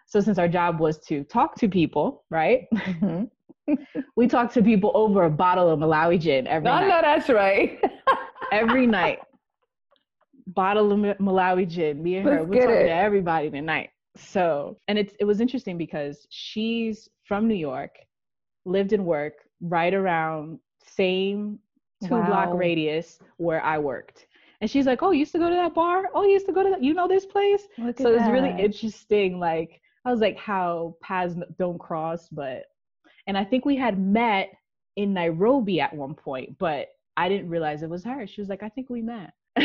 So 0.08 0.22
since 0.22 0.38
our 0.40 0.48
job 0.48 0.80
was 0.80 0.98
to 1.08 1.26
talk 1.26 1.56
to 1.56 1.68
people, 1.68 2.24
right? 2.30 2.68
Mhm. 2.74 3.30
We 4.16 4.28
talked 4.28 4.54
to 4.56 4.64
people 4.64 4.92
over 4.96 5.26
a 5.26 5.30
bottle 5.30 5.70
of 5.70 5.80
Malawi 5.80 6.20
gin 6.20 6.48
every 6.48 6.66
No, 6.70 6.80
night. 6.80 6.88
no, 6.88 7.02
that's 7.02 7.30
right. 7.30 7.80
Every 8.52 8.86
night, 8.86 9.20
bottle 10.48 10.92
of 10.92 11.00
Malawi 11.20 11.68
gin. 11.68 12.02
Me 12.04 12.16
and 12.18 12.28
her, 12.28 12.40
Let's 12.40 12.50
we're 12.50 12.62
talking 12.66 12.82
it. 12.82 12.84
to 12.88 12.94
everybody 12.94 13.50
tonight. 13.50 13.90
So, 14.18 14.78
and 14.90 14.98
it's 14.98 15.14
it 15.22 15.26
was 15.26 15.40
interesting 15.40 15.78
because 15.78 16.28
she's 16.30 17.08
from 17.24 17.48
New 17.48 17.56
York, 17.56 17.96
lived 18.66 18.92
and 18.94 19.06
worked 19.06 19.46
right 19.62 19.94
around 19.94 20.60
same 20.86 21.60
two 22.04 22.22
block 22.24 22.50
radius 22.54 23.20
where 23.38 23.64
I 23.64 23.78
worked. 23.78 24.26
And 24.62 24.70
she's 24.70 24.86
like, 24.86 25.02
"Oh, 25.02 25.12
you 25.12 25.20
used 25.20 25.32
to 25.34 25.40
go 25.40 25.50
to 25.50 25.56
that 25.56 25.74
bar? 25.74 26.10
Oh, 26.14 26.24
you 26.24 26.32
used 26.32 26.46
to 26.46 26.54
go 26.54 26.64
to 26.64 26.70
that? 26.70 26.84
You 26.84 26.94
know 26.94 27.08
this 27.08 27.26
place?" 27.26 27.68
Look 27.78 27.98
so 27.98 28.14
it's 28.14 28.30
really 28.30 28.56
interesting 28.62 29.40
like 29.40 29.82
i 30.06 30.12
was 30.12 30.20
like 30.20 30.38
how 30.38 30.96
paths 31.02 31.36
don't 31.58 31.80
cross 31.80 32.28
but 32.30 32.64
and 33.28 33.38
i 33.38 33.44
think 33.44 33.66
we 33.66 33.76
had 33.76 34.00
met 34.00 34.50
in 34.96 35.14
nairobi 35.14 35.80
at 35.80 35.94
one 35.94 36.14
point 36.14 36.58
but 36.58 36.90
i 37.18 37.30
didn't 37.30 37.50
realize 37.50 37.84
it 37.84 37.90
was 37.90 38.04
her 38.04 38.26
she 38.28 38.42
was 38.42 38.50
like 38.50 38.64
i 38.64 38.70
think 38.70 38.90
we 38.90 39.02
met 39.02 39.34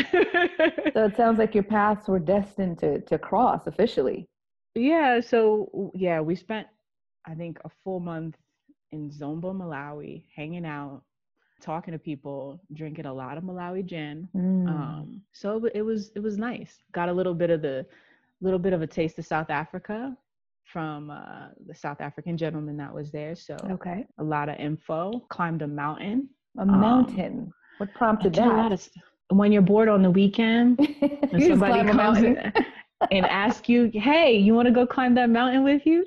So 0.93 1.05
it 1.05 1.15
sounds 1.15 1.39
like 1.39 1.53
your 1.53 1.63
paths 1.63 2.07
were 2.07 2.19
destined 2.19 2.79
to 2.79 3.01
to 3.01 3.17
cross 3.17 3.67
officially. 3.67 4.27
yeah 4.75 5.19
so 5.19 5.91
yeah 5.95 6.19
we 6.19 6.35
spent 6.35 6.67
i 7.25 7.33
think 7.33 7.57
a 7.65 7.69
full 7.83 7.99
month 7.99 8.35
in 8.91 9.09
zomba 9.09 9.53
malawi 9.53 10.25
hanging 10.35 10.65
out 10.65 11.01
talking 11.61 11.91
to 11.91 11.97
people 11.99 12.59
drinking 12.73 13.05
a 13.05 13.13
lot 13.13 13.37
of 13.37 13.43
malawi 13.43 13.85
gin 13.85 14.27
Mm. 14.35 14.67
um 14.69 15.21
so 15.33 15.63
it 15.65 15.71
it 15.75 15.81
was 15.81 16.11
it 16.15 16.19
was 16.19 16.37
nice 16.37 16.83
got 16.91 17.09
a 17.09 17.13
little 17.13 17.33
bit 17.33 17.49
of 17.49 17.61
the 17.61 17.85
little 18.41 18.59
bit 18.59 18.73
of 18.73 18.81
a 18.81 18.87
taste 18.87 19.17
of 19.19 19.25
south 19.25 19.49
africa 19.49 20.15
from 20.63 21.09
uh, 21.09 21.47
the 21.65 21.73
south 21.73 22.01
african 22.01 22.37
gentleman 22.37 22.75
that 22.77 22.93
was 22.93 23.11
there 23.11 23.33
so 23.35 23.55
okay. 23.71 24.05
a 24.19 24.23
lot 24.23 24.49
of 24.49 24.55
info 24.57 25.19
climbed 25.29 25.61
a 25.61 25.67
mountain 25.67 26.29
A 26.59 26.65
mountain. 26.65 27.51
what 27.77 27.93
prompted 27.93 28.33
did 28.33 28.43
a 28.43 28.47
lot 28.47 28.69
that? 28.69 28.73
of 29.31 29.37
when 29.37 29.51
you're 29.51 29.61
bored 29.61 29.89
on 29.89 30.01
the 30.01 30.11
weekend 30.11 30.77
and 31.31 31.43
somebody 31.43 31.89
comes 31.89 32.19
and 33.11 33.25
asks 33.25 33.67
you 33.69 33.89
hey 33.93 34.35
you 34.35 34.53
want 34.53 34.67
to 34.67 34.73
go 34.73 34.85
climb 34.85 35.13
that 35.15 35.29
mountain 35.29 35.63
with 35.63 35.85
you 35.85 36.05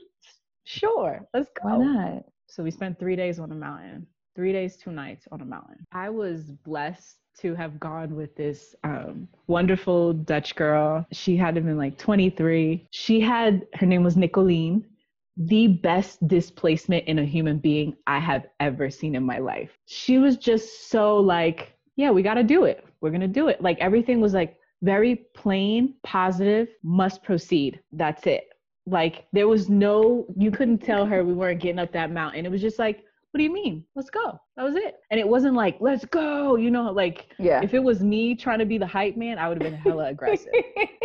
sure 0.65 1.27
let's 1.35 1.51
go 1.61 1.69
Why 1.69 1.77
not? 1.79 2.25
So 2.49 2.63
we 2.65 2.71
spent 2.73 2.99
three 2.99 3.15
days 3.17 3.39
on 3.39 3.53
a 3.53 3.55
mountain, 3.55 4.07
three 4.40 4.53
days, 4.55 4.74
two 4.74 4.90
nights 4.90 5.29
on 5.33 5.42
a 5.42 5.44
mountain. 5.44 5.87
I 5.92 6.09
was 6.09 6.44
blessed 6.44 7.16
to 7.40 7.55
have 7.57 7.79
gone 7.79 8.16
with 8.16 8.35
this 8.37 8.74
um, 8.85 9.29
wonderful 9.48 10.14
Dutch 10.14 10.57
girl. 10.57 11.05
She 11.12 11.37
had 11.37 11.57
been 11.57 11.76
like 11.76 11.98
23. 11.98 12.87
She 12.90 13.20
had, 13.20 13.66
her 13.74 13.85
name 13.85 14.03
was 14.03 14.16
Nicolene, 14.16 14.83
the 15.37 15.66
best 15.66 16.26
displacement 16.26 17.07
in 17.07 17.18
a 17.18 17.24
human 17.26 17.59
being 17.59 17.94
I 18.07 18.18
have 18.18 18.46
ever 18.61 18.88
seen 18.88 19.14
in 19.14 19.24
my 19.24 19.40
life. 19.40 19.72
She 19.85 20.16
was 20.16 20.38
just 20.38 20.88
so 20.88 21.18
like, 21.18 21.74
yeah, 21.96 22.11
we 22.11 22.22
got 22.22 22.35
to 22.35 22.42
do 22.42 22.64
it. 22.64 22.83
We're 23.03 23.11
going 23.11 23.20
to 23.20 23.29
do 23.29 23.48
it. 23.48 23.61
Like 23.61 23.79
everything 23.79 24.22
was 24.22 24.33
like 24.33 24.57
very 24.81 25.16
plain, 25.35 25.96
positive, 26.03 26.68
must 26.83 27.22
proceed. 27.22 27.79
That's 27.92 28.26
it 28.26 28.44
like 28.87 29.26
there 29.35 29.46
was 29.46 29.68
no 29.68 30.24
you 30.38 30.50
couldn't 30.50 30.79
tell 30.79 31.05
her 31.05 31.22
we 31.22 31.35
weren't 31.35 31.61
getting 31.61 31.79
up 31.79 31.92
that 31.92 32.11
mountain 32.11 32.46
it 32.46 32.50
was 32.50 32.62
just 32.62 32.79
like 32.79 33.05
what 33.33 33.38
do 33.38 33.45
you 33.45 33.53
mean 33.53 33.85
let's 33.95 34.11
go 34.11 34.38
that 34.57 34.64
was 34.64 34.75
it 34.77 34.97
and 35.11 35.21
it 35.21 35.29
wasn't 35.29 35.55
like 35.55 35.77
let's 35.81 36.05
go 36.05 36.57
you 36.57 36.71
know 36.71 36.90
like 36.90 37.29
Yeah. 37.38 37.61
if 37.62 37.75
it 37.75 37.83
was 37.83 38.03
me 38.03 38.35
trying 38.35 38.59
to 38.59 38.66
be 38.66 38.79
the 38.79 38.87
hype 38.87 39.16
man 39.16 39.38
i 39.38 39.49
would 39.49 39.62
have 39.62 39.71
been 39.71 39.81
hella 39.81 40.07
aggressive 40.09 40.53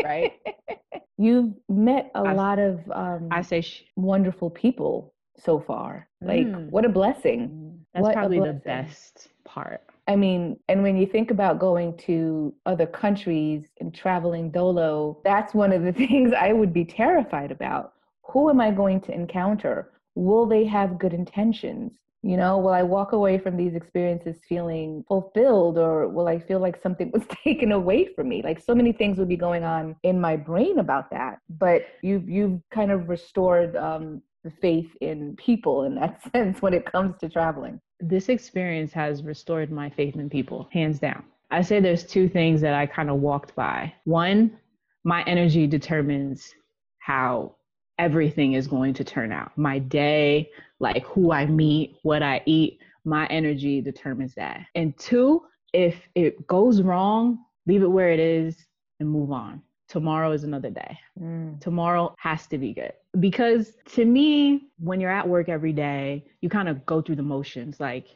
right? 0.04 0.34
You've 1.18 1.54
met 1.70 2.12
a 2.16 2.20
I- 2.20 2.34
lot 2.34 2.60
of 2.60 2.80
um, 2.92 3.30
i 3.32 3.42
say 3.42 3.62
sh- 3.62 3.86
wonderful 3.96 4.50
people 4.50 5.14
so 5.38 5.60
far. 5.60 6.08
Like, 6.22 6.48
Mm. 6.48 6.70
what 6.70 6.86
a 6.86 6.90
blessing. 6.90 7.78
that's 7.94 8.04
What 8.04 8.14
probably 8.14 8.40
the 8.40 8.54
best 8.54 9.28
part 9.44 9.82
I 10.08 10.16
mean, 10.16 10.58
and 10.70 10.82
when 10.84 10.96
you 10.98 11.06
think 11.08 11.30
about 11.32 11.60
going 11.60 11.98
to 12.08 12.54
other 12.66 12.86
countries 12.86 13.66
and 13.82 13.94
traveling 13.94 14.50
dolo, 14.52 15.20
that's 15.26 15.54
one 15.54 15.72
of 15.74 15.84
the 15.84 15.92
things 16.04 16.32
I 16.32 16.54
would 16.54 16.72
be 16.74 16.86
terrified 16.86 17.52
about. 17.52 17.94
Who 18.32 18.50
am 18.50 18.62
I 18.62 18.72
going 18.72 19.02
to 19.02 19.12
encounter? 19.14 19.92
Will 20.16 20.46
they 20.46 20.64
have 20.66 20.98
good 21.00 21.14
intentions? 21.14 21.94
You 22.26 22.38
know, 22.38 22.58
will 22.58 22.74
I 22.74 22.82
walk 22.82 23.12
away 23.12 23.38
from 23.38 23.56
these 23.56 23.76
experiences 23.76 24.38
feeling 24.50 25.06
fulfilled 25.08 25.78
or 25.78 26.08
will 26.08 26.28
I 26.28 26.40
feel 26.40 26.60
like 26.60 26.82
something 26.82 27.12
was 27.14 27.22
taken 27.44 27.72
away 27.72 28.10
from 28.16 28.30
me? 28.30 28.42
Like 28.42 28.60
so 28.60 28.74
many 28.74 28.92
things 28.92 29.20
would 29.20 29.30
be 29.30 29.38
going 29.38 29.64
on 29.64 29.96
in 30.02 30.20
my 30.20 30.36
brain 30.36 30.80
about 30.80 31.12
that. 31.12 31.38
But 31.50 31.84
you've 32.02 32.28
you've 32.28 32.62
kind 32.74 32.92
of 32.92 33.10
restored 33.10 33.76
um, 33.76 34.24
the 34.44 34.50
faith 34.50 34.90
in 35.02 35.36
people 35.36 35.84
in 35.84 35.94
that 35.96 36.20
sense 36.32 36.64
when 36.64 36.74
it 36.74 36.92
comes 36.92 37.16
to 37.20 37.30
traveling. 37.30 37.80
this 38.00 38.30
experience 38.30 38.92
has 38.92 39.22
restored 39.22 39.72
my 39.72 39.90
faith 39.92 40.16
in 40.16 40.28
people, 40.28 40.68
hands 40.74 40.98
down. 40.98 41.24
I 41.52 41.62
say 41.62 41.80
there's 41.80 42.04
two 42.04 42.28
things 42.28 42.60
that 42.62 42.74
I 42.74 42.88
kind 42.88 43.12
of 43.12 43.18
walked 43.18 43.56
by. 43.56 43.94
One, 44.06 44.58
my 45.04 45.24
energy 45.28 45.68
determines 45.68 46.56
how 46.98 47.56
everything 48.00 48.54
is 48.54 48.68
going 48.68 48.96
to 48.96 49.04
turn 49.04 49.32
out. 49.32 49.56
My 49.58 49.78
day, 49.80 50.50
like 50.80 51.06
who 51.06 51.32
I 51.32 51.46
meet, 51.46 51.98
what 52.04 52.22
I 52.24 52.42
eat, 52.46 52.80
my 53.06 53.28
energy 53.28 53.82
determines 53.82 54.34
that. 54.36 54.62
And 54.76 54.98
two, 54.98 55.44
if 55.74 55.96
it 56.16 56.46
goes 56.48 56.82
wrong, 56.82 57.40
leave 57.68 57.84
it 57.84 57.88
where 57.88 58.10
it 58.12 58.20
is 58.20 58.66
and 59.00 59.10
move 59.10 59.32
on. 59.32 59.62
Tomorrow 59.88 60.32
is 60.32 60.44
another 60.44 60.70
day 60.72 60.98
Mm. 61.22 61.62
tomorrow 61.62 62.14
has 62.18 62.46
to 62.48 62.58
be 62.58 62.74
good 62.74 62.92
because 63.22 63.74
to 63.86 64.04
me 64.04 64.68
when 64.80 65.00
you're 65.00 65.10
at 65.12 65.26
work 65.28 65.48
every 65.48 65.72
day 65.72 66.26
you 66.42 66.50
kind 66.50 66.68
of 66.68 66.86
go 66.86 67.02
through 67.02 67.16
the 67.16 67.24
motions 67.24 67.80
like 67.80 68.08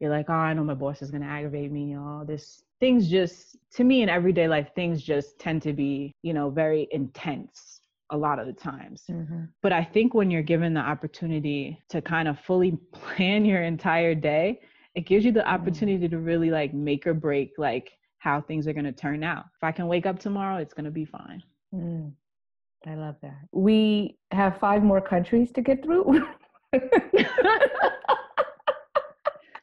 you're 0.00 0.10
like 0.10 0.26
oh 0.28 0.34
i 0.34 0.52
know 0.52 0.62
my 0.62 0.74
boss 0.74 1.00
is 1.00 1.10
going 1.10 1.22
to 1.22 1.26
aggravate 1.28 1.72
me 1.72 1.96
all 1.96 2.24
this 2.26 2.64
things 2.78 3.08
just 3.08 3.56
to 3.72 3.84
me 3.84 4.02
in 4.02 4.10
everyday 4.10 4.46
life 4.48 4.68
things 4.74 5.02
just 5.02 5.38
tend 5.38 5.62
to 5.62 5.72
be 5.72 6.12
you 6.22 6.34
know 6.34 6.50
very 6.50 6.86
intense 6.90 7.71
a 8.12 8.16
lot 8.16 8.38
of 8.38 8.46
the 8.46 8.52
times 8.52 9.04
Mhm. 9.10 9.48
but 9.62 9.72
i 9.72 9.82
think 9.82 10.14
when 10.14 10.30
you're 10.30 10.42
given 10.42 10.72
the 10.74 10.80
opportunity 10.80 11.82
to 11.88 12.00
kind 12.00 12.28
of 12.28 12.38
fully 12.40 12.72
plan 12.92 13.44
your 13.44 13.62
entire 13.62 14.14
day 14.14 14.60
it 14.94 15.06
gives 15.06 15.24
you 15.24 15.32
the 15.32 15.46
opportunity 15.48 16.06
to 16.08 16.18
really 16.18 16.50
like 16.50 16.72
make 16.74 17.06
or 17.06 17.14
break 17.14 17.52
like 17.58 17.90
how 18.18 18.40
things 18.40 18.68
are 18.68 18.72
going 18.74 18.84
to 18.84 18.92
turn 18.92 19.24
out 19.24 19.44
if 19.56 19.64
i 19.64 19.72
can 19.72 19.86
wake 19.88 20.06
up 20.06 20.18
tomorrow 20.18 20.58
it's 20.58 20.74
going 20.74 20.84
to 20.84 20.90
be 20.90 21.04
fine 21.04 21.42
Mm, 21.74 22.12
I 22.86 22.94
love 22.96 23.16
that. 23.22 23.38
We 23.50 24.18
have 24.30 24.58
five 24.58 24.82
more 24.82 25.00
countries 25.00 25.50
to 25.52 25.62
get 25.62 25.82
through. 25.82 26.22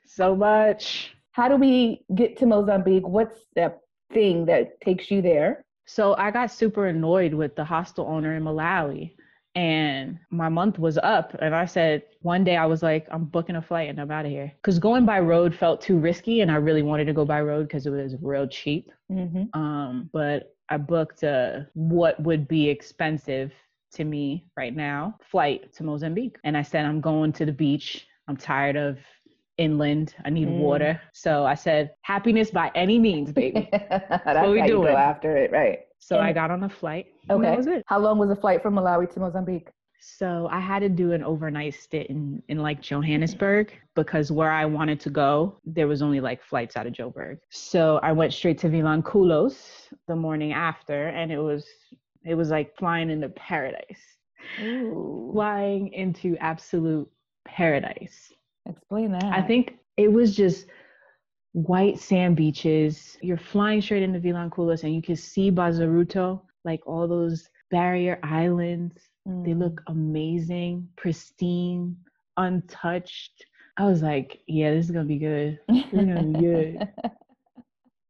so 0.06 0.36
much. 0.36 1.16
How 1.32 1.48
do 1.48 1.56
we 1.56 2.04
get 2.16 2.36
to 2.40 2.46
Mozambique? 2.48 3.08
What's 3.08 3.42
the 3.56 3.76
thing 4.12 4.46
that 4.48 4.82
takes 4.82 5.12
you 5.12 5.22
there? 5.22 5.64
So 5.89 6.15
I 6.17 6.30
got 6.30 6.52
super 6.52 6.86
annoyed 6.86 7.34
with 7.34 7.56
the 7.56 7.65
hostel 7.65 8.06
owner 8.06 8.36
in 8.36 8.43
Malawi. 8.43 9.15
And 9.56 10.19
my 10.30 10.47
month 10.47 10.78
was 10.78 10.99
up, 10.99 11.36
and 11.41 11.56
I 11.56 11.65
said 11.65 12.04
one 12.21 12.43
day 12.43 12.56
I 12.56 12.67
was 12.67 12.84
like, 12.84 13.08
I'm 13.12 13.25
booking 13.25 13.56
a 13.56 13.62
flight 13.62 13.89
and 13.89 13.99
I'm 13.99 14.12
out 14.12 14.25
of 14.25 14.31
here. 14.31 14.54
Because 14.62 14.77
going 14.77 15.04
by 15.04 15.19
road 15.19 15.56
felt 15.56 15.81
too 15.81 15.98
risky, 15.98 16.42
and 16.42 16.52
I 16.52 16.58
really 16.58 16.83
wanted 16.83 17.06
to 17.06 17.13
go 17.13 17.25
by 17.25 17.42
road 17.42 17.67
because 17.67 17.87
it 17.87 17.90
was 17.90 18.15
real 18.21 18.48
cheap. 18.48 18.92
Mm-hmm. 19.12 19.60
Um, 19.60 20.12
but 20.13 20.56
I 20.69 20.77
booked 20.77 21.23
a 21.23 21.67
what 21.73 22.21
would 22.21 22.48
be 22.48 22.69
expensive 22.69 23.52
to 23.94 24.04
me 24.04 24.46
right 24.56 24.75
now 24.75 25.17
flight 25.31 25.73
to 25.73 25.83
Mozambique, 25.83 26.37
and 26.44 26.56
I 26.56 26.62
said 26.62 26.85
I'm 26.85 27.02
going 27.02 27.33
to 27.33 27.46
the 27.46 27.52
beach. 27.52 28.06
I'm 28.27 28.37
tired 28.37 28.75
of 28.75 29.00
inland. 29.60 30.16
I 30.26 30.30
need 30.30 30.48
Mm. 30.48 30.60
water. 30.60 31.00
So 31.14 31.46
I 31.46 31.56
said 31.56 31.92
happiness 32.02 32.50
by 32.52 32.72
any 32.76 32.98
means, 32.98 33.32
baby. 33.32 33.68
That's 33.72 34.26
what 34.26 34.36
how 34.38 34.50
we 34.52 34.62
you 34.62 34.68
go 34.68 34.88
after 34.88 35.38
it, 35.38 35.52
right? 35.52 35.80
So 36.00 36.20
I 36.20 36.32
got 36.34 36.50
on 36.50 36.64
a 36.64 36.70
flight. 36.70 37.08
Okay. 37.30 37.44
that 37.48 37.58
was 37.58 37.68
it. 37.68 37.84
How 37.88 38.00
long 38.00 38.18
was 38.18 38.30
the 38.30 38.36
flight 38.36 38.62
from 38.64 38.76
Malawi 38.76 39.12
to 39.14 39.20
Mozambique? 39.20 39.70
So 40.02 40.48
I 40.50 40.62
had 40.62 40.80
to 40.80 40.88
do 40.90 41.12
an 41.12 41.24
overnight 41.24 41.74
stint 41.76 42.08
in, 42.10 42.42
in 42.48 42.58
like 42.60 42.80
Johannesburg 42.82 43.74
because 43.96 44.32
where 44.32 44.50
I 44.52 44.66
wanted 44.66 45.00
to 45.02 45.10
go, 45.10 45.60
there 45.66 45.88
was 45.90 46.02
only 46.02 46.22
like 46.22 46.42
flights 46.42 46.78
out 46.78 46.88
of 46.88 46.94
Joburg. 46.94 47.40
So 47.50 48.00
I 48.02 48.14
went 48.14 48.32
straight 48.34 48.58
to 48.60 48.70
Vilanculos 48.70 49.58
the 50.08 50.16
morning 50.16 50.54
after 50.54 51.10
and 51.10 51.32
it 51.34 51.40
was 51.40 51.66
It 52.24 52.36
was 52.36 52.50
like 52.50 52.76
flying 52.78 53.10
into 53.10 53.30
paradise. 53.30 54.04
Ooh. 54.62 55.30
Flying 55.34 55.92
into 55.94 56.38
absolute 56.40 57.08
paradise. 57.46 58.32
Explain 58.70 59.12
that. 59.13 59.24
I 59.26 59.42
think 59.42 59.78
it 59.98 60.12
was 60.12 60.36
just 60.36 60.67
white 61.54 62.00
sand 62.00 62.36
beaches. 62.36 63.17
You're 63.22 63.38
flying 63.38 63.82
straight 63.82 64.04
into 64.04 64.20
Vilanculos 64.20 64.84
and 64.84 64.94
you 64.94 65.02
can 65.02 65.15
see 65.15 65.52
Bazaruto, 65.52 66.42
like 66.63 66.82
all 66.86 67.08
those 67.08 67.50
barrier 67.72 68.20
islands. 68.24 68.96
They 69.26 69.52
Mm. 69.52 69.60
look 69.60 69.82
amazing, 69.88 70.88
pristine, 70.96 71.96
untouched. 72.38 73.46
I 73.78 73.86
was 73.86 74.02
like, 74.02 74.42
yeah, 74.48 74.72
this 74.72 74.86
is 74.86 74.92
gonna 74.92 75.06
be 75.06 75.20
good. 75.20 75.60
is 75.70 75.84
gonna 75.94 76.24
be 76.24 76.40
good. 76.40 76.88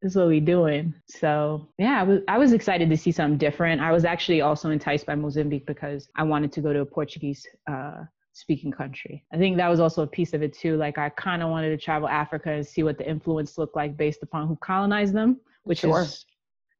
This 0.02 0.12
is 0.12 0.16
what 0.16 0.28
we're 0.28 0.40
doing. 0.40 0.94
So 1.08 1.68
yeah, 1.78 2.00
I 2.00 2.04
was 2.04 2.20
I 2.26 2.38
was 2.38 2.54
excited 2.54 2.88
to 2.88 2.96
see 2.96 3.12
something 3.12 3.36
different. 3.36 3.82
I 3.82 3.92
was 3.92 4.06
actually 4.06 4.40
also 4.40 4.70
enticed 4.70 5.04
by 5.04 5.14
Mozambique 5.14 5.66
because 5.66 6.08
I 6.16 6.22
wanted 6.22 6.52
to 6.52 6.62
go 6.62 6.72
to 6.72 6.80
a 6.80 6.86
Portuguese 6.86 7.46
uh, 7.70 8.04
speaking 8.40 8.70
country. 8.72 9.24
I 9.32 9.36
think 9.36 9.56
that 9.58 9.68
was 9.68 9.80
also 9.80 10.02
a 10.02 10.06
piece 10.06 10.32
of 10.34 10.42
it 10.42 10.52
too. 10.52 10.76
Like 10.76 10.98
I 10.98 11.08
kind 11.10 11.42
of 11.42 11.50
wanted 11.50 11.70
to 11.70 11.76
travel 11.84 12.08
Africa 12.08 12.50
and 12.50 12.66
see 12.66 12.82
what 12.82 12.98
the 12.98 13.08
influence 13.08 13.58
looked 13.58 13.76
like 13.76 13.96
based 13.96 14.22
upon 14.22 14.48
who 14.48 14.56
colonized 14.56 15.14
them, 15.14 15.38
which 15.64 15.80
Sure. 15.80 16.02
is 16.02 16.24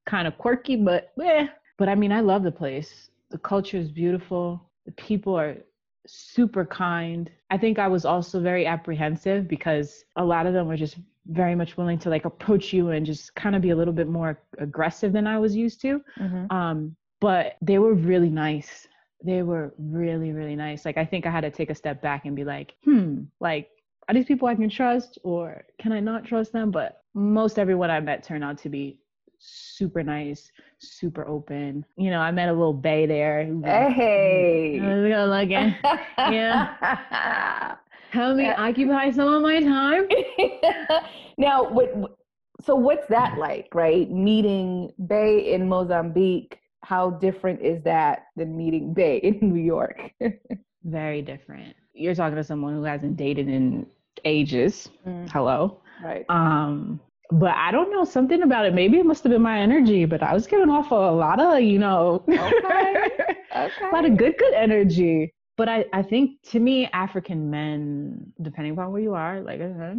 kind 0.06 0.26
of 0.26 0.36
quirky, 0.38 0.76
but 0.76 1.12
eh. 1.22 1.46
But 1.78 1.88
I 1.88 1.94
mean, 1.94 2.12
I 2.12 2.20
love 2.20 2.42
the 2.42 2.50
place. 2.52 3.11
The 3.30 3.38
culture 3.38 3.76
is 3.76 3.90
beautiful. 3.90 4.61
The 4.86 4.92
people 4.92 5.34
are 5.38 5.56
super 6.06 6.64
kind. 6.64 7.30
I 7.50 7.58
think 7.58 7.78
I 7.78 7.88
was 7.88 8.04
also 8.04 8.40
very 8.40 8.66
apprehensive 8.66 9.46
because 9.48 10.04
a 10.16 10.24
lot 10.24 10.46
of 10.46 10.52
them 10.54 10.66
were 10.66 10.76
just 10.76 10.96
very 11.26 11.54
much 11.54 11.76
willing 11.76 11.98
to 12.00 12.08
like 12.11 12.24
approach 12.24 12.72
you 12.72 12.90
and 12.90 13.04
just 13.06 13.34
kind 13.34 13.54
of 13.54 13.62
be 13.62 13.70
a 13.70 13.76
little 13.76 13.94
bit 13.94 14.08
more 14.08 14.40
aggressive 14.58 15.12
than 15.12 15.26
I 15.26 15.38
was 15.38 15.54
used 15.54 15.80
to. 15.82 16.00
Mhm. 16.18 16.50
Um, 16.50 16.96
but 17.20 17.56
they 17.61 17.78
were 17.78 17.94
really 17.94 18.30
nice. 18.30 18.88
They 19.25 19.43
were 19.43 19.75
really, 19.79 20.33
really 20.33 20.57
nice. 20.57 20.85
Like 20.85 20.97
I 20.97 21.05
think 21.05 21.27
I 21.27 21.31
had 21.31 21.43
to 21.43 21.51
take 21.51 21.71
a 21.71 21.75
step 21.75 22.01
back 22.03 22.25
and 22.25 22.35
be 22.35 22.45
like, 22.45 22.75
hmm, 22.85 23.23
like 23.41 23.68
are 24.09 24.14
these 24.14 24.25
people 24.27 24.49
I 24.49 24.55
can 24.55 24.68
trust 24.71 25.18
or 25.23 25.64
can 25.81 25.93
I 25.93 26.01
not 26.01 26.25
trust 26.25 26.53
them? 26.53 26.71
But 26.71 27.03
most 27.14 27.59
everyone 27.59 27.91
I 27.91 28.01
met 28.01 28.25
turned 28.25 28.43
out 28.45 28.59
to 28.59 28.68
be 28.68 28.99
super 29.39 30.03
nice, 30.03 30.51
super 30.79 31.27
open. 31.27 31.85
You 31.97 32.11
know, 32.11 32.18
I 32.21 32.31
met 32.31 32.49
a 32.49 32.53
little 32.53 32.73
bay 32.75 33.07
there. 33.07 33.45
who- 33.47 33.62
Hey. 33.64 34.79
I 34.83 34.95
was 34.97 35.33
at- 35.53 36.33
yeah. 36.33 37.77
help 38.11 38.37
me 38.37 38.45
Yeah. 38.45 38.55
occupy 38.59 39.11
some 39.12 39.33
of 39.33 39.43
my 39.43 39.61
time. 39.61 40.09
now, 41.39 41.71
what, 41.71 41.93
so 42.62 42.75
what's 42.75 43.07
that 43.09 43.39
like, 43.39 43.68
right? 43.75 44.11
Meeting 44.11 44.93
Bay 45.07 45.53
in 45.55 45.68
Mozambique. 45.68 46.59
How 46.91 47.11
different 47.11 47.61
is 47.62 47.80
that 47.84 48.26
than 48.34 48.57
meeting 48.57 48.93
Bay 48.93 49.18
in 49.18 49.38
New 49.55 49.61
York? 49.62 49.99
Very 50.82 51.22
different. 51.22 51.76
You're 51.95 52.16
talking 52.16 52.34
to 52.34 52.43
someone 52.43 52.74
who 52.74 52.82
hasn't 52.82 53.16
dated 53.16 53.49
in 53.49 53.86
ages. 54.24 54.88
Mm, 55.07 55.30
Hello. 55.30 55.82
right. 56.03 56.24
Um, 56.28 57.01
but 57.30 57.55
I 57.55 57.70
don't 57.70 57.93
know 57.93 58.03
something 58.03 58.43
about 58.43 58.66
it. 58.66 58.74
Maybe 58.74 58.99
it 58.99 59.07
must 59.07 59.22
have 59.22 59.30
been 59.30 59.41
my 59.41 59.61
energy, 59.61 60.05
but 60.05 60.20
I 60.20 60.34
was 60.34 60.49
giving 60.49 60.68
off 60.68 60.91
a 60.91 60.95
lot 60.97 61.38
of, 61.41 61.61
you 61.62 61.78
know, 61.78 62.24
Okay. 62.28 63.09
a 63.53 63.70
lot 63.95 64.05
of 64.05 64.16
good, 64.16 64.34
good 64.36 64.55
energy. 64.55 65.32
But 65.57 65.68
I, 65.68 65.84
I 65.93 66.03
think 66.03 66.43
to 66.51 66.59
me, 66.59 66.88
African 66.93 67.49
men, 67.51 68.32
depending 68.43 68.72
upon 68.72 68.91
where 68.91 69.01
you 69.01 69.14
are, 69.14 69.41
like 69.43 69.61
uh, 69.61 69.95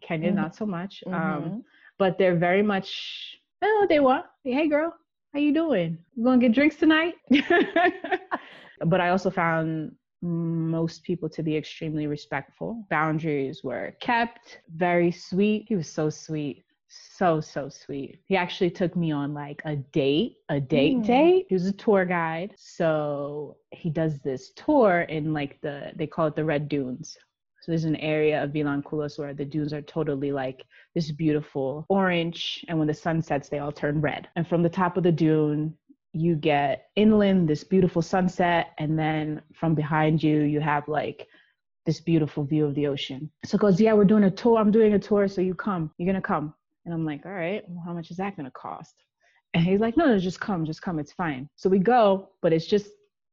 Kenya, 0.00 0.30
Mhm. 0.30 0.34
not 0.42 0.54
so 0.54 0.64
much. 0.64 1.02
Um, 1.08 1.12
Mhm. 1.14 1.62
but 1.98 2.18
they're 2.18 2.36
very 2.36 2.62
much, 2.62 3.40
know 3.62 3.86
they 3.88 3.98
want. 3.98 4.26
Hey, 4.44 4.68
girl, 4.68 4.94
how 5.36 5.40
you 5.40 5.52
doing? 5.52 5.98
You 6.14 6.24
gonna 6.24 6.38
get 6.38 6.52
drinks 6.52 6.76
tonight? 6.76 7.12
but 8.86 9.02
I 9.02 9.10
also 9.10 9.28
found 9.28 9.92
most 10.22 11.02
people 11.02 11.28
to 11.28 11.42
be 11.42 11.54
extremely 11.54 12.06
respectful. 12.06 12.86
Boundaries 12.88 13.62
were 13.62 13.94
kept, 14.00 14.60
very 14.74 15.10
sweet. 15.10 15.66
He 15.68 15.76
was 15.76 15.90
so 15.90 16.08
sweet. 16.08 16.64
So, 16.88 17.42
so 17.42 17.68
sweet. 17.68 18.20
He 18.24 18.34
actually 18.34 18.70
took 18.70 18.96
me 18.96 19.12
on 19.12 19.34
like 19.34 19.60
a 19.66 19.76
date, 19.76 20.36
a 20.48 20.58
date 20.58 20.96
Mm. 20.96 21.06
date. 21.06 21.46
He 21.50 21.54
was 21.54 21.66
a 21.66 21.72
tour 21.72 22.06
guide. 22.06 22.54
So 22.56 23.58
he 23.72 23.90
does 23.90 24.20
this 24.20 24.52
tour 24.56 25.02
in 25.02 25.34
like 25.34 25.60
the, 25.60 25.92
they 25.96 26.06
call 26.06 26.28
it 26.28 26.36
the 26.36 26.46
Red 26.46 26.66
Dunes. 26.66 27.14
So 27.66 27.72
there's 27.72 27.82
an 27.82 27.96
area 27.96 28.44
of 28.44 28.50
Vilanculos 28.50 29.18
where 29.18 29.34
the 29.34 29.44
dunes 29.44 29.72
are 29.72 29.82
totally 29.82 30.30
like 30.30 30.64
this 30.94 31.10
beautiful 31.10 31.84
orange. 31.88 32.64
And 32.68 32.78
when 32.78 32.86
the 32.86 32.94
sun 32.94 33.20
sets, 33.20 33.48
they 33.48 33.58
all 33.58 33.72
turn 33.72 34.00
red. 34.00 34.28
And 34.36 34.46
from 34.46 34.62
the 34.62 34.68
top 34.68 34.96
of 34.96 35.02
the 35.02 35.10
dune, 35.10 35.74
you 36.12 36.36
get 36.36 36.90
inland 36.94 37.48
this 37.48 37.64
beautiful 37.64 38.02
sunset. 38.02 38.68
And 38.78 38.96
then 38.96 39.42
from 39.52 39.74
behind 39.74 40.22
you, 40.22 40.42
you 40.42 40.60
have 40.60 40.86
like 40.86 41.26
this 41.86 41.98
beautiful 41.98 42.44
view 42.44 42.66
of 42.66 42.76
the 42.76 42.86
ocean. 42.86 43.28
So 43.44 43.58
goes, 43.58 43.80
Yeah, 43.80 43.94
we're 43.94 44.04
doing 44.04 44.22
a 44.22 44.30
tour. 44.30 44.58
I'm 44.58 44.70
doing 44.70 44.94
a 44.94 44.98
tour. 45.00 45.26
So 45.26 45.40
you 45.40 45.52
come. 45.52 45.90
You're 45.98 46.14
to 46.14 46.20
come. 46.20 46.54
And 46.84 46.94
I'm 46.94 47.04
like, 47.04 47.26
All 47.26 47.32
right, 47.32 47.64
well, 47.66 47.82
how 47.84 47.94
much 47.94 48.12
is 48.12 48.18
that 48.18 48.36
to 48.36 48.50
cost? 48.52 48.94
And 49.54 49.64
he's 49.64 49.80
like, 49.80 49.96
No, 49.96 50.06
no, 50.06 50.20
just 50.20 50.38
come. 50.38 50.64
Just 50.64 50.82
come. 50.82 51.00
It's 51.00 51.12
fine. 51.12 51.48
So 51.56 51.68
we 51.68 51.80
go, 51.80 52.30
but 52.42 52.52
it's 52.52 52.66
just, 52.68 52.86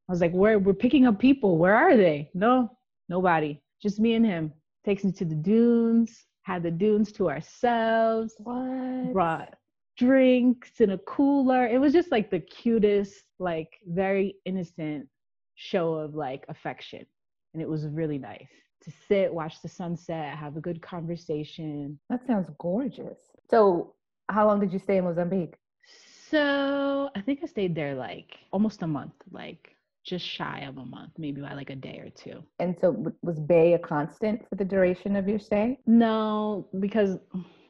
I 0.08 0.12
was 0.12 0.20
like, 0.20 0.32
Where? 0.32 0.58
We're 0.58 0.74
picking 0.74 1.06
up 1.06 1.20
people. 1.20 1.56
Where 1.56 1.76
are 1.76 1.96
they? 1.96 2.30
No, 2.34 2.76
nobody. 3.08 3.60
Just 3.84 4.00
me 4.00 4.14
and 4.14 4.24
him. 4.24 4.50
Takes 4.86 5.04
me 5.04 5.12
to 5.12 5.26
the 5.26 5.34
dunes, 5.34 6.24
had 6.42 6.62
the 6.62 6.70
dunes 6.70 7.12
to 7.12 7.28
ourselves, 7.28 8.34
What? 8.38 9.12
brought 9.12 9.54
drinks 9.98 10.80
in 10.80 10.90
a 10.92 10.98
cooler. 10.98 11.66
It 11.66 11.78
was 11.78 11.92
just 11.92 12.10
like 12.10 12.30
the 12.30 12.40
cutest, 12.40 13.22
like 13.38 13.68
very 13.86 14.36
innocent 14.46 15.06
show 15.54 15.94
of 15.94 16.14
like 16.14 16.44
affection. 16.48 17.04
And 17.52 17.62
it 17.62 17.68
was 17.68 17.86
really 17.86 18.18
nice 18.18 18.48
to 18.84 18.90
sit, 19.06 19.32
watch 19.32 19.60
the 19.62 19.68
sunset, 19.68 20.36
have 20.36 20.56
a 20.56 20.60
good 20.60 20.80
conversation. 20.80 21.98
That 22.08 22.26
sounds 22.26 22.48
gorgeous. 22.58 23.18
So, 23.50 23.94
how 24.30 24.46
long 24.46 24.60
did 24.60 24.72
you 24.72 24.78
stay 24.78 24.96
in 24.96 25.04
Mozambique? 25.04 25.56
So 26.30 27.10
I 27.14 27.20
think 27.20 27.40
I 27.42 27.46
stayed 27.46 27.74
there 27.74 27.94
like 27.94 28.38
almost 28.50 28.82
a 28.82 28.86
month, 28.86 29.12
like 29.30 29.73
just 30.04 30.24
shy 30.26 30.60
of 30.68 30.76
a 30.76 30.84
month, 30.84 31.12
maybe 31.18 31.40
by 31.40 31.54
like 31.54 31.70
a 31.70 31.76
day 31.76 31.98
or 32.04 32.10
two. 32.10 32.42
And 32.60 32.76
so, 32.80 33.12
was 33.22 33.40
Bay 33.40 33.72
a 33.72 33.78
constant 33.78 34.46
for 34.48 34.54
the 34.54 34.64
duration 34.64 35.16
of 35.16 35.26
your 35.26 35.38
stay? 35.38 35.78
No, 35.86 36.68
because 36.78 37.18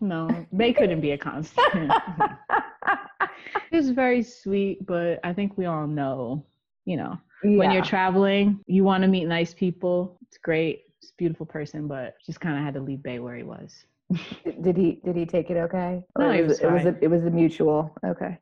no, 0.01 0.29
Bay 0.57 0.73
couldn't 0.73 1.01
be 1.01 1.13
a 1.13 1.19
constant. 1.19 1.93
it 3.71 3.77
was 3.77 3.91
very 3.91 4.23
sweet, 4.23 4.85
but 4.87 5.21
I 5.25 5.33
think 5.33 5.57
we 5.57 5.67
all 5.67 5.87
know, 5.87 6.45
you 6.85 6.97
know, 6.97 7.19
when 7.43 7.71
you're 7.71 7.85
traveling, 7.85 8.61
you 8.67 8.85
want 8.85 9.03
to 9.03 9.09
meet 9.09 9.27
nice 9.27 9.55
people. 9.55 10.19
It's 10.23 10.39
great. 10.39 10.83
It's 11.01 11.11
a 11.11 11.15
beautiful 11.17 11.47
person, 11.47 11.87
but 11.87 12.15
just 12.25 12.41
kind 12.41 12.59
of 12.59 12.65
had 12.65 12.75
to 12.75 12.81
leave 12.81 13.03
Bay 13.03 13.19
where 13.19 13.37
he 13.37 13.43
was. 13.43 13.87
did 14.63 14.77
he 14.77 15.01
did 15.05 15.17
he 15.17 15.25
take 15.25 15.51
it 15.51 15.57
okay? 15.57 16.03
No, 16.19 16.29
Or 16.29 16.35
he 16.35 16.43
was 16.43 16.61
was 16.61 16.61
it, 16.61 16.65
it 16.65 16.73
was 16.73 16.85
a, 16.85 17.05
it 17.05 17.09
was 17.09 17.25
a 17.25 17.31
mutual. 17.31 17.97
Okay. 18.05 18.39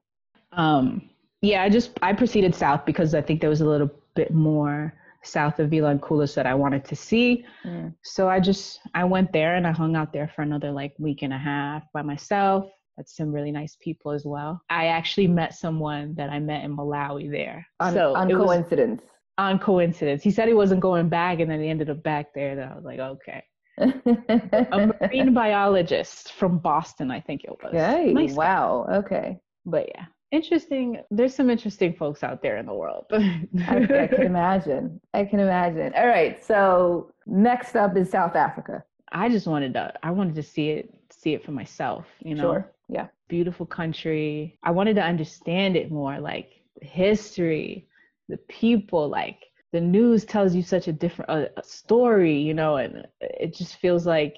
Um, 0.52 1.08
yeah, 1.42 1.62
I 1.62 1.68
just 1.68 1.98
I 2.02 2.12
proceeded 2.12 2.54
south 2.54 2.86
because 2.86 3.14
I 3.14 3.20
think 3.20 3.40
there 3.40 3.50
was 3.50 3.60
a 3.60 3.66
little 3.66 3.90
bit 4.14 4.32
more 4.32 4.94
south 5.24 5.58
of 5.60 5.70
Vilanculos 5.70 6.34
that 6.34 6.46
I 6.46 6.54
wanted 6.54 6.84
to 6.86 6.96
see. 6.96 7.44
Mm. 7.64 7.94
So 8.02 8.28
I 8.28 8.40
just 8.40 8.80
I 8.94 9.04
went 9.04 9.32
there 9.32 9.56
and 9.56 9.66
I 9.66 9.72
hung 9.72 9.96
out 9.96 10.12
there 10.12 10.30
for 10.34 10.42
another 10.42 10.70
like 10.70 10.94
week 10.98 11.22
and 11.22 11.32
a 11.32 11.38
half 11.38 11.82
by 11.92 12.02
myself. 12.02 12.66
Met 12.96 13.08
some 13.08 13.32
really 13.32 13.50
nice 13.50 13.76
people 13.80 14.12
as 14.12 14.24
well. 14.24 14.60
I 14.68 14.86
actually 14.86 15.26
met 15.26 15.54
someone 15.54 16.14
that 16.14 16.30
I 16.30 16.38
met 16.38 16.62
in 16.64 16.76
Malawi 16.76 17.30
there. 17.30 17.66
On, 17.80 17.92
so 17.92 18.14
on 18.14 18.28
was 18.28 18.36
coincidence. 18.36 19.02
on 19.38 19.58
coincidence. 19.58 20.22
He 20.22 20.30
said 20.30 20.46
he 20.46 20.54
wasn't 20.54 20.80
going 20.80 21.08
back, 21.08 21.40
and 21.40 21.50
then 21.50 21.60
he 21.60 21.68
ended 21.68 21.88
up 21.88 22.02
back 22.02 22.34
there. 22.34 22.50
And 22.50 22.60
I 22.60 22.74
was 22.74 22.84
like, 22.84 22.98
okay. 22.98 23.42
A 23.78 24.92
marine 25.00 25.32
biologist 25.32 26.32
from 26.34 26.58
Boston, 26.58 27.10
I 27.10 27.20
think 27.20 27.44
it 27.44 27.50
was. 27.62 27.72
Yay, 27.72 28.12
Nice 28.12 28.32
guy. 28.32 28.36
wow. 28.36 28.86
Okay. 28.92 29.38
But 29.64 29.88
yeah, 29.94 30.04
interesting. 30.32 31.00
There's 31.10 31.34
some 31.34 31.50
interesting 31.50 31.94
folks 31.94 32.22
out 32.24 32.42
there 32.42 32.56
in 32.56 32.66
the 32.66 32.74
world. 32.74 33.06
I, 33.12 33.46
I 33.68 34.06
can 34.08 34.22
imagine. 34.26 35.00
I 35.14 35.24
can 35.24 35.38
imagine. 35.40 35.92
All 35.94 36.08
right. 36.08 36.42
So 36.44 37.12
next 37.26 37.76
up 37.76 37.96
is 37.96 38.10
South 38.10 38.34
Africa. 38.34 38.82
I 39.12 39.28
just 39.28 39.46
wanted 39.46 39.74
to. 39.74 39.92
I 40.02 40.10
wanted 40.10 40.34
to 40.36 40.42
see 40.42 40.70
it, 40.70 40.94
see 41.10 41.34
it 41.34 41.44
for 41.44 41.52
myself. 41.52 42.06
You 42.20 42.34
know, 42.34 42.42
Sure. 42.42 42.72
Yeah. 42.88 43.06
beautiful 43.28 43.66
country. 43.66 44.58
I 44.62 44.70
wanted 44.72 44.94
to 44.96 45.02
understand 45.02 45.76
it 45.76 45.90
more, 45.92 46.18
like 46.18 46.50
history, 46.80 47.86
the 48.28 48.38
people. 48.48 49.08
Like 49.08 49.38
the 49.72 49.80
news 49.80 50.24
tells 50.24 50.54
you 50.54 50.62
such 50.62 50.88
a 50.88 50.92
different 50.92 51.30
a, 51.30 51.50
a 51.60 51.62
story, 51.62 52.36
you 52.38 52.54
know, 52.54 52.76
and 52.76 53.06
it 53.20 53.54
just 53.54 53.76
feels 53.76 54.06
like, 54.06 54.36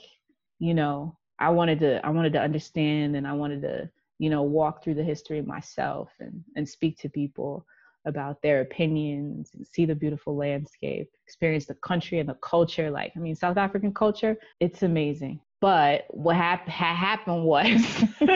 you 0.59 0.75
know, 0.75 1.17
I 1.39 1.51
wanted 1.51 1.81
to. 1.81 2.05
I 2.05 2.11
wanted 2.11 2.33
to 2.35 2.41
understand, 2.41 3.17
and 3.17 3.27
I 3.27 3.33
wanted 3.33 3.63
to, 3.63 3.91
you 4.19 4.31
know, 4.31 4.43
walk 4.43 4.83
through 4.83 4.95
the 4.95 5.03
history 5.03 5.43
myself 5.43 6.11
and 6.21 6.43
and 6.57 6.69
speak 6.69 6.99
to 6.99 7.09
people 7.09 7.67
about 8.07 8.41
their 8.43 8.61
opinions 8.61 9.51
and 9.55 9.67
see 9.67 9.87
the 9.87 9.95
beautiful 9.95 10.37
landscape, 10.37 11.09
experience 11.27 11.67
the 11.67 11.75
country 11.77 12.19
and 12.19 12.29
the 12.29 12.35
culture. 12.43 12.91
Like, 12.91 13.12
I 13.17 13.19
mean, 13.19 13.35
South 13.35 13.57
African 13.57 13.95
culture, 13.95 14.37
it's 14.61 14.83
amazing. 14.83 15.41
But 15.61 16.05
what 16.11 16.37
hap- 16.37 16.69
ha- 16.69 16.95
happened 16.95 17.45
was 17.45 18.05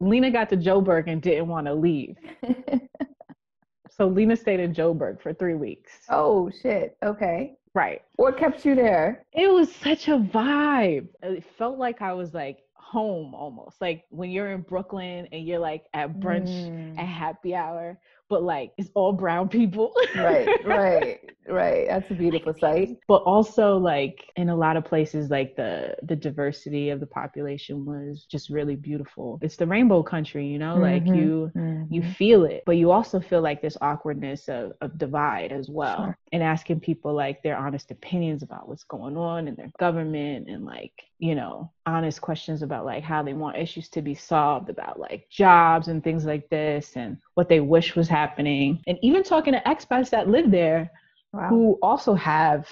Lena 0.00 0.30
got 0.30 0.48
to 0.50 0.56
Joburg 0.56 1.04
and 1.06 1.22
didn't 1.22 1.46
want 1.46 1.66
to 1.68 1.74
leave. 1.74 2.16
so 3.90 4.08
Lena 4.08 4.34
stayed 4.36 4.58
in 4.58 4.74
Joburg 4.74 5.20
for 5.22 5.32
three 5.32 5.54
weeks. 5.54 5.92
oh 6.08 6.50
shit. 6.62 6.96
Okay. 7.04 7.54
Right. 7.74 8.02
What 8.16 8.36
kept 8.36 8.64
you 8.64 8.74
there? 8.74 9.24
It 9.32 9.52
was 9.52 9.72
such 9.74 10.08
a 10.08 10.18
vibe. 10.18 11.08
It 11.22 11.44
felt 11.58 11.78
like 11.78 12.02
I 12.02 12.12
was 12.12 12.34
like 12.34 12.63
home 12.94 13.34
almost. 13.34 13.80
Like 13.80 14.04
when 14.10 14.30
you're 14.30 14.52
in 14.52 14.62
Brooklyn 14.62 15.26
and 15.32 15.44
you're 15.46 15.58
like 15.70 15.84
at 15.92 16.20
brunch 16.20 16.54
Mm. 16.70 16.98
at 16.98 17.06
happy 17.06 17.54
hour, 17.54 17.98
but 18.28 18.42
like 18.42 18.72
it's 18.78 18.90
all 18.94 19.12
brown 19.12 19.48
people. 19.48 19.92
right, 20.16 20.48
right, 20.64 21.18
right. 21.48 21.86
That's 21.88 22.10
a 22.10 22.14
beautiful 22.14 22.54
sight. 22.54 22.96
but 23.08 23.22
also 23.24 23.76
like 23.76 24.24
in 24.36 24.48
a 24.48 24.56
lot 24.56 24.76
of 24.76 24.84
places 24.84 25.30
like 25.30 25.56
the 25.56 25.94
the 26.02 26.16
diversity 26.16 26.90
of 26.90 27.00
the 27.00 27.06
population 27.06 27.84
was 27.84 28.24
just 28.24 28.48
really 28.50 28.76
beautiful. 28.76 29.38
It's 29.42 29.56
the 29.56 29.66
rainbow 29.66 30.02
country, 30.02 30.46
you 30.46 30.58
know? 30.58 30.78
Like 30.78 31.04
Mhm. 31.04 31.14
you 31.14 31.52
you 31.90 32.02
Mhm. 32.02 32.14
feel 32.16 32.44
it 32.46 32.62
but 32.64 32.76
you 32.78 32.90
also 32.90 33.20
feel 33.20 33.42
like 33.42 33.60
this 33.60 33.76
awkwardness 33.82 34.48
of, 34.48 34.72
of 34.80 34.96
divide 34.98 35.52
as 35.52 35.68
well 35.68 35.96
Sure. 35.96 36.18
and 36.32 36.42
asking 36.42 36.80
people 36.80 37.12
like 37.14 37.42
their 37.42 37.56
honest 37.58 37.90
opinions 37.90 38.42
about 38.42 38.66
what's 38.68 38.84
going 38.84 39.16
on 39.18 39.46
in 39.48 39.54
their 39.54 39.70
government 39.78 40.48
and 40.48 40.64
like 40.64 40.92
you 41.18 41.34
know 41.34 41.70
honest 41.86 42.20
questions 42.22 42.62
about 42.62 42.86
like 42.86 43.04
how 43.04 43.22
they 43.22 43.34
want 43.34 43.56
issues 43.58 43.88
to 43.90 44.00
be 44.02 44.14
solved 44.14 44.70
about 44.70 44.98
like 44.98 45.28
jobs 45.30 45.88
and 45.88 46.02
things 46.02 46.24
like 46.24 46.48
this 46.48 46.96
and 46.96 47.18
what 47.34 47.48
they 47.50 47.60
wish 47.60 47.94
was 47.94 48.08
happening 48.08 48.80
and 48.86 48.98
even 49.02 49.22
talking 49.22 49.52
to 49.52 49.60
expats 49.60 50.08
that 50.10 50.28
live 50.28 50.50
there 50.50 50.90
Wow. 51.34 51.48
who 51.48 51.78
also 51.82 52.14
have 52.14 52.66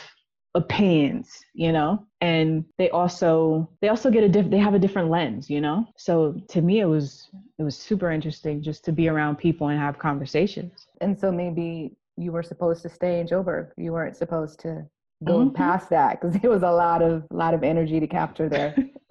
opinions 0.54 1.40
you 1.54 1.72
know 1.72 2.04
and 2.20 2.64
they 2.78 2.90
also 2.90 3.68
they 3.80 3.88
also 3.88 4.10
get 4.10 4.22
a 4.22 4.28
diff 4.28 4.50
they 4.50 4.58
have 4.58 4.74
a 4.74 4.78
different 4.78 5.08
lens 5.10 5.48
you 5.48 5.60
know 5.62 5.86
so 5.96 6.34
to 6.48 6.60
me 6.60 6.80
it 6.80 6.84
was 6.84 7.30
it 7.58 7.62
was 7.62 7.74
super 7.76 8.10
interesting 8.10 8.62
just 8.62 8.84
to 8.84 8.92
be 8.92 9.08
around 9.08 9.36
people 9.36 9.68
and 9.68 9.80
have 9.80 9.98
conversations 9.98 10.86
And 11.00 11.18
so 11.18 11.32
maybe 11.32 11.96
you 12.18 12.32
were 12.32 12.42
supposed 12.42 12.82
to 12.82 12.90
stay 12.90 13.20
in 13.20 13.26
Joburg. 13.26 13.70
You 13.78 13.92
weren't 13.92 14.16
supposed 14.16 14.60
to 14.60 14.84
go 15.24 15.38
Mhm. 15.38 15.54
past 15.54 15.88
that 15.90 16.20
because 16.20 16.36
there 16.40 16.50
was 16.50 16.62
a 16.62 16.70
lot 16.70 17.00
of 17.02 17.24
lot 17.30 17.54
of 17.54 17.62
energy 17.64 17.98
to 18.00 18.06
capture 18.06 18.48
there. 18.48 18.76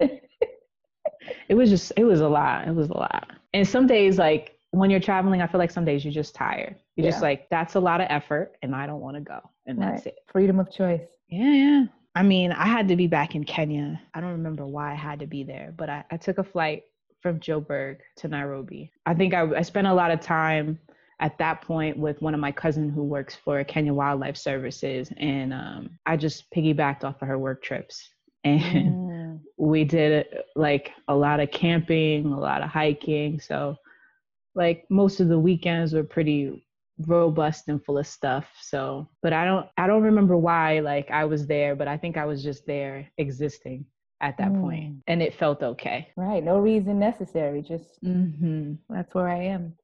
it 1.48 1.54
was 1.54 1.68
just 1.70 1.92
it 1.96 2.04
was 2.04 2.20
a 2.20 2.28
lot 2.28 2.68
it 2.68 2.74
was 2.74 2.88
a 2.90 2.96
lot 2.96 3.30
and 3.54 3.66
some 3.66 3.86
days 3.86 4.18
like 4.18 4.56
when 4.72 4.90
you're 4.90 5.00
traveling 5.00 5.40
i 5.40 5.46
feel 5.46 5.58
like 5.58 5.70
some 5.70 5.84
days 5.84 6.04
you're 6.04 6.12
just 6.12 6.34
tired 6.34 6.76
you're 6.96 7.06
just 7.10 7.22
like 7.22 7.48
that's 7.50 7.74
a 7.76 7.80
lot 7.80 8.00
of 8.00 8.06
effort 8.10 8.52
and 8.62 8.74
i 8.74 8.86
don't 8.86 9.00
want 9.00 9.16
to 9.16 9.20
go 9.22 9.38
and 9.66 9.80
that's 9.80 10.06
it 10.06 10.16
Freedom 10.30 10.58
of 10.58 10.70
choice. 10.70 11.08
Yeah, 11.28 11.52
yeah. 11.52 11.84
I 12.14 12.22
mean, 12.22 12.52
I 12.52 12.66
had 12.66 12.88
to 12.88 12.96
be 12.96 13.06
back 13.06 13.34
in 13.34 13.44
Kenya. 13.44 13.98
I 14.12 14.20
don't 14.20 14.32
remember 14.32 14.66
why 14.66 14.92
I 14.92 14.94
had 14.94 15.18
to 15.20 15.26
be 15.26 15.44
there, 15.44 15.72
but 15.76 15.88
I, 15.88 16.04
I 16.10 16.16
took 16.18 16.36
a 16.38 16.44
flight 16.44 16.82
from 17.22 17.38
Joburg 17.40 17.98
to 18.16 18.28
Nairobi. 18.28 18.90
I 19.06 19.14
think 19.14 19.32
I, 19.32 19.42
I 19.56 19.62
spent 19.62 19.86
a 19.86 19.94
lot 19.94 20.10
of 20.10 20.20
time 20.20 20.78
at 21.20 21.38
that 21.38 21.62
point 21.62 21.96
with 21.96 22.20
one 22.20 22.34
of 22.34 22.40
my 22.40 22.52
cousin 22.52 22.90
who 22.90 23.02
works 23.04 23.34
for 23.34 23.62
Kenya 23.64 23.94
Wildlife 23.94 24.36
Services, 24.36 25.10
and 25.18 25.54
um, 25.54 25.98
I 26.04 26.16
just 26.16 26.50
piggybacked 26.54 27.04
off 27.04 27.22
of 27.22 27.28
her 27.28 27.38
work 27.38 27.62
trips. 27.62 28.10
And 28.44 28.96
Mm. 28.96 29.40
we 29.56 29.84
did 29.84 30.26
like 30.56 30.90
a 31.08 31.14
lot 31.14 31.38
of 31.40 31.50
camping, 31.52 32.26
a 32.26 32.40
lot 32.40 32.62
of 32.62 32.68
hiking. 32.70 33.38
So, 33.38 33.76
like 34.54 34.84
most 34.90 35.20
of 35.20 35.28
the 35.28 35.38
weekends 35.38 35.92
were 35.92 36.04
pretty 36.04 36.66
robust 37.06 37.68
and 37.68 37.84
full 37.84 37.98
of 37.98 38.06
stuff. 38.06 38.46
So, 38.60 39.08
but 39.22 39.32
I 39.32 39.44
don't 39.44 39.66
I 39.78 39.86
don't 39.86 40.02
remember 40.02 40.36
why 40.36 40.80
like 40.80 41.10
I 41.10 41.24
was 41.24 41.46
there, 41.46 41.74
but 41.76 41.88
I 41.88 41.96
think 41.96 42.16
I 42.16 42.26
was 42.26 42.42
just 42.42 42.66
there 42.66 43.08
existing 43.18 43.86
at 44.20 44.36
that 44.38 44.54
point, 44.54 44.84
Mm. 44.84 45.02
and 45.08 45.22
it 45.22 45.34
felt 45.34 45.62
okay. 45.62 46.08
Right. 46.16 46.44
No 46.44 46.58
reason 46.58 46.98
necessary. 46.98 47.62
Just 47.62 47.98
hmm 48.02 48.74
that's 48.88 49.14
where 49.14 49.28
I 49.28 49.38
am. 49.42 49.74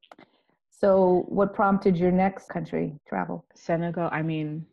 So, 0.70 1.24
what 1.28 1.54
prompted 1.54 1.96
your 1.96 2.12
next 2.12 2.48
country 2.48 2.98
travel? 3.08 3.44
Senegal, 3.54 4.08
I 4.12 4.22
mean, 4.22 4.66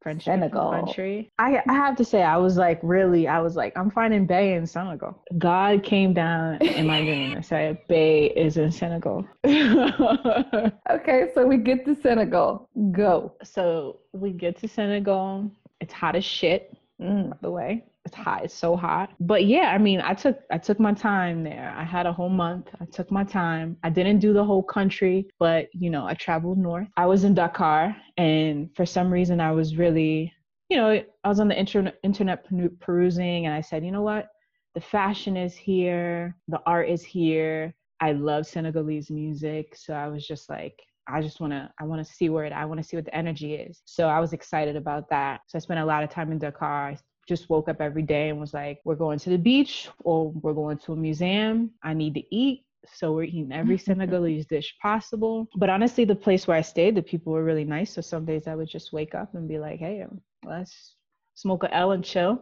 French 0.00 0.24
Senegal. 0.24 0.70
country. 0.70 1.30
I 1.38 1.62
I 1.68 1.74
have 1.74 1.96
to 1.96 2.04
say, 2.04 2.22
I 2.22 2.36
was 2.36 2.56
like 2.56 2.80
really, 2.82 3.28
I 3.28 3.40
was 3.40 3.54
like, 3.56 3.76
I'm 3.76 3.90
finding 3.90 4.26
Bay 4.26 4.54
in 4.54 4.66
Senegal. 4.66 5.22
God 5.38 5.82
came 5.82 6.14
down 6.14 6.56
in 6.62 6.86
my 6.86 7.02
dream 7.02 7.32
and 7.32 7.44
said, 7.44 7.78
Bay 7.88 8.26
is 8.26 8.56
in 8.56 8.70
Senegal. 8.72 9.26
Okay, 10.90 11.28
so 11.34 11.46
we 11.46 11.56
get 11.56 11.84
to 11.86 11.94
Senegal. 11.94 12.68
Go. 12.90 13.32
so 13.44 14.00
we 14.12 14.32
get 14.32 14.58
to 14.58 14.68
Senegal. 14.68 15.50
It's 15.80 15.92
hot 15.92 16.16
as 16.16 16.24
shit. 16.24 16.76
Mm. 17.00 17.30
by 17.30 17.36
the 17.40 17.50
way. 17.50 17.84
It's 18.06 18.16
hot. 18.16 18.44
It's 18.44 18.54
so 18.54 18.76
hot. 18.76 19.10
But 19.20 19.44
yeah, 19.44 19.72
I 19.74 19.78
mean, 19.78 20.00
I 20.00 20.14
took 20.14 20.38
I 20.50 20.58
took 20.58 20.80
my 20.80 20.94
time 20.94 21.44
there. 21.44 21.74
I 21.76 21.84
had 21.84 22.06
a 22.06 22.12
whole 22.12 22.30
month. 22.30 22.68
I 22.80 22.86
took 22.86 23.10
my 23.10 23.24
time. 23.24 23.76
I 23.82 23.90
didn't 23.90 24.20
do 24.20 24.32
the 24.32 24.44
whole 24.44 24.62
country, 24.62 25.26
but 25.38 25.68
you 25.74 25.90
know, 25.90 26.06
I 26.06 26.14
traveled 26.14 26.58
north. 26.58 26.88
I 26.96 27.06
was 27.06 27.24
in 27.24 27.34
Dakar, 27.34 27.94
and 28.16 28.70
for 28.74 28.86
some 28.86 29.12
reason, 29.12 29.40
I 29.40 29.52
was 29.52 29.76
really, 29.76 30.32
you 30.70 30.78
know, 30.78 31.02
I 31.24 31.28
was 31.28 31.40
on 31.40 31.48
the 31.48 31.58
internet 31.58 31.96
internet 32.02 32.46
perusing, 32.80 33.46
and 33.46 33.54
I 33.54 33.60
said, 33.60 33.84
you 33.84 33.92
know 33.92 34.02
what, 34.02 34.28
the 34.74 34.80
fashion 34.80 35.36
is 35.36 35.54
here, 35.54 36.36
the 36.48 36.60
art 36.64 36.88
is 36.88 37.02
here. 37.04 37.74
I 38.00 38.12
love 38.12 38.46
Senegalese 38.46 39.10
music, 39.10 39.76
so 39.76 39.92
I 39.92 40.08
was 40.08 40.26
just 40.26 40.48
like, 40.48 40.80
I 41.06 41.20
just 41.20 41.40
want 41.40 41.52
to 41.52 41.70
I 41.78 41.84
want 41.84 42.04
to 42.06 42.12
see 42.12 42.30
where 42.30 42.44
it 42.44 42.52
I 42.52 42.64
want 42.64 42.80
to 42.80 42.84
see 42.84 42.96
what 42.96 43.04
the 43.04 43.14
energy 43.14 43.54
is. 43.54 43.82
So 43.84 44.08
I 44.08 44.20
was 44.20 44.32
excited 44.32 44.76
about 44.76 45.10
that. 45.10 45.40
So 45.48 45.56
I 45.56 45.60
spent 45.60 45.80
a 45.80 45.84
lot 45.84 46.02
of 46.02 46.10
time 46.10 46.32
in 46.32 46.38
Dakar. 46.38 46.88
I 46.88 46.98
just 47.30 47.50
woke 47.50 47.68
up 47.72 47.80
every 47.88 48.02
day 48.16 48.26
and 48.30 48.40
was 48.40 48.54
like, 48.62 48.78
we're 48.86 49.02
going 49.06 49.18
to 49.24 49.30
the 49.30 49.38
beach 49.50 49.88
or 50.08 50.16
we're 50.42 50.60
going 50.64 50.78
to 50.84 50.92
a 50.92 50.96
museum. 51.08 51.70
I 51.90 51.92
need 51.94 52.14
to 52.20 52.24
eat. 52.44 52.58
So 52.98 53.12
we're 53.14 53.24
eating 53.36 53.52
every 53.52 53.78
Senegalese 53.88 54.46
dish 54.46 54.68
possible. 54.82 55.48
But 55.62 55.70
honestly, 55.70 56.04
the 56.04 56.22
place 56.26 56.46
where 56.46 56.58
I 56.62 56.62
stayed, 56.74 56.94
the 56.96 57.02
people 57.12 57.32
were 57.32 57.44
really 57.50 57.64
nice. 57.76 57.90
So 57.94 58.00
some 58.02 58.24
days 58.26 58.46
I 58.48 58.54
would 58.58 58.68
just 58.68 58.92
wake 58.92 59.14
up 59.14 59.34
and 59.34 59.48
be 59.48 59.58
like, 59.58 59.78
hey, 59.80 60.04
let's 60.44 60.96
smoke 61.34 61.64
a 61.64 61.70
L 61.74 61.92
and 61.92 62.04
chill 62.04 62.34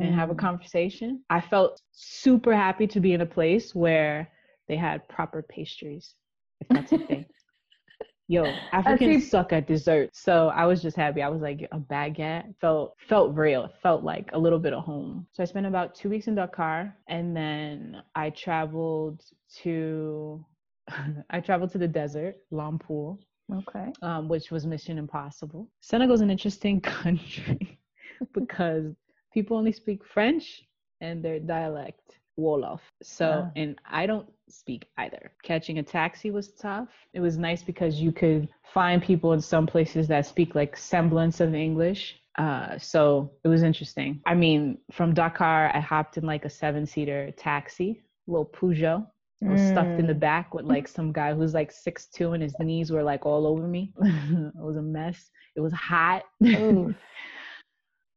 and 0.00 0.14
have 0.14 0.30
a 0.30 0.34
Mm. 0.34 0.38
conversation. 0.48 1.22
I 1.30 1.40
felt 1.40 1.80
super 1.92 2.54
happy 2.54 2.86
to 2.88 3.00
be 3.00 3.12
in 3.12 3.20
a 3.22 3.26
place 3.38 3.74
where 3.74 4.30
they 4.68 4.76
had 4.76 5.08
proper 5.08 5.42
pastries, 5.42 6.14
if 6.60 6.68
that's 6.72 6.92
a 6.92 6.98
thing. 6.98 7.26
Yo, 8.26 8.44
Africans 8.72 9.28
suck 9.30 9.52
at 9.52 9.66
dessert. 9.66 10.08
So 10.14 10.48
I 10.48 10.64
was 10.64 10.80
just 10.80 10.96
happy. 10.96 11.20
I 11.22 11.28
was 11.28 11.42
like 11.42 11.68
a 11.72 11.78
baguette 11.78 12.54
felt 12.60 12.96
felt 13.08 13.34
real. 13.36 13.68
Felt 13.82 14.02
like 14.02 14.30
a 14.32 14.38
little 14.38 14.58
bit 14.58 14.72
of 14.72 14.82
home. 14.82 15.26
So 15.32 15.42
I 15.42 15.46
spent 15.46 15.66
about 15.66 15.94
two 15.94 16.08
weeks 16.08 16.26
in 16.26 16.34
Dakar 16.34 16.96
and 17.08 17.36
then 17.36 18.02
I 18.14 18.30
traveled 18.30 19.22
to 19.62 20.44
I 21.30 21.40
traveled 21.40 21.70
to 21.72 21.78
the 21.78 21.88
desert, 21.88 22.36
Lompoul, 22.50 23.18
Okay. 23.52 23.92
um, 24.00 24.28
which 24.28 24.50
was 24.50 24.66
Mission 24.66 24.96
Impossible. 24.96 25.68
Senegal's 25.80 26.22
an 26.22 26.30
interesting 26.30 26.80
country 26.80 27.78
because 28.32 28.94
people 29.34 29.56
only 29.56 29.72
speak 29.72 30.02
French 30.04 30.62
and 31.02 31.22
their 31.22 31.38
dialect 31.38 32.18
Wolof. 32.38 32.80
So, 33.02 33.44
Ah. 33.46 33.50
and 33.56 33.78
I 33.88 34.06
don't 34.06 34.28
speak 34.48 34.86
either. 34.98 35.30
Catching 35.42 35.78
a 35.78 35.82
taxi 35.82 36.30
was 36.30 36.52
tough. 36.52 36.88
It 37.12 37.20
was 37.20 37.38
nice 37.38 37.62
because 37.62 38.00
you 38.00 38.12
could 38.12 38.48
find 38.72 39.02
people 39.02 39.32
in 39.32 39.40
some 39.40 39.66
places 39.66 40.08
that 40.08 40.26
speak 40.26 40.54
like 40.54 40.76
semblance 40.76 41.40
of 41.40 41.54
English. 41.54 42.20
Uh, 42.36 42.76
so 42.78 43.30
it 43.44 43.48
was 43.48 43.62
interesting. 43.62 44.20
I 44.26 44.34
mean, 44.34 44.78
from 44.90 45.14
Dakar, 45.14 45.70
I 45.72 45.78
hopped 45.80 46.16
in 46.18 46.24
like 46.26 46.44
a 46.44 46.50
seven 46.50 46.84
seater 46.86 47.30
taxi, 47.36 48.02
little 48.26 48.46
Peugeot. 48.46 49.06
I 49.42 49.50
was 49.50 49.60
stuffed 49.60 50.00
in 50.00 50.06
the 50.06 50.14
Mm. 50.14 50.20
back 50.20 50.54
with 50.54 50.64
like 50.64 50.88
some 50.88 51.12
guy 51.12 51.34
who's 51.34 51.52
like 51.54 51.70
six 51.70 52.06
two 52.06 52.32
and 52.32 52.42
his 52.42 52.58
knees 52.58 52.90
were 52.90 53.02
like 53.02 53.26
all 53.26 53.46
over 53.46 53.66
me. 53.68 53.92
it 54.00 54.54
was 54.56 54.76
a 54.76 54.82
mess. 54.82 55.30
It 55.54 55.60
was 55.60 55.72
hot. 55.72 56.24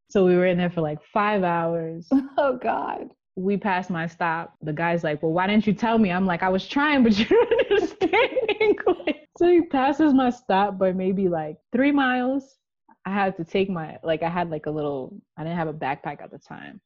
So 0.09 0.25
we 0.25 0.37
were 0.37 0.45
in 0.45 0.57
there 0.57 0.69
for 0.69 0.81
like 0.81 0.99
five 1.13 1.43
hours. 1.43 2.07
Oh 2.37 2.57
God. 2.57 3.09
We 3.37 3.55
passed 3.55 3.89
my 3.89 4.07
stop. 4.07 4.55
The 4.61 4.73
guy's 4.73 5.03
like, 5.03 5.21
Well, 5.21 5.31
why 5.31 5.47
didn't 5.47 5.67
you 5.67 5.73
tell 5.73 5.97
me? 5.97 6.11
I'm 6.11 6.25
like, 6.25 6.43
I 6.43 6.49
was 6.49 6.67
trying, 6.67 7.03
but 7.03 7.17
you 7.19 7.25
don't 7.25 7.71
understand 7.71 8.29
English. 8.59 9.15
So 9.37 9.47
he 9.47 9.61
passes 9.61 10.13
my 10.13 10.31
stop 10.31 10.77
by 10.79 10.91
maybe 10.91 11.29
like 11.29 11.57
three 11.71 11.91
miles. 11.91 12.57
I 13.05 13.11
had 13.11 13.37
to 13.37 13.45
take 13.45 13.69
my 13.69 13.97
like 14.03 14.23
I 14.23 14.29
had 14.29 14.49
like 14.49 14.65
a 14.65 14.71
little 14.71 15.21
I 15.37 15.43
didn't 15.43 15.57
have 15.57 15.67
a 15.67 15.73
backpack 15.73 16.21
at 16.21 16.31
the 16.31 16.39
time. 16.39 16.81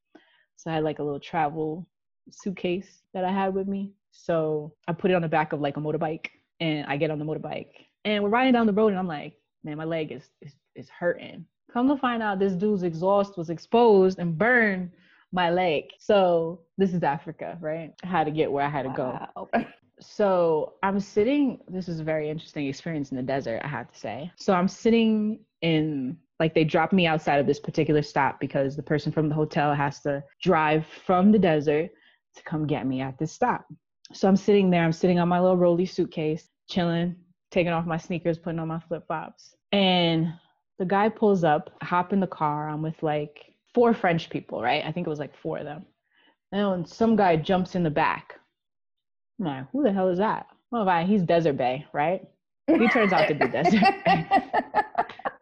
So 0.57 0.69
I 0.69 0.75
had 0.75 0.83
like 0.83 0.99
a 0.99 1.03
little 1.03 1.19
travel 1.19 1.87
suitcase 2.29 3.01
that 3.13 3.25
I 3.25 3.31
had 3.31 3.55
with 3.55 3.67
me. 3.67 3.93
So 4.11 4.73
I 4.87 4.93
put 4.93 5.09
it 5.09 5.15
on 5.15 5.21
the 5.21 5.29
back 5.29 5.53
of 5.53 5.61
like 5.61 5.77
a 5.77 5.79
motorbike 5.79 6.27
and 6.59 6.85
I 6.85 6.97
get 6.97 7.09
on 7.09 7.17
the 7.17 7.25
motorbike. 7.25 7.71
And 8.05 8.23
we're 8.23 8.29
riding 8.29 8.53
down 8.53 8.67
the 8.67 8.73
road 8.73 8.89
and 8.89 8.99
I'm 8.99 9.07
like, 9.07 9.33
man, 9.63 9.77
my 9.77 9.85
leg 9.85 10.11
is 10.11 10.29
is, 10.41 10.53
is 10.75 10.89
hurting. 10.89 11.45
Come 11.71 11.87
to 11.87 11.95
find 11.95 12.21
out 12.21 12.37
this 12.37 12.53
dude's 12.53 12.83
exhaust 12.83 13.37
was 13.37 13.49
exposed 13.49 14.19
and 14.19 14.37
burned 14.37 14.91
my 15.31 15.49
leg. 15.49 15.85
So 15.99 16.61
this 16.77 16.93
is 16.93 17.03
Africa, 17.03 17.57
right? 17.61 17.93
How 18.03 18.23
to 18.23 18.31
get 18.31 18.51
where 18.51 18.65
I 18.65 18.69
had 18.69 18.83
to 18.83 18.89
go 18.89 19.47
so 20.01 20.73
I'm 20.81 20.99
sitting. 20.99 21.59
This 21.67 21.87
is 21.87 21.99
a 21.99 22.03
very 22.03 22.29
interesting 22.29 22.67
experience 22.67 23.11
in 23.11 23.17
the 23.17 23.23
desert, 23.23 23.61
I 23.63 23.67
have 23.67 23.91
to 23.91 23.97
say. 23.97 24.31
So 24.35 24.53
I'm 24.53 24.67
sitting 24.67 25.39
in, 25.61 26.17
like, 26.39 26.55
they 26.55 26.63
dropped 26.63 26.91
me 26.91 27.05
outside 27.05 27.39
of 27.39 27.45
this 27.45 27.59
particular 27.59 28.01
stop 28.01 28.39
because 28.39 28.75
the 28.75 28.83
person 28.83 29.11
from 29.11 29.29
the 29.29 29.35
hotel 29.35 29.73
has 29.75 30.01
to 30.01 30.23
drive 30.41 30.85
from 31.05 31.31
the 31.31 31.39
desert 31.39 31.91
to 32.35 32.43
come 32.43 32.65
get 32.65 32.87
me 32.87 33.01
at 33.01 33.17
this 33.19 33.31
stop. 33.31 33.65
So 34.11 34.27
I'm 34.27 34.35
sitting 34.35 34.69
there, 34.69 34.83
I'm 34.83 34.91
sitting 34.91 35.19
on 35.19 35.29
my 35.29 35.39
little 35.39 35.57
rolly 35.57 35.85
suitcase, 35.85 36.49
chilling, 36.69 37.15
taking 37.51 37.71
off 37.71 37.85
my 37.85 37.97
sneakers, 37.97 38.39
putting 38.39 38.59
on 38.59 38.67
my 38.67 38.79
flip 38.79 39.05
flops. 39.05 39.55
And 39.71 40.33
the 40.79 40.85
guy 40.85 41.09
pulls 41.09 41.43
up, 41.43 41.69
hop 41.83 42.11
in 42.11 42.19
the 42.19 42.27
car. 42.27 42.67
I'm 42.67 42.81
with 42.81 43.01
like 43.03 43.50
four 43.73 43.93
French 43.93 44.29
people, 44.29 44.61
right? 44.61 44.83
I 44.85 44.91
think 44.91 45.07
it 45.07 45.09
was 45.09 45.19
like 45.19 45.35
four 45.35 45.57
of 45.59 45.65
them. 45.65 45.85
And 46.51 46.87
some 46.87 47.15
guy 47.15 47.35
jumps 47.37 47.75
in 47.75 47.83
the 47.83 47.89
back. 47.89 48.39
I'm 49.39 49.45
like, 49.45 49.65
who 49.71 49.83
the 49.83 49.91
hell 49.93 50.09
is 50.09 50.17
that? 50.19 50.47
Well, 50.71 50.85
fine, 50.85 51.07
he's 51.07 51.23
Desert 51.23 51.57
Bay, 51.57 51.85
right? 51.93 52.21
He 52.67 52.87
turns 52.89 53.11
out 53.13 53.27
to 53.27 53.33
be 53.35 53.47
Desert 53.47 53.81
Bay. 54.05 54.27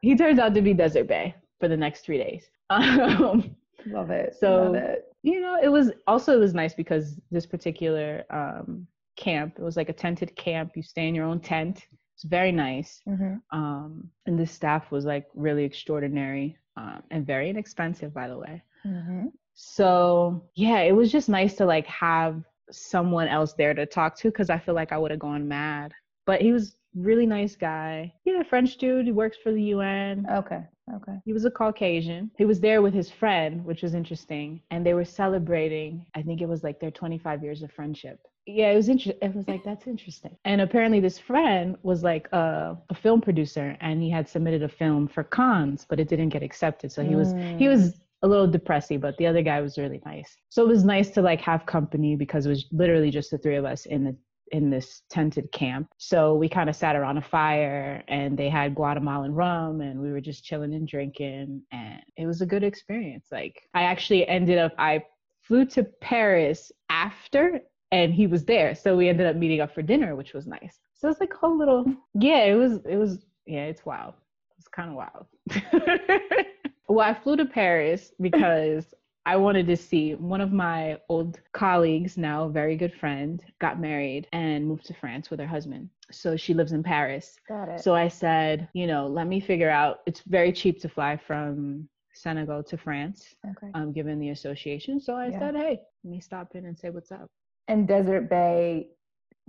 he 0.02 0.16
turns 0.16 0.40
out 0.40 0.54
to 0.56 0.62
be 0.62 0.74
Desert 0.74 1.08
Bay 1.08 1.36
for 1.60 1.68
the 1.68 1.78
next 1.78 2.02
three 2.02 2.18
days. 2.18 2.46
Um, 2.72 3.56
Love 3.88 4.10
it. 4.12 4.36
So 4.40 4.64
Love 4.64 4.76
it. 4.76 5.06
you 5.24 5.40
know, 5.42 5.58
it 5.62 5.70
was 5.70 5.92
also 6.06 6.34
it 6.36 6.40
was 6.40 6.54
nice 6.54 6.74
because 6.74 7.20
this 7.32 7.46
particular 7.46 8.24
um, 8.30 8.86
camp, 9.18 9.56
it 9.58 9.64
was 9.64 9.78
like 9.78 9.90
a 9.90 9.94
tented 9.94 10.36
camp. 10.36 10.74
You 10.76 10.84
stay 10.84 11.08
in 11.08 11.16
your 11.16 11.26
own 11.26 11.40
tent. 11.40 11.86
It's 12.16 12.26
very 12.26 12.52
nice. 12.52 13.02
Mhm. 13.08 13.40
Um, 13.52 14.10
and 14.26 14.38
the 14.38 14.46
staff 14.46 14.92
was 14.92 15.06
like 15.06 15.26
really 15.34 15.64
extraordinary 15.64 16.58
um, 16.80 17.04
and 17.12 17.26
very 17.26 17.50
inexpensive, 17.50 18.14
by 18.14 18.28
the 18.28 18.38
way. 18.38 18.64
Mhm. 18.86 19.32
So 19.54 20.42
yeah, 20.56 20.80
it 20.80 20.96
was 20.96 21.12
just 21.12 21.28
nice 21.28 21.56
to 21.56 21.66
like 21.66 21.86
have 21.88 22.44
someone 22.72 23.28
else 23.28 23.54
there 23.54 23.74
to 23.74 23.86
talk 23.86 24.16
to 24.18 24.30
because 24.30 24.50
I 24.50 24.58
feel 24.58 24.76
like 24.76 24.92
I 24.92 24.98
would 24.98 25.12
have 25.12 25.20
gone 25.20 25.48
mad. 25.48 25.92
But 26.26 26.42
he 26.42 26.54
was 26.54 26.78
really 26.96 27.26
nice 27.26 27.56
guy. 27.56 28.14
Yeah, 28.26 28.44
French 28.44 28.78
dude. 28.78 29.06
He 29.06 29.12
works 29.12 29.38
for 29.44 29.52
the 29.52 29.64
UN. 29.76 30.26
Okay. 30.32 30.62
Okay. 30.96 31.18
He 31.26 31.34
was 31.34 31.46
a 31.46 31.52
Caucasian. 31.52 32.32
He 32.38 32.46
was 32.46 32.60
there 32.60 32.82
with 32.82 32.94
his 32.94 33.12
friend, 33.12 33.64
which 33.64 33.84
was 33.84 33.94
interesting, 33.94 34.62
and 34.72 34.86
they 34.86 34.94
were 34.94 35.06
celebrating. 35.06 36.06
I 36.16 36.22
think 36.22 36.42
it 36.42 36.48
was 36.48 36.64
like 36.64 36.80
their 36.80 36.92
25 36.92 37.44
years 37.44 37.62
of 37.62 37.72
friendship. 37.72 38.20
Yeah, 38.52 38.72
it 38.72 38.76
was 38.76 38.90
interesting. 38.90 39.22
It 39.22 39.36
was 39.36 39.48
like 39.48 39.64
that's 39.64 39.88
interesting. 39.88 40.36
And 40.46 40.62
apparently, 40.62 41.00
this 41.00 41.20
friend 41.20 41.78
was 41.84 42.04
like 42.04 42.28
a, 42.32 42.78
a 42.90 42.96
film 42.96 43.22
producer, 43.22 43.78
and 43.82 44.02
he 44.02 44.10
had 44.10 44.28
submitted 44.28 44.64
a 44.64 44.70
film 44.70 45.08
for 45.08 45.24
Cannes, 45.24 45.86
but 45.90 46.00
it 46.00 46.08
didn't 46.08 46.30
get 46.30 46.44
accepted. 46.44 46.92
So 46.92 47.04
he 47.04 47.16
was 47.16 47.36
he 47.58 47.66
Mm. 47.66 47.70
was 47.70 48.02
a 48.24 48.28
little 48.28 48.48
depressing, 48.48 49.00
but 49.00 49.16
the 49.18 49.28
other 49.28 49.42
guy 49.42 49.62
was 49.62 49.78
really 49.78 50.02
nice. 50.06 50.36
So 50.50 50.64
it 50.64 50.68
was 50.68 50.84
nice 50.84 51.12
to 51.12 51.22
like 51.22 51.42
have 51.42 51.66
company 51.66 52.16
because 52.16 52.46
it 52.46 52.50
was 52.50 52.66
literally 52.72 53.12
just 53.12 53.32
the 53.32 53.38
three 53.38 53.56
of 53.56 53.66
us 53.66 53.86
in 53.86 54.04
the 54.04 54.16
in 54.52 54.70
this 54.72 55.04
tented 55.12 55.52
camp. 55.52 55.88
So 55.98 56.34
we 56.34 56.50
kind 56.50 56.70
of 56.70 56.76
sat 56.76 56.96
around 56.96 57.18
a 57.18 57.22
fire 57.22 58.04
and 58.08 58.38
they 58.38 58.50
had 58.50 58.74
Guatemalan 58.76 59.34
rum 59.36 59.82
and 59.82 60.00
we 60.02 60.12
were 60.12 60.22
just 60.22 60.44
chilling 60.44 60.74
and 60.74 60.88
drinking 60.88 61.62
and 61.72 62.02
it 62.18 62.26
was 62.26 62.42
a 62.42 62.48
good 62.48 62.64
experience. 62.64 63.28
Like 63.32 63.62
I 63.76 63.84
actually 63.84 64.28
ended 64.28 64.58
up 64.58 64.74
I 64.80 65.04
flew 65.42 65.66
to 65.66 65.84
Paris 65.84 66.72
after 66.90 67.62
and 67.92 68.14
he 68.14 68.28
was 68.28 68.46
there. 68.46 68.76
So 68.76 68.96
we 68.96 69.10
ended 69.10 69.28
up 69.28 69.36
meeting 69.36 69.62
up 69.62 69.74
for 69.74 69.82
dinner, 69.82 70.16
which 70.16 70.34
was 70.34 70.48
nice. 70.48 70.80
So 70.96 71.10
it's 71.10 71.20
like 71.20 71.34
a 71.34 71.38
whole 71.38 71.58
little 71.58 71.86
yeah, 72.14 72.44
it 72.46 72.56
was 72.56 72.80
it 72.86 72.98
was 72.98 73.26
yeah, 73.46 73.66
it's 73.66 73.86
wild. 73.86 74.14
It's 74.58 74.68
kind 74.68 74.90
of 74.90 74.96
wild. 74.96 75.26
well, 76.90 77.00
I 77.08 77.14
flew 77.14 77.38
to 77.38 77.46
Paris 77.46 78.12
because 78.20 78.94
I 79.26 79.36
wanted 79.36 79.68
to 79.68 79.78
see 79.78 80.16
one 80.16 80.42
of 80.42 80.52
my 80.52 80.98
old 81.08 81.40
colleagues, 81.54 82.18
now 82.18 82.46
a 82.46 82.50
very 82.50 82.76
good 82.76 82.94
friend, 82.94 83.44
got 83.60 83.80
married 83.80 84.28
and 84.34 84.66
moved 84.68 84.86
to 84.88 84.94
France 84.94 85.30
with 85.30 85.40
her 85.40 85.48
husband. 85.48 85.90
So 86.12 86.36
she 86.36 86.54
lives 86.54 86.72
in 86.72 86.84
Paris. 86.84 87.36
Got 87.48 87.70
it. 87.70 87.82
So 87.82 87.94
I 87.96 88.08
said, 88.08 88.68
you 88.74 88.88
know, 88.88 89.08
let 89.08 89.28
me 89.28 89.40
figure 89.40 89.70
out. 89.70 90.00
It's 90.08 90.22
very 90.22 90.52
cheap 90.52 90.80
to 90.82 90.90
fly 90.90 91.16
from 91.18 91.88
Senegal 92.14 92.64
to 92.64 92.78
France, 92.78 93.36
okay. 93.52 93.72
um, 93.76 93.92
given 93.94 94.20
the 94.20 94.30
association. 94.30 95.00
So 95.00 95.16
I 95.16 95.28
Yeah. 95.28 95.40
said, 95.40 95.56
hey, 95.56 95.80
let 96.04 96.12
me 96.12 96.20
stop 96.20 96.56
in 96.56 96.66
and 96.66 96.78
say 96.78 96.90
what's 96.90 97.12
up. 97.12 97.30
And 97.70 97.88
Desert 97.88 98.30
Bay 98.30 98.88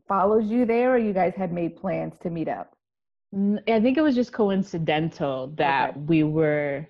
follows 0.06 0.44
you 0.48 0.64
there, 0.66 0.92
or 0.94 0.98
you 0.98 1.12
guys 1.12 1.34
had 1.34 1.52
made 1.52 1.74
plans 1.76 2.14
to 2.22 2.30
meet 2.30 2.48
up? 2.48 2.76
I 3.34 3.80
think 3.80 3.96
it 3.96 4.02
was 4.02 4.14
just 4.14 4.32
coincidental 4.32 5.48
that 5.56 5.90
Okay. 5.90 6.00
we 6.00 6.22
were 6.24 6.86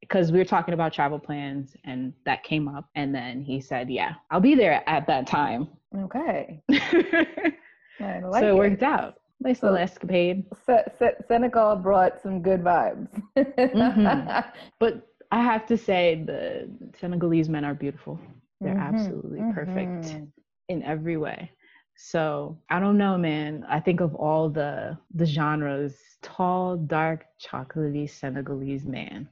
because 0.00 0.30
we 0.32 0.38
were 0.38 0.44
talking 0.44 0.74
about 0.74 0.92
travel 0.92 1.18
plans 1.18 1.74
and 1.84 2.12
that 2.26 2.42
came 2.42 2.68
up 2.68 2.90
and 2.94 3.14
then 3.14 3.40
he 3.40 3.58
said 3.60 3.88
yeah 3.88 4.14
i'll 4.30 4.40
be 4.40 4.54
there 4.54 4.82
at 4.86 5.06
that 5.06 5.26
time 5.26 5.66
Okay. 5.96 6.60
so 6.72 8.04
I 8.04 8.20
like 8.20 8.44
it 8.44 8.54
worked 8.54 8.82
out 8.82 9.14
nice 9.40 9.60
So- 9.60 9.68
little 9.68 9.78
escapade 9.82 10.44
Se- 10.66 10.84
Se- 10.98 11.14
Senegal 11.28 11.76
brought 11.76 12.20
some 12.20 12.42
good 12.42 12.62
vibes. 12.62 13.08
Mhm. 13.38 14.44
but 14.80 15.06
i 15.32 15.40
have 15.40 15.64
to 15.66 15.76
say 15.78 16.22
the 16.26 16.68
senegalese 17.00 17.48
men 17.48 17.64
are 17.64 17.74
beautiful 17.74 18.18
they're 18.64 18.80
Mhm, 18.80 18.90
absolutely 18.90 19.44
perfect 19.44 20.20
mhm. 20.24 20.32
in 20.68 20.82
every 20.84 21.18
way. 21.18 21.52
So 21.96 22.58
i 22.70 22.80
don't 22.80 22.98
know 22.98 23.18
man. 23.18 23.64
I 23.68 23.80
think 23.80 24.00
of 24.00 24.14
all 24.16 24.50
the 24.50 24.98
the 25.14 25.26
genres 25.26 26.18
tall 26.22 26.76
dark 26.76 27.26
chocolatey 27.40 28.08
senegalese 28.10 28.86
man 28.86 29.28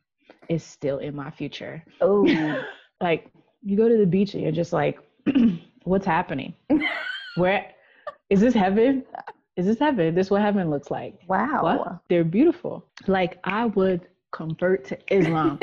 is 0.49 0.65
still 0.65 0.99
in 0.99 1.17
my 1.17 1.31
future. 1.31 1.85
Oh, 2.01 2.65
like 3.03 3.31
you 3.63 3.77
go 3.77 3.89
to 3.89 3.99
the 3.99 4.07
beach 4.07 4.35
and 4.35 4.43
you're 4.43 4.53
just 4.53 4.73
like 4.73 4.99
what's 5.85 6.07
happening? 6.07 6.55
Where 7.35 7.67
is 8.31 8.41
this 8.41 8.55
heaven? 8.55 9.05
Is 9.57 9.67
this 9.67 9.79
heaven? 9.81 10.15
This 10.15 10.29
is 10.29 10.31
what 10.31 10.43
heaven 10.43 10.71
looks 10.71 10.91
like. 10.91 11.21
Wow. 11.29 11.79
what? 11.79 12.01
They're 12.09 12.25
beautiful. 12.25 12.87
Like 13.07 13.39
i 13.45 13.67
would 13.67 14.09
convert 14.33 14.85
to 14.87 14.99
islam 15.15 15.61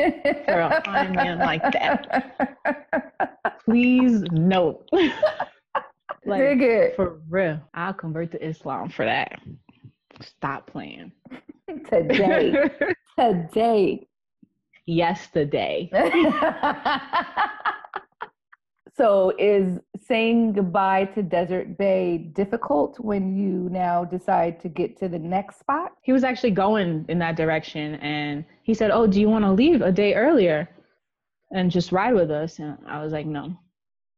for 0.47 0.59
a 0.61 0.72
fine 0.84 1.15
man 1.15 1.41
like 1.41 1.72
that 1.72 2.07
please 3.66 4.22
note 4.32 4.88
Very 4.91 5.12
like 6.26 6.60
good. 6.60 6.95
for 6.95 7.20
real 7.30 7.60
i'll 7.74 7.93
convert 7.93 8.32
to 8.32 8.45
islam 8.45 8.89
for 8.89 9.05
that 9.05 9.39
stop 10.22 10.68
playing 10.68 11.12
Today. 11.89 12.68
Today. 13.20 14.07
yesterday 14.86 15.89
so 18.95 19.34
is 19.38 19.80
saying 20.01 20.51
goodbye 20.53 21.05
to 21.05 21.22
Desert 21.24 21.78
Bay 21.78 22.18
difficult 22.18 22.99
when 22.99 23.34
you 23.38 23.70
now 23.70 24.03
decide 24.03 24.60
to 24.62 24.68
get 24.68 24.97
to 24.97 25.07
the 25.07 25.20
next 25.20 25.60
spot? 25.60 25.91
he 26.01 26.12
was 26.12 26.24
actually 26.24 26.51
going 26.51 27.05
in 27.07 27.20
that 27.20 27.36
direction 27.38 27.95
and 27.95 28.43
he 28.64 28.74
said 28.74 28.89
oh 28.91 29.05
do 29.05 29.22
you 29.22 29.30
want 29.30 29.45
to 29.45 29.51
leave 29.51 29.82
a 29.82 29.91
day 29.91 30.16
earlier 30.16 30.68
and 31.52 31.72
just 31.72 31.91
ride 31.91 32.14
with 32.14 32.32
us 32.32 32.60
and 32.60 32.78
i 32.88 33.04
was 33.04 33.14
like 33.14 33.26
no 33.26 33.56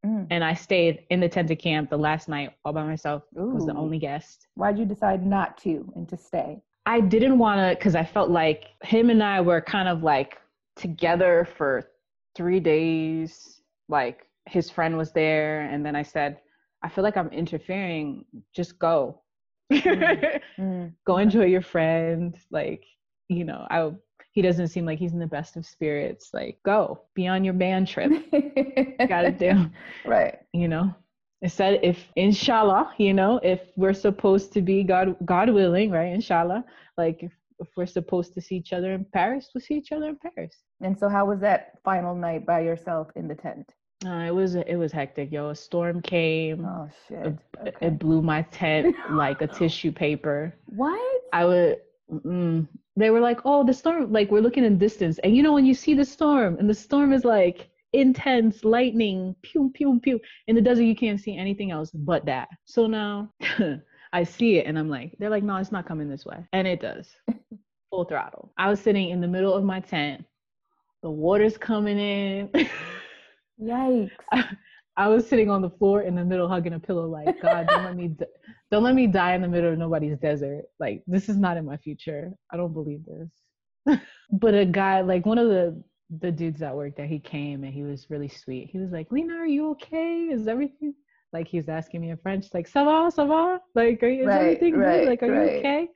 Mm. 0.04 0.26
and 0.32 0.44
i 0.44 0.56
stayed 0.56 1.04
in 1.12 1.20
the 1.20 1.30
tented 1.30 1.60
camp 1.60 1.92
the 1.92 1.98
last 1.98 2.28
night 2.28 2.54
all 2.66 2.74
by 2.74 2.84
myself 2.84 3.22
I 3.38 3.42
was 3.44 3.68
the 3.68 3.76
only 3.76 4.00
guest 4.00 4.48
Why'd 4.56 4.80
you 4.80 4.86
decide 4.86 5.24
not 5.24 5.60
to 5.60 5.92
and 5.96 6.10
to 6.10 6.18
stay? 6.18 6.60
i 6.88 7.00
didn't 7.00 7.38
want 7.38 7.60
to 7.60 7.76
because 7.78 7.94
i 7.94 8.04
felt 8.04 8.32
like 8.32 8.70
him 8.84 9.12
and 9.12 9.22
i 9.22 9.40
were 9.42 9.62
kind 9.62 9.88
of 9.88 10.02
like 10.02 10.40
together 10.76 11.48
for 11.56 11.84
three 12.36 12.60
days 12.60 13.62
like 13.90 14.26
his 14.48 14.72
friend 14.72 14.98
was 14.98 15.12
there 15.12 15.62
and 15.72 15.86
then 15.86 15.96
i 15.96 16.02
said 16.02 16.40
i 16.82 16.90
feel 16.90 17.04
like 17.04 17.16
i'm 17.16 17.30
interfering 17.30 18.26
just 18.56 18.80
go 18.80 19.22
Mm. 19.72 20.94
go 21.06 21.18
enjoy 21.18 21.46
your 21.46 21.62
friend 21.62 22.36
like 22.50 22.84
you 23.30 23.46
know 23.46 23.68
i 23.70 23.92
he 24.32 24.42
doesn't 24.42 24.70
seem 24.70 24.86
like 24.86 24.98
he's 25.00 25.14
in 25.14 25.20
the 25.20 25.28
best 25.28 25.58
of 25.58 25.66
spirits 25.66 26.30
like 26.34 26.58
go 26.64 27.02
be 27.16 27.28
on 27.28 27.44
your 27.44 27.54
band 27.54 27.88
trip 27.88 28.12
gotta 29.08 29.32
do 29.32 29.70
Right. 30.06 30.40
you 30.54 30.68
know 30.68 30.94
it 31.42 31.50
said 31.52 31.80
if 31.84 31.98
inshallah 32.16 32.94
you 32.98 33.14
know 33.14 33.40
if 33.44 33.62
we're 33.76 33.94
supposed 33.94 34.54
to 34.54 34.62
be 34.62 34.84
god 34.84 35.16
god 35.26 35.50
willing 35.50 35.92
right 35.92 36.14
inshallah 36.14 36.64
like 36.98 37.24
if, 37.24 37.32
if 37.60 37.68
we're 37.76 37.86
supposed 37.86 38.34
to 38.34 38.42
see 38.42 38.56
each 38.56 38.74
other 38.74 38.94
in 38.94 39.06
paris 39.14 39.50
we'll 39.54 39.62
see 39.62 39.76
each 39.76 39.92
other 39.92 40.10
in 40.10 40.18
paris 40.18 40.56
And 40.82 40.98
so, 40.98 41.10
how 41.10 41.26
was 41.26 41.40
that 41.42 41.80
final 41.84 42.16
night 42.16 42.46
by 42.46 42.62
yourself 42.62 43.08
in 43.16 43.28
the 43.28 43.36
tent? 43.36 43.74
uh, 44.06 44.26
it 44.30 44.34
was 44.34 44.56
it 44.56 44.76
was 44.84 44.92
hectic 44.92 45.32
yo 45.32 45.50
a 45.50 45.56
storm 45.56 46.02
came 46.02 46.66
Oh 46.66 46.88
shit. 47.08 47.26
it, 47.28 47.36
Okay. 47.68 47.88
it 47.88 48.00
blew 48.00 48.22
my 48.22 48.42
tent 48.44 48.96
like 49.12 49.42
a 49.42 49.48
tissue 49.48 49.92
paper 49.92 50.54
What? 50.66 51.22
I 51.34 51.46
would. 51.46 51.78
Mm, 52.12 52.68
they 52.98 53.10
were 53.10 53.20
like, 53.22 53.40
"Oh, 53.46 53.64
the 53.64 53.74
storm! 53.74 54.12
Like 54.12 54.32
we're 54.32 54.42
looking 54.42 54.66
in 54.66 54.78
distance, 54.78 55.18
and 55.20 55.36
you 55.36 55.44
know 55.44 55.54
when 55.54 55.66
you 55.66 55.74
see 55.74 55.94
the 55.94 56.06
storm, 56.06 56.58
and 56.60 56.70
the 56.70 56.74
storm 56.74 57.14
is 57.14 57.24
like 57.24 57.70
intense 57.94 58.64
lightning, 58.64 59.36
pew 59.42 59.72
pew 59.74 60.00
pew. 60.02 60.20
In 60.48 60.56
the 60.56 60.62
desert, 60.62 60.84
you 60.84 60.96
can't 60.96 61.20
see 61.20 61.38
anything 61.38 61.72
else 61.72 61.92
but 61.92 62.26
that. 62.26 62.50
So 62.66 62.88
now 62.88 63.32
I 64.14 64.24
see 64.24 64.58
it, 64.58 64.66
and 64.68 64.78
I'm 64.78 64.90
like, 64.90 65.16
they're 65.20 65.30
like, 65.30 65.44
"No, 65.44 65.56
it's 65.58 65.72
not 65.72 65.86
coming 65.88 66.10
this 66.10 66.26
way," 66.26 66.46
and 66.54 66.68
it 66.68 66.82
does, 66.82 67.16
full 67.90 68.04
throttle. 68.06 68.52
I 68.58 68.70
was 68.70 68.82
sitting 68.82 69.10
in 69.10 69.22
the 69.22 69.28
middle 69.28 69.54
of 69.54 69.64
my 69.64 69.80
tent, 69.80 70.26
the 71.04 71.10
water's 71.12 71.58
coming 71.58 71.98
in. 72.00 72.50
Yikes. 73.62 74.12
I 74.98 75.08
was 75.08 75.28
sitting 75.28 75.50
on 75.50 75.62
the 75.62 75.70
floor 75.70 76.02
in 76.02 76.16
the 76.16 76.26
middle, 76.26 76.48
hugging 76.48 76.74
a 76.74 76.80
pillow, 76.80 77.08
like, 77.08 77.40
God, 77.42 77.68
don't 77.68 77.84
let 77.84 77.96
me, 77.96 78.10
d- 78.10 78.26
don't 78.72 78.84
let 78.84 78.96
me 78.96 79.08
die 79.08 79.34
in 79.36 79.42
the 79.42 79.48
middle 79.48 79.72
of 79.72 79.78
nobody's 79.80 80.18
desert. 80.18 80.64
Like, 80.80 81.04
this 81.08 81.30
is 81.30 81.38
not 81.38 81.58
in 81.58 81.66
my 81.66 81.78
future. 81.78 82.32
I 82.52 82.58
don't 82.58 82.74
believe 82.74 83.02
this. 83.06 84.00
but 84.32 84.54
a 84.54 84.66
guy, 84.66 85.02
like 85.02 85.26
one 85.26 85.38
of 85.38 85.48
the 85.50 85.82
the 86.20 86.32
dudes 86.32 86.60
that 86.60 86.76
worked 86.76 86.98
there, 86.98 87.08
he 87.08 87.20
came 87.20 87.64
and 87.64 87.74
he 87.74 87.84
was 87.84 88.10
really 88.10 88.28
sweet. 88.28 88.70
He 88.70 88.78
was 88.80 88.92
like, 88.92 89.10
Lena, 89.12 89.34
are 89.36 89.48
you 89.48 89.72
okay? 89.72 90.28
Is 90.30 90.48
everything? 90.48 90.94
Like 91.32 91.48
he 91.48 91.56
was 91.58 91.70
asking 91.70 92.02
me 92.02 92.10
in 92.10 92.18
French, 92.18 92.48
like, 92.54 92.68
ça 92.68 92.84
va, 92.84 93.10
ça 93.10 93.26
va? 93.26 93.60
Like, 93.76 94.04
are 94.04 94.10
you, 94.10 94.24
is 94.24 94.28
Right, 94.28 94.42
everything 94.42 94.74
right, 94.74 95.00
good? 95.00 95.08
Like, 95.08 95.24
are 95.24 95.28
right. 95.28 95.54
you 95.54 95.58
okay? 95.60 95.88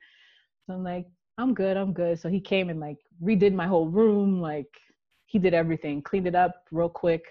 So 0.66 0.72
I'm 0.74 0.82
like, 0.82 1.06
I'm 1.38 1.52
good, 1.52 1.76
I'm 1.76 1.92
good. 1.92 2.18
So 2.18 2.30
he 2.30 2.40
came 2.40 2.70
and 2.70 2.80
like 2.80 2.96
redid 3.22 3.52
my 3.52 3.66
whole 3.66 3.88
room. 3.88 4.40
Like 4.40 4.70
he 5.26 5.38
did 5.38 5.52
everything, 5.52 6.00
cleaned 6.02 6.26
it 6.26 6.34
up 6.34 6.54
real 6.72 6.88
quick. 6.88 7.24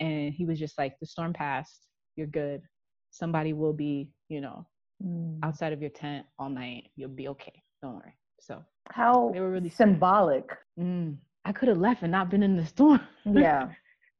And 0.00 0.32
he 0.32 0.44
was 0.46 0.58
just 0.58 0.78
like, 0.78 0.94
the 1.00 1.06
storm 1.06 1.32
passed. 1.32 1.86
You're 2.16 2.26
good. 2.26 2.62
Somebody 3.10 3.52
will 3.52 3.72
be, 3.72 4.10
you 4.28 4.40
know, 4.40 4.66
Mm. 5.02 5.38
outside 5.42 5.72
of 5.72 5.80
your 5.80 5.88
tent 5.90 6.26
all 6.38 6.50
night. 6.50 6.90
You'll 6.94 7.08
be 7.08 7.28
okay. 7.28 7.62
Don't 7.82 7.94
worry. 7.94 8.14
So 8.38 8.62
How 8.90 9.30
They 9.32 9.40
were 9.40 9.50
really 9.50 9.70
symbolic. 9.70 10.44
mm, 10.78 11.16
I 11.46 11.52
could 11.52 11.68
have 11.68 11.78
left 11.78 12.02
and 12.02 12.12
not 12.12 12.28
been 12.30 12.42
in 12.42 12.54
the 12.56 12.66
storm. 12.66 13.00
Yeah. 13.24 13.70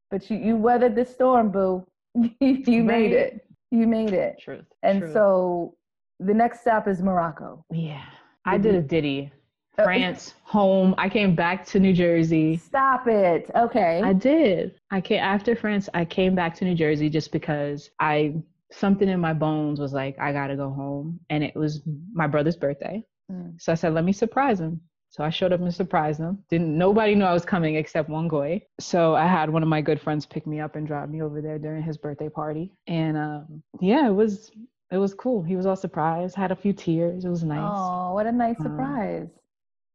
but 0.09 0.27
you, 0.31 0.37
you 0.37 0.55
weathered 0.55 0.95
the 0.95 1.05
storm, 1.05 1.51
boo. 1.51 1.85
you 2.39 2.83
made 2.83 3.11
it. 3.11 3.45
You 3.69 3.85
made 3.87 4.11
it. 4.13 4.39
Truth. 4.39 4.65
And 4.81 5.01
truth. 5.01 5.13
so 5.13 5.75
the 6.19 6.33
next 6.33 6.61
stop 6.61 6.87
is 6.87 7.01
Morocco. 7.03 7.63
yeah, 7.71 8.05
I 8.45 8.57
Did 8.57 8.63
did 8.63 8.73
you- 8.73 8.79
a 8.79 8.81
ditty. 8.81 9.31
Oh. 9.77 9.83
France, 9.83 10.33
home. 10.43 10.93
I 10.97 11.07
came 11.09 11.33
back 11.33 11.65
to 11.67 11.79
New 11.79 11.93
Jersey. 11.93 12.57
Stop 12.57 13.07
it. 13.07 13.49
Okay. 13.55 14.01
I 14.03 14.13
did. 14.13 14.75
I 14.91 14.99
came 15.01 15.19
after 15.19 15.55
France. 15.55 15.87
I 15.93 16.03
came 16.05 16.35
back 16.35 16.55
to 16.55 16.65
New 16.65 16.75
Jersey 16.75 17.09
just 17.09 17.31
because 17.31 17.89
I 17.99 18.35
something 18.71 19.07
in 19.09 19.19
my 19.19 19.33
bones 19.33 19.79
was 19.79 19.93
like 19.93 20.17
I 20.19 20.31
gotta 20.31 20.55
go 20.55 20.69
home, 20.69 21.19
and 21.29 21.43
it 21.43 21.55
was 21.55 21.81
my 22.13 22.27
brother's 22.27 22.57
birthday. 22.57 23.03
Mm. 23.31 23.59
So 23.61 23.71
I 23.71 23.75
said, 23.75 23.93
let 23.93 24.03
me 24.03 24.11
surprise 24.13 24.59
him. 24.59 24.81
So 25.09 25.25
I 25.25 25.29
showed 25.29 25.51
up 25.51 25.59
and 25.59 25.73
surprised 25.73 26.21
him. 26.21 26.39
Didn't 26.49 26.77
nobody 26.77 27.15
knew 27.15 27.25
I 27.25 27.33
was 27.33 27.43
coming 27.43 27.75
except 27.75 28.07
one 28.09 28.29
guy. 28.29 28.61
So 28.79 29.13
I 29.15 29.27
had 29.27 29.49
one 29.49 29.61
of 29.61 29.67
my 29.67 29.81
good 29.81 29.99
friends 29.99 30.25
pick 30.25 30.47
me 30.47 30.61
up 30.61 30.75
and 30.77 30.87
drive 30.87 31.09
me 31.09 31.21
over 31.21 31.41
there 31.41 31.59
during 31.59 31.83
his 31.83 31.97
birthday 31.97 32.29
party. 32.29 32.71
And 32.87 33.17
um, 33.17 33.61
yeah, 33.81 34.07
it 34.07 34.13
was 34.13 34.51
it 34.89 34.97
was 34.97 35.13
cool. 35.13 35.43
He 35.43 35.55
was 35.55 35.65
all 35.65 35.75
surprised. 35.75 36.35
Had 36.35 36.51
a 36.51 36.55
few 36.55 36.71
tears. 36.73 37.25
It 37.25 37.29
was 37.29 37.43
nice. 37.43 37.59
Oh, 37.61 38.13
what 38.13 38.25
a 38.25 38.31
nice 38.31 38.55
Um, 38.59 38.65
surprise. 38.67 39.27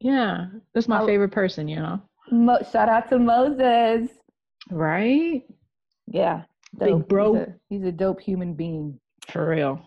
Yeah, 0.00 0.46
that's 0.74 0.88
my 0.88 0.98
How- 0.98 1.06
favorite 1.06 1.32
person. 1.32 1.68
You 1.68 1.76
know, 1.76 2.00
Mo- 2.30 2.62
shout 2.72 2.88
out 2.88 3.08
to 3.10 3.18
Moses. 3.18 4.10
right? 4.70 5.42
Yeah. 6.06 6.42
Big 6.78 7.08
bro. 7.08 7.34
He's 7.34 7.42
a, 7.42 7.54
he's 7.70 7.82
a 7.84 7.92
dope 7.92 8.20
human 8.20 8.54
being. 8.54 8.98
For 9.30 9.48
real. 9.48 9.80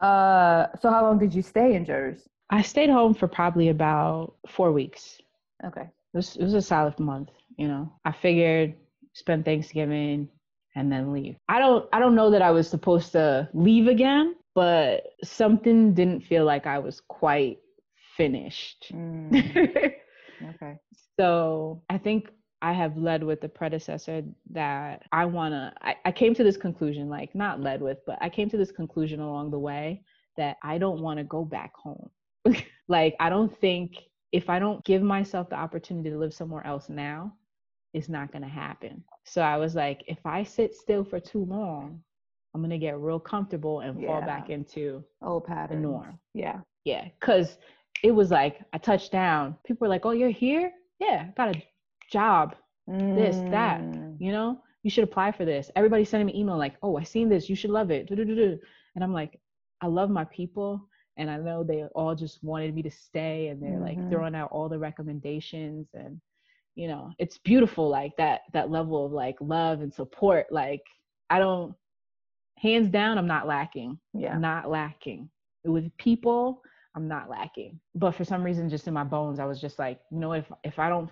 Uh, 0.00 0.66
so 0.80 0.90
how 0.90 1.02
long 1.02 1.18
did 1.18 1.32
you 1.34 1.42
stay 1.42 1.74
in 1.74 1.84
Jersey? 1.84 2.24
I 2.50 2.62
stayed 2.62 2.90
home 2.90 3.14
for 3.14 3.28
probably 3.28 3.68
about 3.68 4.34
four 4.48 4.72
weeks. 4.72 5.18
Okay. 5.64 5.82
It 5.82 6.16
was, 6.16 6.36
it 6.36 6.42
was 6.42 6.54
a 6.54 6.60
solid 6.62 6.98
month, 6.98 7.30
you 7.56 7.68
know. 7.68 7.90
I 8.04 8.12
figured 8.12 8.74
spend 9.14 9.44
Thanksgiving 9.44 10.28
and 10.74 10.90
then 10.90 11.12
leave. 11.12 11.36
I 11.48 11.58
don't 11.58 11.88
I 11.92 11.98
don't 12.00 12.14
know 12.14 12.30
that 12.30 12.42
I 12.42 12.50
was 12.50 12.68
supposed 12.68 13.12
to 13.12 13.48
leave 13.54 13.86
again, 13.86 14.34
but 14.54 15.04
something 15.22 15.94
didn't 15.94 16.22
feel 16.24 16.44
like 16.44 16.66
I 16.66 16.78
was 16.80 17.00
quite 17.08 17.58
finished. 18.16 18.90
Mm, 18.92 19.32
okay. 20.54 20.76
so 21.18 21.82
I 21.90 21.98
think 21.98 22.30
I 22.60 22.72
have 22.72 22.96
led 22.96 23.24
with 23.24 23.40
the 23.40 23.48
predecessor 23.48 24.22
that 24.50 25.02
I 25.12 25.24
wanna 25.24 25.74
I, 25.82 25.96
I 26.04 26.12
came 26.12 26.34
to 26.34 26.44
this 26.44 26.56
conclusion, 26.56 27.08
like 27.08 27.34
not 27.34 27.60
led 27.60 27.82
with, 27.82 27.98
but 28.06 28.18
I 28.20 28.28
came 28.28 28.48
to 28.50 28.56
this 28.56 28.70
conclusion 28.70 29.20
along 29.20 29.50
the 29.50 29.58
way 29.58 30.02
that 30.36 30.56
I 30.62 30.78
don't 30.78 31.00
want 31.00 31.18
to 31.18 31.24
go 31.24 31.44
back 31.44 31.72
home. 31.74 32.08
like 32.88 33.16
I 33.20 33.28
don't 33.28 33.56
think 33.60 33.96
if 34.32 34.48
I 34.48 34.58
don't 34.58 34.84
give 34.84 35.02
myself 35.02 35.50
the 35.50 35.56
opportunity 35.56 36.10
to 36.10 36.18
live 36.18 36.32
somewhere 36.32 36.66
else 36.66 36.88
now, 36.88 37.34
it's 37.94 38.08
not 38.08 38.32
gonna 38.32 38.48
happen. 38.48 39.02
So 39.24 39.42
I 39.42 39.56
was 39.56 39.74
like, 39.74 40.02
if 40.06 40.24
I 40.24 40.42
sit 40.42 40.74
still 40.74 41.04
for 41.04 41.20
too 41.20 41.44
long, 41.44 42.00
I'm 42.54 42.62
gonna 42.62 42.78
get 42.78 42.98
real 42.98 43.20
comfortable 43.20 43.80
and 43.80 44.02
fall 44.04 44.20
back 44.20 44.50
into 44.50 45.04
Old 45.22 45.46
pattern. 45.46 45.82
norm. 45.82 46.18
Yeah. 46.34 46.60
yeah, 46.84 47.08
because 47.20 47.58
it 48.02 48.12
was 48.12 48.30
like 48.30 48.60
I 48.72 48.78
touched 48.78 49.12
down. 49.12 49.56
People 49.64 49.86
were 49.86 49.88
like, 49.90 50.06
"Oh, 50.06 50.12
you're 50.12 50.30
here? 50.30 50.72
Yeah, 50.98 51.26
I 51.28 51.32
got 51.36 51.56
a 51.56 51.62
job. 52.10 52.54
This, 53.14 53.44
that. 53.50 53.86
Mm, 53.94 54.16
You 54.18 54.32
know, 54.32 54.62
you 54.82 54.90
should 54.90 55.04
apply 55.04 55.32
for 55.32 55.44
this." 55.44 55.70
Everybody 55.76 56.04
sending 56.04 56.26
me 56.26 56.38
email 56.40 56.56
like, 56.58 56.76
"Oh, 56.82 56.96
I 56.96 57.02
seen 57.04 57.28
this. 57.28 57.48
You 57.48 57.56
should 57.56 57.70
love 57.70 57.90
it." 57.90 58.06
Do-do-do-do. 58.08 58.58
And 58.94 59.04
I'm 59.04 59.12
like, 59.12 59.40
I 59.80 59.86
love 59.86 60.10
my 60.10 60.24
people, 60.26 60.88
and 61.16 61.30
I 61.30 61.36
know 61.38 61.62
they 61.64 61.84
all 61.94 62.14
just 62.14 62.42
wanted 62.42 62.74
me 62.74 62.82
to 62.82 62.90
stay, 62.90 63.48
and 63.48 63.62
they're 63.62 63.78
Mhm. 63.78 63.80
like 63.80 64.08
throwing 64.08 64.34
out 64.34 64.50
all 64.52 64.68
the 64.68 64.78
recommendations, 64.78 65.88
and 65.94 66.20
you 66.74 66.88
know, 66.88 67.12
it's 67.18 67.38
beautiful, 67.38 67.88
like 67.88 68.16
that 68.16 68.42
that 68.52 68.70
level 68.70 69.06
of 69.06 69.12
like 69.12 69.36
love 69.40 69.80
and 69.82 69.92
support. 69.92 70.46
Like 70.52 70.82
I 71.30 71.38
don't, 71.38 71.74
hands 72.58 72.88
down, 72.90 73.18
I'm 73.18 73.26
not 73.26 73.46
lacking 73.46 73.98
Yeah. 74.14 74.38
not 74.38 74.70
lacking 74.70 75.30
with 75.64 75.94
people 75.96 76.62
i'm 76.94 77.08
not 77.08 77.28
lacking 77.28 77.78
but 77.94 78.12
for 78.12 78.24
some 78.24 78.42
reason 78.42 78.68
just 78.68 78.86
in 78.88 78.94
my 78.94 79.04
bones 79.04 79.38
i 79.38 79.44
was 79.44 79.60
just 79.60 79.78
like 79.78 80.00
you 80.10 80.18
know 80.18 80.32
if 80.32 80.50
if 80.64 80.78
i 80.78 80.88
don't 80.88 81.10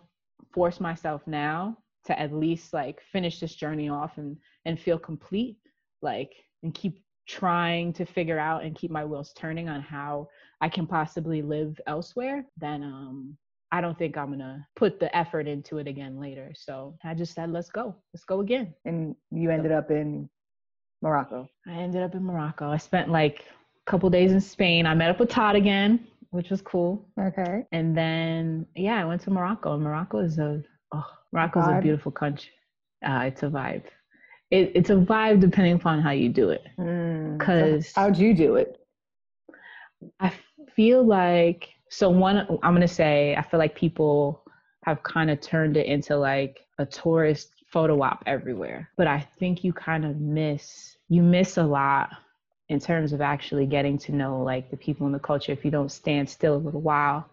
force 0.54 0.80
myself 0.80 1.22
now 1.26 1.76
to 2.04 2.18
at 2.18 2.32
least 2.32 2.72
like 2.72 3.00
finish 3.12 3.40
this 3.40 3.54
journey 3.54 3.88
off 3.88 4.18
and 4.18 4.36
and 4.64 4.80
feel 4.80 4.98
complete 4.98 5.56
like 6.02 6.32
and 6.62 6.74
keep 6.74 7.02
trying 7.28 7.92
to 7.92 8.04
figure 8.04 8.38
out 8.38 8.64
and 8.64 8.74
keep 8.74 8.90
my 8.90 9.04
wheels 9.04 9.32
turning 9.36 9.68
on 9.68 9.80
how 9.80 10.26
i 10.60 10.68
can 10.68 10.86
possibly 10.86 11.42
live 11.42 11.78
elsewhere 11.86 12.44
then 12.56 12.82
um 12.82 13.36
i 13.70 13.80
don't 13.80 13.98
think 13.98 14.16
i'm 14.16 14.30
gonna 14.30 14.66
put 14.76 14.98
the 14.98 15.14
effort 15.16 15.46
into 15.46 15.78
it 15.78 15.86
again 15.86 16.18
later 16.18 16.50
so 16.56 16.96
i 17.04 17.14
just 17.14 17.34
said 17.34 17.50
let's 17.52 17.70
go 17.70 17.94
let's 18.12 18.24
go 18.24 18.40
again 18.40 18.74
And 18.84 19.14
you 19.30 19.50
ended 19.50 19.72
up 19.72 19.90
in 19.90 20.28
Morocco. 21.02 21.48
I 21.66 21.72
ended 21.72 22.02
up 22.02 22.14
in 22.14 22.24
Morocco. 22.24 22.70
I 22.70 22.76
spent 22.76 23.08
like 23.10 23.44
a 23.86 23.90
couple 23.90 24.08
days 24.10 24.32
in 24.32 24.40
Spain. 24.40 24.86
I 24.86 24.94
met 24.94 25.10
up 25.10 25.20
with 25.20 25.28
Todd 25.30 25.56
again, 25.56 26.06
which 26.30 26.50
was 26.50 26.62
cool. 26.62 27.08
Okay. 27.18 27.64
And 27.72 27.96
then 27.96 28.66
yeah, 28.74 29.00
I 29.00 29.04
went 29.04 29.22
to 29.22 29.30
Morocco. 29.30 29.74
And 29.74 29.82
Morocco 29.82 30.18
is 30.18 30.38
a 30.38 30.62
oh, 30.92 31.06
Morocco 31.32 31.60
is 31.60 31.66
a 31.68 31.80
beautiful 31.80 32.12
country. 32.12 32.50
Uh, 33.06 33.22
it's 33.24 33.42
a 33.42 33.46
vibe. 33.48 33.84
It, 34.50 34.72
it's 34.74 34.90
a 34.90 34.96
vibe 34.96 35.40
depending 35.40 35.74
upon 35.74 36.00
how 36.02 36.10
you 36.10 36.28
do 36.28 36.50
it. 36.50 36.64
Mm, 36.78 37.38
so 37.40 37.44
'Cause- 37.44 37.92
how'd 37.94 38.16
you 38.16 38.34
do 38.34 38.56
it? 38.56 38.76
I 40.18 40.32
feel 40.74 41.04
like 41.04 41.68
so 41.90 42.08
one 42.10 42.38
I'm 42.62 42.74
gonna 42.74 42.88
say 42.88 43.34
I 43.36 43.42
feel 43.42 43.58
like 43.58 43.74
people 43.74 44.42
have 44.84 45.02
kind 45.02 45.30
of 45.30 45.40
turned 45.40 45.76
it 45.76 45.86
into 45.86 46.16
like 46.16 46.60
a 46.78 46.86
tourist 46.86 47.50
photo 47.72 48.00
op 48.02 48.22
everywhere. 48.26 48.88
But 48.96 49.06
I 49.06 49.20
think 49.38 49.62
you 49.62 49.72
kind 49.72 50.04
of 50.04 50.18
miss 50.20 50.96
you 51.08 51.22
miss 51.22 51.58
a 51.58 51.62
lot 51.64 52.10
in 52.70 52.78
terms 52.80 53.12
of 53.12 53.20
actually 53.20 53.66
getting 53.66 53.98
to 53.98 54.12
know 54.12 54.40
like 54.42 54.70
the 54.70 54.76
people 54.76 55.04
in 55.06 55.12
the 55.12 55.18
culture 55.18 55.52
if 55.52 55.64
you 55.64 55.70
don't 55.70 55.90
stand 55.90 56.28
still 56.30 56.54
a 56.54 56.64
little 56.66 56.80
while 56.80 57.28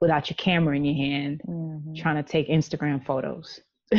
without 0.00 0.28
your 0.30 0.36
camera 0.36 0.74
in 0.74 0.84
your 0.84 0.94
hand 0.96 1.42
Mhm. 1.46 1.94
trying 1.96 2.16
to 2.16 2.28
take 2.28 2.48
Instagram 2.48 3.04
photos. 3.04 3.60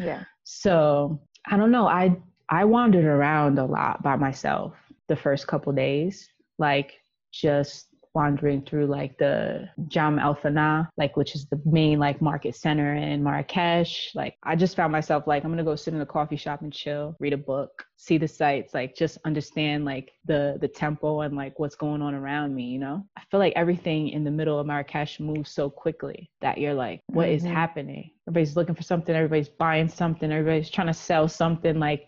Yeah. 0.00 0.24
So 0.44 1.20
I 1.46 1.56
don't 1.58 1.70
know. 1.70 1.86
I 1.86 2.16
I 2.48 2.64
wandered 2.64 3.04
around 3.04 3.58
a 3.58 3.64
lot 3.66 4.02
by 4.02 4.16
myself 4.16 4.74
the 5.08 5.16
first 5.16 5.46
couple 5.46 5.70
days, 5.72 6.26
like 6.58 6.94
just 7.30 7.91
wandering 8.14 8.62
through 8.62 8.86
like 8.86 9.16
the 9.18 9.68
Jemaa 9.88 10.20
el-Fnaa, 10.22 10.88
like 10.96 11.16
which 11.16 11.34
is 11.34 11.46
the 11.46 11.60
main 11.64 11.98
like 11.98 12.20
market 12.20 12.54
center 12.56 12.94
in 12.94 13.22
Marrakesh. 13.22 14.10
Like 14.14 14.36
I 14.42 14.56
just 14.56 14.76
found 14.76 14.92
myself 14.92 15.26
like 15.26 15.44
I'm 15.44 15.50
gonna 15.50 15.64
go 15.64 15.76
sit 15.76 15.94
in 15.94 16.00
a 16.00 16.06
coffee 16.06 16.36
shop 16.36 16.62
and 16.62 16.72
chill, 16.72 17.16
read 17.20 17.32
a 17.32 17.38
book, 17.38 17.84
see 17.96 18.18
the 18.18 18.28
sights, 18.28 18.74
like 18.74 18.94
just 18.94 19.18
understand 19.24 19.84
like 19.84 20.12
the 20.26 20.58
the 20.60 20.68
tempo 20.68 21.20
and 21.20 21.36
like 21.36 21.58
what's 21.58 21.74
going 21.76 22.02
on 22.02 22.14
around 22.14 22.54
me. 22.54 22.64
You 22.64 22.78
know, 22.80 23.06
I 23.16 23.22
feel 23.30 23.40
like 23.40 23.54
everything 23.56 24.08
in 24.08 24.24
the 24.24 24.30
middle 24.30 24.58
of 24.58 24.66
Marrakesh 24.66 25.18
moves 25.20 25.50
so 25.50 25.70
quickly 25.70 26.30
that 26.40 26.58
you're 26.58 26.74
like, 26.74 27.00
what 27.08 27.28
is 27.28 27.42
Mhm. 27.42 27.52
happening? 27.52 28.10
Everybody's 28.28 28.56
looking 28.56 28.74
for 28.74 28.82
something. 28.82 29.14
Everybody's 29.14 29.48
buying 29.48 29.88
something. 29.88 30.30
Everybody's 30.30 30.70
trying 30.70 30.86
to 30.88 30.94
sell 30.94 31.28
something. 31.28 31.78
Like 31.78 32.06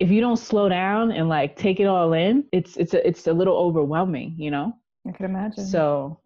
if 0.00 0.10
you 0.10 0.20
don't 0.20 0.36
slow 0.36 0.68
down 0.68 1.12
and 1.12 1.28
like 1.28 1.56
take 1.56 1.80
it 1.80 1.84
all 1.86 2.12
in, 2.12 2.44
it's 2.52 2.76
it's 2.76 2.94
a, 2.94 3.06
it's 3.06 3.26
a 3.26 3.32
little 3.32 3.56
overwhelming, 3.56 4.34
you 4.36 4.50
know. 4.50 4.76
I 5.06 5.12
could 5.12 5.26
imagine. 5.26 5.66
So 5.66 6.18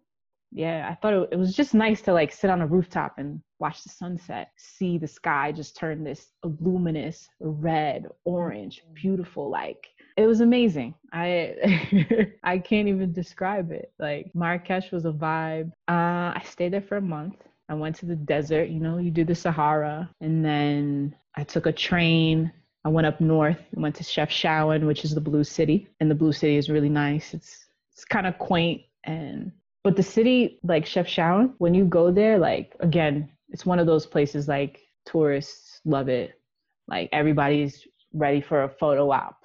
yeah, 0.51 0.87
I 0.89 0.95
thought 0.95 1.13
it, 1.13 1.29
it 1.33 1.35
was 1.35 1.55
just 1.55 1.73
nice 1.73 2.01
to 2.03 2.13
like 2.13 2.31
sit 2.31 2.49
on 2.49 2.61
a 2.61 2.67
rooftop 2.67 3.15
and 3.17 3.41
watch 3.59 3.83
the 3.83 3.89
sunset, 3.89 4.51
see 4.57 4.97
the 4.97 5.07
sky 5.07 5.51
just 5.51 5.75
turn 5.75 6.03
this 6.03 6.31
luminous 6.43 7.29
red, 7.39 8.07
orange, 8.25 8.83
beautiful. 8.93 9.49
Like 9.49 9.87
it 10.17 10.25
was 10.25 10.41
amazing. 10.41 10.95
I 11.13 12.33
I 12.43 12.57
can't 12.57 12.87
even 12.87 13.13
describe 13.13 13.71
it. 13.71 13.91
Like 13.99 14.31
Marrakesh 14.33 14.91
was 14.91 15.05
a 15.05 15.11
vibe. 15.11 15.71
Uh, 15.87 16.33
I 16.35 16.41
stayed 16.45 16.73
there 16.73 16.81
for 16.81 16.97
a 16.97 17.01
month. 17.01 17.35
I 17.69 17.75
went 17.75 17.95
to 17.97 18.07
the 18.07 18.15
desert. 18.15 18.69
You 18.69 18.79
know, 18.79 18.97
you 18.97 19.11
do 19.11 19.23
the 19.23 19.35
Sahara, 19.35 20.09
and 20.21 20.43
then 20.43 21.15
I 21.35 21.43
took 21.43 21.67
a 21.67 21.71
train. 21.71 22.51
I 22.85 22.89
went 22.89 23.05
up 23.05 23.21
north 23.21 23.59
and 23.71 23.83
went 23.83 23.95
to 23.97 24.03
Chef 24.03 24.29
Chefchaouen, 24.29 24.87
which 24.87 25.03
is 25.05 25.13
the 25.13 25.21
Blue 25.21 25.43
City, 25.43 25.87
and 25.99 26.09
the 26.09 26.15
Blue 26.15 26.31
City 26.31 26.55
is 26.55 26.69
really 26.69 26.89
nice. 26.89 27.33
It's 27.35 27.68
it's 27.99 28.05
kind 28.05 28.25
of 28.25 28.37
quaint 28.37 28.81
and 29.03 29.51
but 29.83 29.97
the 29.97 30.03
city 30.03 30.57
like 30.63 30.85
Chef 30.85 31.05
Chefchaouen, 31.05 31.53
when 31.57 31.73
you 31.73 31.83
go 31.83 32.11
there, 32.11 32.37
like 32.37 32.73
again, 32.79 33.29
it's 33.49 33.65
one 33.65 33.77
of 33.77 33.87
those 33.87 34.05
places 34.05 34.47
like 34.47 34.79
tourists 35.05 35.81
love 35.83 36.07
it. 36.07 36.39
Like 36.87 37.09
everybody's 37.11 37.85
ready 38.13 38.39
for 38.39 38.63
a 38.63 38.69
photo 38.69 39.11
op. 39.11 39.43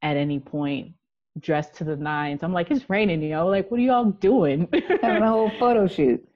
at 0.00 0.16
any 0.16 0.40
point 0.40 0.94
dressed 1.40 1.74
to 1.74 1.84
the 1.84 1.96
nines. 1.96 2.42
I'm 2.42 2.54
like, 2.54 2.70
it's 2.70 2.88
raining, 2.88 3.20
you 3.20 3.30
know, 3.30 3.48
like, 3.48 3.70
what 3.70 3.80
are 3.80 3.82
y'all 3.82 4.12
doing? 4.12 4.66
Having 5.02 5.22
a 5.22 5.28
whole 5.28 5.50
photo 5.58 5.86
shoot. 5.86 6.26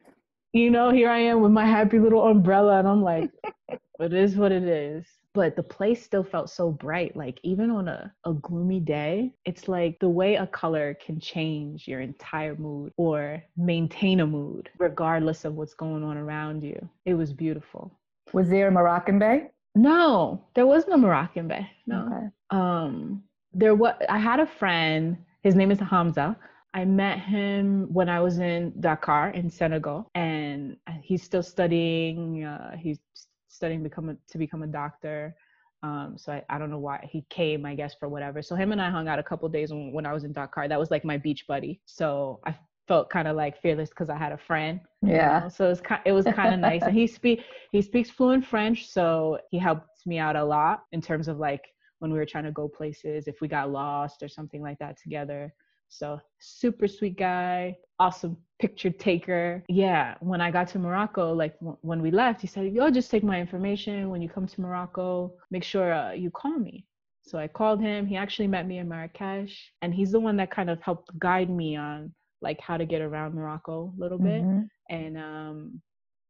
You 0.52 0.70
know, 0.70 0.90
here 0.90 1.08
I 1.08 1.18
am 1.18 1.40
with 1.40 1.52
my 1.52 1.64
happy 1.64 1.98
little 1.98 2.26
umbrella, 2.26 2.78
and 2.78 2.88
I'm 2.88 3.02
like, 3.02 3.30
it 4.00 4.12
is 4.12 4.36
what 4.36 4.52
it 4.52 4.64
is. 4.64 5.06
But 5.38 5.54
the 5.54 5.62
place 5.62 6.02
still 6.02 6.24
felt 6.24 6.50
so 6.50 6.72
bright. 6.72 7.14
Like, 7.14 7.38
even 7.44 7.70
on 7.70 7.86
a, 7.86 8.12
a 8.26 8.32
gloomy 8.32 8.80
day, 8.80 9.32
it's 9.44 9.68
like 9.68 9.96
the 10.00 10.08
way 10.08 10.34
a 10.34 10.48
color 10.48 10.94
can 10.94 11.20
change 11.20 11.86
your 11.86 12.00
entire 12.00 12.56
mood 12.56 12.92
or 12.96 13.40
maintain 13.56 14.18
a 14.18 14.26
mood, 14.26 14.68
regardless 14.78 15.44
of 15.44 15.54
what's 15.54 15.74
going 15.74 16.02
on 16.02 16.16
around 16.16 16.64
you. 16.64 16.76
It 17.04 17.14
was 17.14 17.32
beautiful. 17.32 17.96
Was 18.32 18.48
there 18.48 18.66
a 18.66 18.72
Moroccan 18.72 19.20
Bay? 19.20 19.52
No, 19.76 20.42
there 20.56 20.66
was 20.66 20.88
no 20.88 20.96
Moroccan 20.96 21.46
Bay. 21.46 21.70
No. 21.86 22.06
Okay. 22.06 22.26
Um, 22.50 23.22
there 23.52 23.76
was. 23.76 23.94
I 24.08 24.18
had 24.18 24.40
a 24.40 24.46
friend. 24.46 25.16
His 25.44 25.54
name 25.54 25.70
is 25.70 25.78
Hamza. 25.78 26.36
I 26.74 26.84
met 26.84 27.20
him 27.20 27.86
when 27.92 28.08
I 28.08 28.18
was 28.20 28.40
in 28.40 28.72
Dakar 28.80 29.30
in 29.30 29.50
Senegal, 29.50 30.10
and 30.16 30.76
he's 31.00 31.22
still 31.22 31.44
studying. 31.44 32.42
Uh, 32.44 32.76
he's 32.76 32.98
studying 33.48 33.82
become 33.82 34.10
a, 34.10 34.16
to 34.30 34.38
become 34.38 34.62
a 34.62 34.66
doctor. 34.66 35.34
Um, 35.82 36.14
so 36.16 36.32
I, 36.32 36.42
I 36.50 36.58
don't 36.58 36.70
know 36.70 36.78
why 36.78 37.08
he 37.10 37.24
came, 37.30 37.64
I 37.64 37.74
guess 37.74 37.94
for 37.94 38.08
whatever. 38.08 38.42
So 38.42 38.56
him 38.56 38.72
and 38.72 38.82
I 38.82 38.90
hung 38.90 39.08
out 39.08 39.18
a 39.18 39.22
couple 39.22 39.48
days 39.48 39.70
when, 39.70 39.92
when 39.92 40.06
I 40.06 40.12
was 40.12 40.24
in 40.24 40.32
Dakar. 40.32 40.68
That 40.68 40.78
was 40.78 40.90
like 40.90 41.04
my 41.04 41.16
beach 41.16 41.46
buddy. 41.46 41.80
So 41.84 42.40
I 42.44 42.54
felt 42.88 43.10
kind 43.10 43.28
of 43.28 43.36
like 43.36 43.60
fearless 43.60 43.90
because 43.90 44.10
I 44.10 44.16
had 44.16 44.32
a 44.32 44.38
friend. 44.38 44.80
Yeah. 45.02 45.40
know? 45.40 45.48
So 45.48 45.66
it 45.66 45.68
was 45.68 45.80
kind, 45.80 46.00
it 46.04 46.12
was 46.12 46.24
kind 46.24 46.54
of 46.54 46.60
nice. 46.60 46.82
And 46.82 46.94
he 46.94 47.06
speak 47.06 47.42
he 47.70 47.82
speaks 47.82 48.10
fluent 48.10 48.44
French, 48.44 48.88
so 48.90 49.38
he 49.50 49.58
helped 49.58 50.06
me 50.06 50.18
out 50.18 50.34
a 50.36 50.44
lot 50.44 50.80
in 50.92 51.00
terms 51.00 51.28
of 51.28 51.38
like 51.38 51.62
when 52.00 52.12
we 52.12 52.18
were 52.18 52.26
trying 52.26 52.44
to 52.44 52.52
go 52.52 52.66
places, 52.68 53.28
if 53.28 53.40
we 53.40 53.48
got 53.48 53.70
lost 53.70 54.22
or 54.22 54.28
something 54.28 54.62
like 54.62 54.78
that 54.78 54.96
together. 55.00 55.52
So 55.88 56.20
super 56.38 56.86
sweet 56.88 57.16
guy, 57.18 57.78
awesome 57.98 58.36
picture 58.60 58.90
taker. 58.90 59.64
Yeah, 59.68 60.16
when 60.20 60.40
I 60.40 60.50
got 60.50 60.68
to 60.68 60.78
Morocco, 60.78 61.32
like 61.32 61.58
w- 61.60 61.78
when 61.82 62.02
we 62.02 62.10
left, 62.10 62.40
he 62.40 62.46
said, 62.46 62.72
"Yo, 62.72 62.90
just 62.90 63.10
take 63.10 63.24
my 63.24 63.40
information. 63.40 64.10
When 64.10 64.22
you 64.22 64.28
come 64.28 64.46
to 64.46 64.60
Morocco, 64.60 65.34
make 65.50 65.64
sure 65.64 65.92
uh, 65.92 66.12
you 66.12 66.30
call 66.30 66.58
me." 66.58 66.86
So 67.22 67.38
I 67.38 67.48
called 67.48 67.80
him. 67.80 68.06
He 68.06 68.16
actually 68.16 68.48
met 68.48 68.66
me 68.66 68.78
in 68.78 68.88
Marrakesh, 68.88 69.72
and 69.82 69.94
he's 69.94 70.12
the 70.12 70.20
one 70.20 70.36
that 70.36 70.50
kind 70.50 70.70
of 70.70 70.80
helped 70.82 71.16
guide 71.18 71.50
me 71.50 71.76
on 71.76 72.12
like 72.42 72.60
how 72.60 72.76
to 72.76 72.86
get 72.86 73.02
around 73.02 73.34
Morocco 73.34 73.92
a 73.96 74.00
little 74.00 74.18
bit 74.18 74.48
Mm-hmm. 74.48 74.66
and 74.90 75.16
um, 75.18 75.80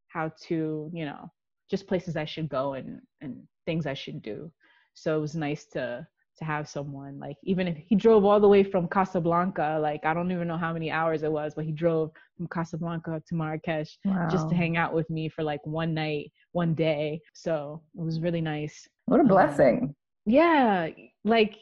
how 0.08 0.30
to, 0.48 0.90
you 0.92 1.04
know, 1.04 1.30
just 1.70 1.86
places 1.86 2.16
I 2.16 2.24
should 2.24 2.48
go 2.48 2.74
and 2.74 3.00
and 3.20 3.42
things 3.66 3.86
I 3.86 3.94
should 3.94 4.22
do. 4.22 4.50
So 4.94 5.16
it 5.16 5.20
was 5.20 5.34
nice 5.36 5.66
to 5.66 6.06
to 6.38 6.44
have 6.44 6.68
someone 6.68 7.18
like 7.18 7.36
even 7.44 7.66
if 7.68 7.76
he 7.76 7.94
drove 7.96 8.24
all 8.24 8.40
the 8.40 8.48
way 8.48 8.62
from 8.64 8.88
Casablanca, 8.88 9.78
like 9.80 10.04
I 10.04 10.14
don't 10.14 10.30
even 10.32 10.48
know 10.48 10.56
how 10.56 10.72
many 10.72 10.90
hours 10.90 11.22
it 11.22 11.32
was, 11.32 11.54
but 11.54 11.64
he 11.64 11.72
drove 11.72 12.10
from 12.36 12.48
Casablanca 12.48 13.22
to 13.26 13.34
Marrakesh 13.34 13.98
Wow. 14.04 14.28
just 14.30 14.48
to 14.50 14.54
hang 14.54 14.76
out 14.76 14.94
with 14.94 15.08
me 15.10 15.28
for 15.28 15.42
like 15.42 15.60
one 15.64 15.94
night, 15.94 16.30
one 16.52 16.74
day. 16.74 17.20
So 17.34 17.82
it 17.98 18.02
was 18.04 18.20
really 18.20 18.40
nice. 18.40 18.86
What 19.06 19.20
a 19.20 19.22
Um, 19.22 19.28
blessing. 19.28 19.94
Yeah, 20.26 20.88
like 21.24 21.56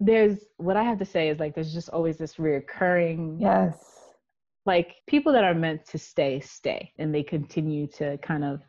there's 0.00 0.38
what 0.58 0.76
I 0.76 0.82
have 0.84 0.98
to 0.98 1.04
say 1.04 1.28
is 1.28 1.38
like 1.40 1.54
there's 1.54 1.72
just 1.72 1.88
always 1.88 2.16
this 2.18 2.34
reoccurring 2.36 3.40
Yes. 3.40 4.10
like 4.64 4.94
people 5.08 5.32
that 5.32 5.44
are 5.44 5.54
meant 5.54 5.84
to 5.86 5.98
stay 5.98 6.38
stay 6.40 6.92
and 6.98 7.12
they 7.14 7.22
continue 7.22 7.86
to 7.88 8.16
kind 8.18 8.44
of 8.44 8.60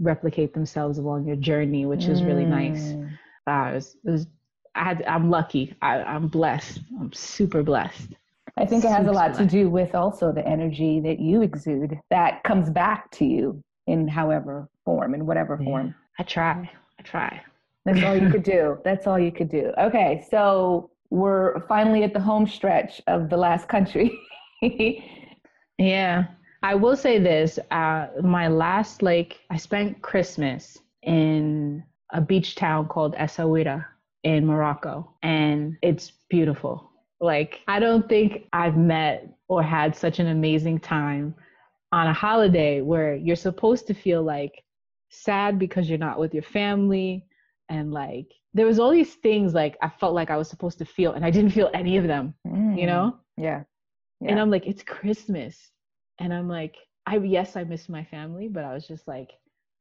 replicate 0.00 0.52
themselves 0.54 0.98
along 0.98 1.26
your 1.26 1.36
journey 1.36 1.86
which 1.86 2.08
is 2.08 2.24
really 2.24 2.44
nice 2.44 2.94
Mm. 2.94 3.18
uh, 3.46 3.70
it 3.70 3.74
was, 3.74 3.96
it 4.04 4.10
was 4.10 4.26
I 4.74 4.84
had, 4.84 5.02
i'm 5.06 5.30
lucky 5.30 5.74
I, 5.82 6.02
i'm 6.02 6.28
blessed 6.28 6.80
i'm 7.00 7.12
super 7.12 7.62
blessed 7.62 8.10
I 8.56 8.66
think 8.66 8.84
it 8.84 8.88
has 8.90 9.04
a 9.06 9.08
Super 9.08 9.14
lot 9.14 9.34
to 9.34 9.46
do 9.46 9.70
with 9.70 9.94
also 9.94 10.32
the 10.32 10.46
energy 10.46 11.00
that 11.00 11.18
you 11.20 11.40
exude 11.42 11.98
that 12.10 12.42
comes 12.44 12.68
back 12.68 13.10
to 13.12 13.24
you 13.24 13.62
in 13.86 14.06
however 14.08 14.68
form, 14.84 15.14
in 15.14 15.24
whatever 15.24 15.56
Yeah. 15.60 15.64
form. 15.66 15.94
i 16.18 16.22
try 16.24 16.70
i 16.98 17.02
try 17.02 17.40
That's 17.86 18.02
all 18.02 18.16
you 18.16 18.28
could 18.28 18.42
do. 18.56 18.78
That's 18.84 19.06
all 19.06 19.18
you 19.18 19.32
could 19.32 19.48
do. 19.48 19.72
Okay, 19.78 20.26
so 20.30 20.90
we're 21.10 21.60
finally 21.66 22.02
at 22.04 22.12
the 22.12 22.20
home 22.20 22.46
stretch 22.46 23.00
of 23.06 23.30
the 23.30 23.36
last 23.36 23.68
country. 23.68 24.08
yeah 25.78 26.24
i 26.62 26.74
will 26.74 26.96
say 26.96 27.18
this 27.18 27.58
uh, 27.70 28.08
my 28.22 28.48
last 28.48 29.02
like 29.02 29.40
i 29.50 29.56
spent 29.56 30.02
christmas 30.02 30.78
in 31.02 31.82
a 32.12 32.20
beach 32.20 32.54
town 32.56 32.86
called 32.86 33.14
essaouira 33.14 33.84
in 34.24 34.46
morocco 34.46 35.14
and 35.22 35.76
it's 35.82 36.12
beautiful 36.28 36.90
like 37.20 37.60
i 37.68 37.78
don't 37.78 38.08
think 38.08 38.44
i've 38.52 38.76
met 38.76 39.28
or 39.48 39.62
had 39.62 39.94
such 39.94 40.18
an 40.18 40.28
amazing 40.28 40.78
time 40.78 41.34
on 41.92 42.06
a 42.06 42.12
holiday 42.12 42.80
where 42.80 43.14
you're 43.14 43.36
supposed 43.36 43.86
to 43.86 43.94
feel 43.94 44.22
like 44.22 44.62
sad 45.10 45.58
because 45.58 45.88
you're 45.88 45.98
not 45.98 46.20
with 46.20 46.32
your 46.32 46.42
family 46.42 47.24
and 47.68 47.92
like 47.92 48.26
there 48.54 48.66
was 48.66 48.78
all 48.78 48.90
these 48.90 49.14
things 49.14 49.54
like 49.54 49.76
i 49.82 49.88
felt 49.88 50.14
like 50.14 50.30
i 50.30 50.36
was 50.36 50.48
supposed 50.48 50.78
to 50.78 50.84
feel 50.84 51.12
and 51.12 51.24
i 51.24 51.30
didn't 51.30 51.50
feel 51.50 51.70
any 51.74 51.96
of 51.96 52.06
them 52.06 52.34
you 52.44 52.86
know 52.86 53.12
mm. 53.12 53.20
Yeah. 54.20 54.30
and 54.30 54.40
I'm 54.40 54.50
like, 54.50 54.66
it's 54.66 54.82
Christmas. 54.82 55.56
And 56.18 56.32
I'm 56.32 56.48
like, 56.48 56.76
I 57.06 57.16
yes, 57.16 57.56
I 57.56 57.64
miss 57.64 57.88
my 57.88 58.04
family, 58.04 58.48
but 58.48 58.64
I 58.64 58.74
was 58.74 58.86
just 58.86 59.08
like, 59.08 59.30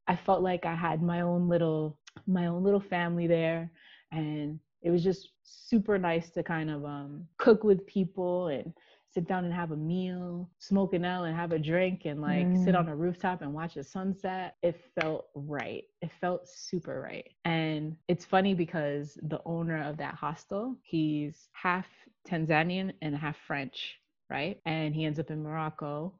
I 0.07 0.15
felt 0.15 0.41
like 0.41 0.65
I 0.65 0.75
had 0.75 1.03
my 1.03 1.21
own 1.21 1.49
little 1.49 1.97
my 2.25 2.47
own 2.47 2.63
little 2.63 2.79
family 2.79 3.27
there. 3.27 3.71
And 4.11 4.59
it 4.81 4.91
was 4.91 5.03
just 5.03 5.29
super 5.43 5.97
nice 5.97 6.29
to 6.31 6.43
kind 6.43 6.69
of 6.69 6.85
um 6.85 7.27
cook 7.37 7.63
with 7.63 7.85
people 7.87 8.47
and 8.47 8.73
sit 9.09 9.27
down 9.27 9.43
and 9.45 9.53
have 9.53 9.71
a 9.71 9.75
meal, 9.77 10.49
smoke 10.59 10.93
an 10.93 11.03
L 11.05 11.23
and 11.25 11.35
have 11.35 11.51
a 11.51 11.59
drink 11.59 12.05
and 12.05 12.21
like 12.21 12.55
sit 12.55 12.75
Mm. 12.75 12.75
on 12.75 12.89
a 12.89 12.95
rooftop 12.95 13.41
and 13.41 13.53
watch 13.53 13.73
the 13.75 13.83
sunset. 13.83 14.55
It 14.61 14.79
felt 14.99 15.27
right. 15.35 15.83
It 16.01 16.11
felt 16.21 16.47
super 16.47 17.01
right. 17.01 17.27
And 17.45 17.95
it's 18.07 18.25
funny 18.25 18.53
because 18.53 19.17
the 19.23 19.41
owner 19.45 19.81
of 19.83 19.97
that 19.97 20.15
hostel, 20.15 20.77
he's 20.83 21.49
half 21.53 21.87
Tanzanian 22.27 22.93
and 23.01 23.15
half 23.15 23.37
French 23.37 23.99
right? 24.29 24.59
And 24.65 24.93
he 24.95 25.05
ends 25.05 25.19
up 25.19 25.31
in 25.31 25.43
Morocco, 25.43 26.13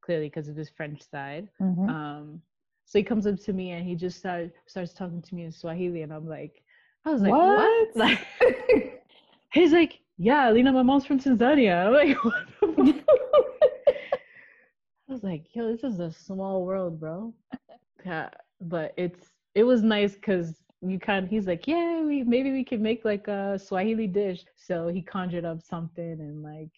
clearly 0.00 0.26
because 0.26 0.48
of 0.48 0.56
his 0.56 0.68
French 0.70 1.02
side. 1.02 1.48
Mhm. 1.60 1.94
Um, 1.94 2.42
so 2.84 2.98
he 2.98 3.04
comes 3.04 3.26
up 3.26 3.38
to 3.40 3.52
me 3.52 3.70
and 3.70 3.86
he 3.86 3.94
just 3.94 4.18
start, 4.18 4.52
starts 4.66 4.92
talking 4.92 5.22
to 5.22 5.34
me 5.34 5.44
in 5.44 5.52
Swahili, 5.52 6.02
and 6.02 6.12
I'm 6.12 6.28
like, 6.28 6.62
I 7.04 7.10
was 7.10 7.22
like, 7.22 7.30
What? 7.32 7.56
what? 7.56 7.96
Like, 7.96 8.18
he's 9.52 9.72
like, 9.72 10.00
yeah, 10.18 10.50
Lena, 10.50 10.72
my 10.72 10.82
mom's 10.82 11.06
from 11.06 11.18
Tanzania. 11.18 11.86
I'm 11.86 11.92
like, 11.92 12.24
what 12.60 12.86
the 12.86 12.92
fuck? 12.92 13.46
I 15.08 15.12
was 15.12 15.22
like, 15.22 15.44
yo, 15.54 15.70
this 15.70 15.84
is 15.84 16.00
a 16.00 16.10
small 16.12 16.64
world, 16.64 17.00
bro. 17.00 17.34
Yeah, 18.04 18.30
but 18.60 18.94
it's 18.96 19.30
it 19.54 19.64
was 19.64 19.82
nice 19.82 20.14
because 20.14 20.54
you 20.80 20.98
kind 20.98 21.24
of 21.24 21.30
he's 21.30 21.46
like, 21.46 21.66
yeah, 21.66 22.02
we 22.02 22.22
maybe 22.24 22.52
we 22.52 22.64
can 22.64 22.82
make 22.82 23.04
like 23.04 23.28
a 23.28 23.58
Swahili 23.58 24.06
dish. 24.06 24.44
So 24.56 24.88
he 24.88 25.02
conjured 25.02 25.44
up 25.44 25.60
something 25.62 26.20
and 26.20 26.42
like 26.42 26.70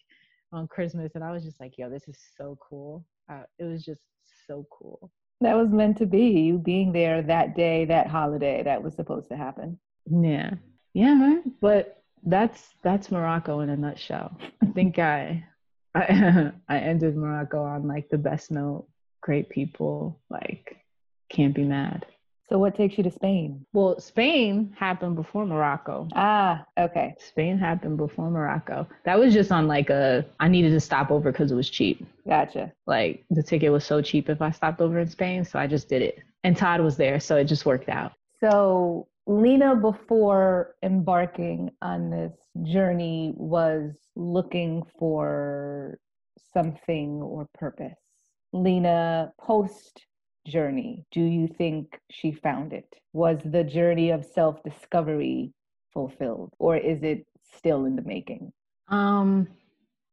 on 0.51 0.67
Christmas, 0.67 1.13
and 1.15 1.23
I 1.23 1.31
was 1.31 1.43
just 1.43 1.59
like, 1.59 1.77
yo, 1.77 1.89
this 1.89 2.07
is 2.07 2.17
so 2.37 2.57
cool. 2.61 3.05
Uh, 3.29 3.43
it 3.59 3.63
was 3.65 3.83
just 3.85 4.01
so 4.47 4.67
cool. 4.71 5.11
that 5.41 5.55
was 5.55 5.69
meant 5.69 5.97
to 5.97 6.05
be. 6.05 6.27
You 6.29 6.57
being 6.57 6.91
there 6.91 7.21
that 7.23 7.55
day, 7.55 7.85
that 7.85 8.07
holiday, 8.07 8.63
that 8.63 8.83
was 8.83 8.95
supposed 8.95 9.29
to 9.29 9.37
happen. 9.37 9.79
Yeah, 10.09 10.51
yeah, 10.93 11.13
man. 11.13 11.53
But 11.61 12.03
that's 12.23 12.73
that's 12.83 13.11
Morocco 13.11 13.59
in 13.61 13.69
a 13.69 13.77
nutshell. 13.77 14.37
I 14.61 14.67
think 14.67 14.99
I 14.99 15.45
I 15.93 16.51
I 16.69 16.77
ended 16.79 17.15
Morocco 17.15 17.63
on 17.63 17.87
like 17.87 18.09
the 18.09 18.17
best 18.17 18.51
note. 18.51 18.87
Great 19.21 19.49
people, 19.49 20.19
like 20.29 20.77
can't 21.29 21.55
be 21.55 21.63
mad. 21.63 22.05
So 22.47 22.59
what 22.59 22.75
takes 22.75 22.95
you 22.97 23.03
to 23.03 23.11
Spain? 23.11 23.65
Well, 23.73 23.99
Spain 23.99 24.75
happened 24.77 25.15
before 25.15 25.47
Morocco. 25.47 26.07
Ah, 26.13 26.63
okay. 26.77 27.15
Spain 27.17 27.57
happened 27.57 27.97
before 27.97 28.29
Morocco. 28.29 28.87
That 29.03 29.17
was 29.17 29.33
just 29.33 29.51
on 29.51 29.67
like 29.67 29.89
a 29.89 30.23
I 30.39 30.47
needed 30.47 30.69
to 30.69 30.79
stop 30.79 31.09
over 31.09 31.31
because 31.31 31.51
it 31.51 31.55
was 31.55 31.69
cheap. 31.69 32.05
Gotcha. 32.27 32.71
Like 32.85 33.25
the 33.31 33.41
ticket 33.41 33.71
was 33.71 33.83
so 33.83 34.01
cheap 34.01 34.29
if 34.29 34.43
I 34.43 34.51
stopped 34.51 34.79
over 34.79 34.99
in 34.99 35.09
Spain, 35.09 35.43
so 35.43 35.57
I 35.57 35.65
just 35.65 35.89
did 35.89 36.03
it. 36.03 36.19
And 36.43 36.55
Todd 36.55 36.81
was 36.81 36.97
there, 36.97 37.19
so 37.19 37.35
it 37.37 37.45
just 37.45 37.65
worked 37.65 37.89
out. 37.89 38.11
So 38.39 39.07
Lena, 39.27 39.75
before 39.75 40.75
embarking 40.83 41.71
on 41.81 42.11
this 42.11 42.33
journey, 42.63 43.33
was 43.35 43.91
looking 44.15 44.83
for 44.99 45.97
something 46.53 47.21
or 47.21 47.47
purpose. 47.57 47.97
Lena, 48.53 49.33
post 49.41 50.05
journey, 50.47 51.05
do 51.11 51.21
you 51.21 51.47
think 51.47 51.99
she 52.11 52.31
found 52.31 52.71
it? 52.71 52.87
Was 53.13 53.39
the 53.43 53.63
journey 53.63 54.11
of 54.11 54.23
self 54.23 54.61
discovery 54.63 55.51
fulfilled, 55.91 56.53
or 56.59 56.77
is 56.77 57.01
it 57.01 57.25
still 57.57 57.85
in 57.85 57.95
the 57.95 58.03
making? 58.03 58.53
Um, 58.89 59.47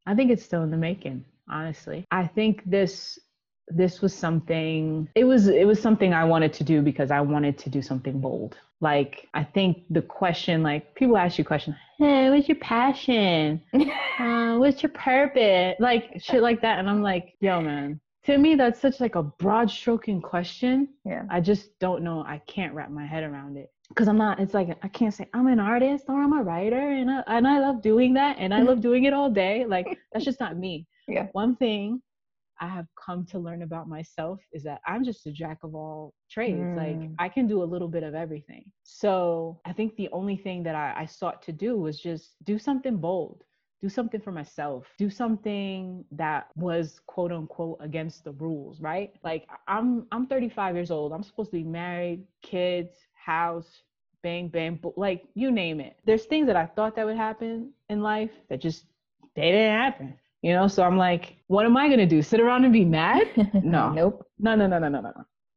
I 0.06 0.14
think 0.14 0.30
it's 0.30 0.44
still 0.44 0.62
in 0.62 0.70
the 0.70 0.76
making, 0.78 1.24
honestly. 1.48 2.06
I 2.10 2.26
think 2.26 2.62
this 2.64 3.18
this 3.68 4.00
was 4.00 4.14
something 4.14 5.08
it 5.14 5.24
was 5.24 5.48
it 5.48 5.66
was 5.66 5.80
something 5.80 6.12
I 6.12 6.24
wanted 6.24 6.52
to 6.54 6.64
do 6.64 6.82
because 6.82 7.10
I 7.10 7.20
wanted 7.20 7.58
to 7.58 7.70
do 7.70 7.82
something 7.82 8.20
bold. 8.20 8.56
Like 8.80 9.28
I 9.34 9.44
think 9.44 9.84
the 9.90 10.02
question 10.02 10.62
like 10.62 10.94
people 10.94 11.16
ask 11.16 11.38
you 11.38 11.44
questions, 11.44 11.76
hey, 11.98 12.30
what's 12.30 12.48
your 12.48 12.56
passion? 12.56 13.62
uh, 14.18 14.56
what's 14.56 14.82
your 14.82 14.90
purpose? 14.90 15.76
Like 15.78 16.20
shit 16.20 16.42
like 16.42 16.60
that. 16.62 16.78
And 16.78 16.88
I'm 16.88 17.02
like, 17.02 17.34
yo, 17.40 17.60
man. 17.60 18.00
To 18.26 18.38
me, 18.38 18.54
that's 18.54 18.80
such 18.80 19.00
like 19.00 19.16
a 19.16 19.22
broad 19.22 19.68
stroking 19.68 20.22
question. 20.22 20.88
Yeah. 21.04 21.24
I 21.28 21.40
just 21.40 21.76
don't 21.80 22.04
know. 22.04 22.22
I 22.24 22.40
can't 22.46 22.72
wrap 22.72 22.88
my 22.88 23.04
head 23.04 23.24
around 23.24 23.56
it 23.56 23.72
because 23.88 24.06
I'm 24.06 24.16
not. 24.18 24.38
It's 24.38 24.54
like 24.54 24.78
I 24.82 24.88
can't 24.88 25.12
say 25.12 25.28
I'm 25.34 25.48
an 25.48 25.58
artist 25.58 26.04
or 26.08 26.22
I'm 26.22 26.32
a 26.32 26.42
writer, 26.42 26.78
and 26.78 27.10
I, 27.10 27.22
and 27.26 27.48
I 27.48 27.58
love 27.58 27.82
doing 27.82 28.14
that, 28.14 28.36
and 28.38 28.54
I 28.54 28.62
love 28.68 28.80
doing 28.80 29.04
it 29.04 29.12
all 29.12 29.28
day. 29.28 29.64
Like 29.66 29.98
that's 30.12 30.24
just 30.24 30.38
not 30.40 30.56
me. 30.56 30.86
Yeah. 31.08 31.26
One 31.32 31.56
thing 31.56 32.00
I 32.62 32.68
have 32.68 32.86
come 32.94 33.26
to 33.26 33.40
learn 33.40 33.62
about 33.62 33.88
myself 33.88 34.38
is 34.52 34.62
that 34.62 34.80
I'm 34.86 35.02
just 35.02 35.26
a 35.26 35.32
jack 35.32 35.58
of 35.64 35.74
all 35.74 36.14
trades. 36.30 36.60
Mm. 36.60 36.76
Like 36.76 37.10
I 37.18 37.28
can 37.28 37.48
do 37.48 37.60
a 37.64 37.64
little 37.72 37.88
bit 37.88 38.04
of 38.04 38.14
everything. 38.14 38.64
So 38.84 39.60
I 39.66 39.72
think 39.72 39.96
the 39.96 40.08
only 40.12 40.36
thing 40.36 40.62
that 40.62 40.76
I, 40.76 40.94
I 40.96 41.06
sought 41.06 41.42
to 41.42 41.52
do 41.52 41.76
was 41.76 41.98
just 41.98 42.36
do 42.44 42.58
something 42.58 42.96
bold 42.96 43.42
do 43.82 43.88
something 43.88 44.20
for 44.20 44.30
myself 44.30 44.86
do 44.96 45.10
something 45.10 46.04
that 46.12 46.46
was 46.54 47.00
quote 47.06 47.32
unquote 47.32 47.78
against 47.80 48.22
the 48.22 48.30
rules 48.32 48.80
right 48.80 49.12
like 49.24 49.44
i'm 49.66 50.06
i'm 50.12 50.28
35 50.28 50.76
years 50.76 50.92
old 50.92 51.12
i'm 51.12 51.24
supposed 51.24 51.50
to 51.50 51.56
be 51.56 51.64
married 51.64 52.22
kids 52.42 52.94
house 53.14 53.82
bang 54.22 54.46
bang 54.46 54.78
like 54.96 55.24
you 55.34 55.50
name 55.50 55.80
it 55.80 55.96
there's 56.06 56.26
things 56.26 56.46
that 56.46 56.54
i 56.54 56.64
thought 56.64 56.94
that 56.94 57.04
would 57.04 57.16
happen 57.16 57.72
in 57.88 58.02
life 58.02 58.30
that 58.48 58.60
just 58.60 58.86
they 59.34 59.50
didn't 59.50 59.76
happen 59.76 60.16
you 60.42 60.52
know, 60.52 60.66
so 60.66 60.82
I'm 60.82 60.96
like, 60.98 61.36
what 61.46 61.66
am 61.66 61.76
I 61.76 61.88
gonna 61.88 62.06
do? 62.06 62.20
Sit 62.20 62.40
around 62.40 62.64
and 62.64 62.72
be 62.72 62.84
mad? 62.84 63.28
No. 63.62 63.90
nope. 63.94 64.26
No, 64.38 64.54
no, 64.56 64.66
no, 64.66 64.78
no, 64.78 64.88
no, 64.88 65.00
no, 65.00 65.12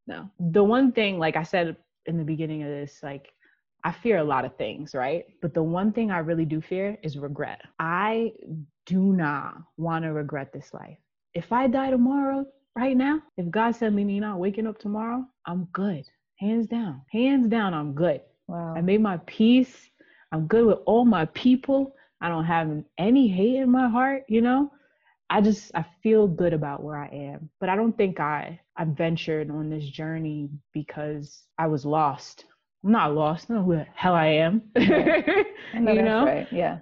no. 0.06 0.30
The 0.52 0.62
one 0.62 0.92
thing, 0.92 1.18
like 1.18 1.36
I 1.36 1.42
said 1.42 1.76
in 2.06 2.16
the 2.16 2.24
beginning 2.24 2.62
of 2.62 2.68
this, 2.68 3.00
like 3.02 3.32
I 3.82 3.92
fear 3.92 4.18
a 4.18 4.24
lot 4.24 4.44
of 4.44 4.56
things, 4.56 4.94
right? 4.94 5.24
But 5.42 5.54
the 5.54 5.62
one 5.62 5.92
thing 5.92 6.10
I 6.10 6.18
really 6.18 6.44
do 6.44 6.60
fear 6.60 6.98
is 7.02 7.18
regret. 7.18 7.60
I 7.80 8.32
do 8.86 9.12
not 9.12 9.56
want 9.76 10.04
to 10.04 10.12
regret 10.12 10.52
this 10.52 10.72
life. 10.72 10.96
If 11.34 11.52
I 11.52 11.66
die 11.66 11.90
tomorrow, 11.90 12.46
right 12.76 12.96
now, 12.96 13.20
if 13.36 13.50
God 13.50 13.74
sent 13.74 13.94
me 13.94 14.20
not 14.20 14.38
waking 14.38 14.68
up 14.68 14.78
tomorrow, 14.78 15.26
I'm 15.46 15.64
good. 15.72 16.04
Hands 16.38 16.66
down. 16.66 17.02
Hands 17.10 17.48
down, 17.48 17.74
I'm 17.74 17.92
good. 17.92 18.20
Wow. 18.46 18.74
I 18.76 18.82
made 18.82 19.00
my 19.00 19.18
peace. 19.26 19.90
I'm 20.32 20.46
good 20.46 20.66
with 20.66 20.78
all 20.86 21.04
my 21.04 21.24
people. 21.26 21.94
I 22.20 22.28
don't 22.28 22.44
have 22.44 22.82
any 22.98 23.28
hate 23.28 23.56
in 23.56 23.70
my 23.70 23.88
heart, 23.88 24.24
you 24.28 24.40
know? 24.40 24.70
I 25.28 25.40
just 25.40 25.72
I 25.74 25.84
feel 26.02 26.28
good 26.28 26.52
about 26.52 26.82
where 26.82 26.96
I 26.96 27.08
am. 27.08 27.50
But 27.60 27.68
I 27.68 27.76
don't 27.76 27.96
think 27.96 28.20
I 28.20 28.60
I 28.76 28.84
ventured 28.84 29.50
on 29.50 29.70
this 29.70 29.88
journey 29.88 30.50
because 30.72 31.44
I 31.58 31.66
was 31.66 31.84
lost. 31.84 32.44
I'm 32.84 32.92
not 32.92 33.14
lost. 33.14 33.50
I 33.50 33.54
know 33.54 33.62
who 33.64 33.76
the 33.76 33.86
hell 33.94 34.14
I 34.14 34.26
am. 34.26 34.62
I 34.76 35.44
know 35.74 35.92
you 35.92 36.02
know? 36.02 36.24
Right. 36.24 36.46
Yeah. 36.52 36.78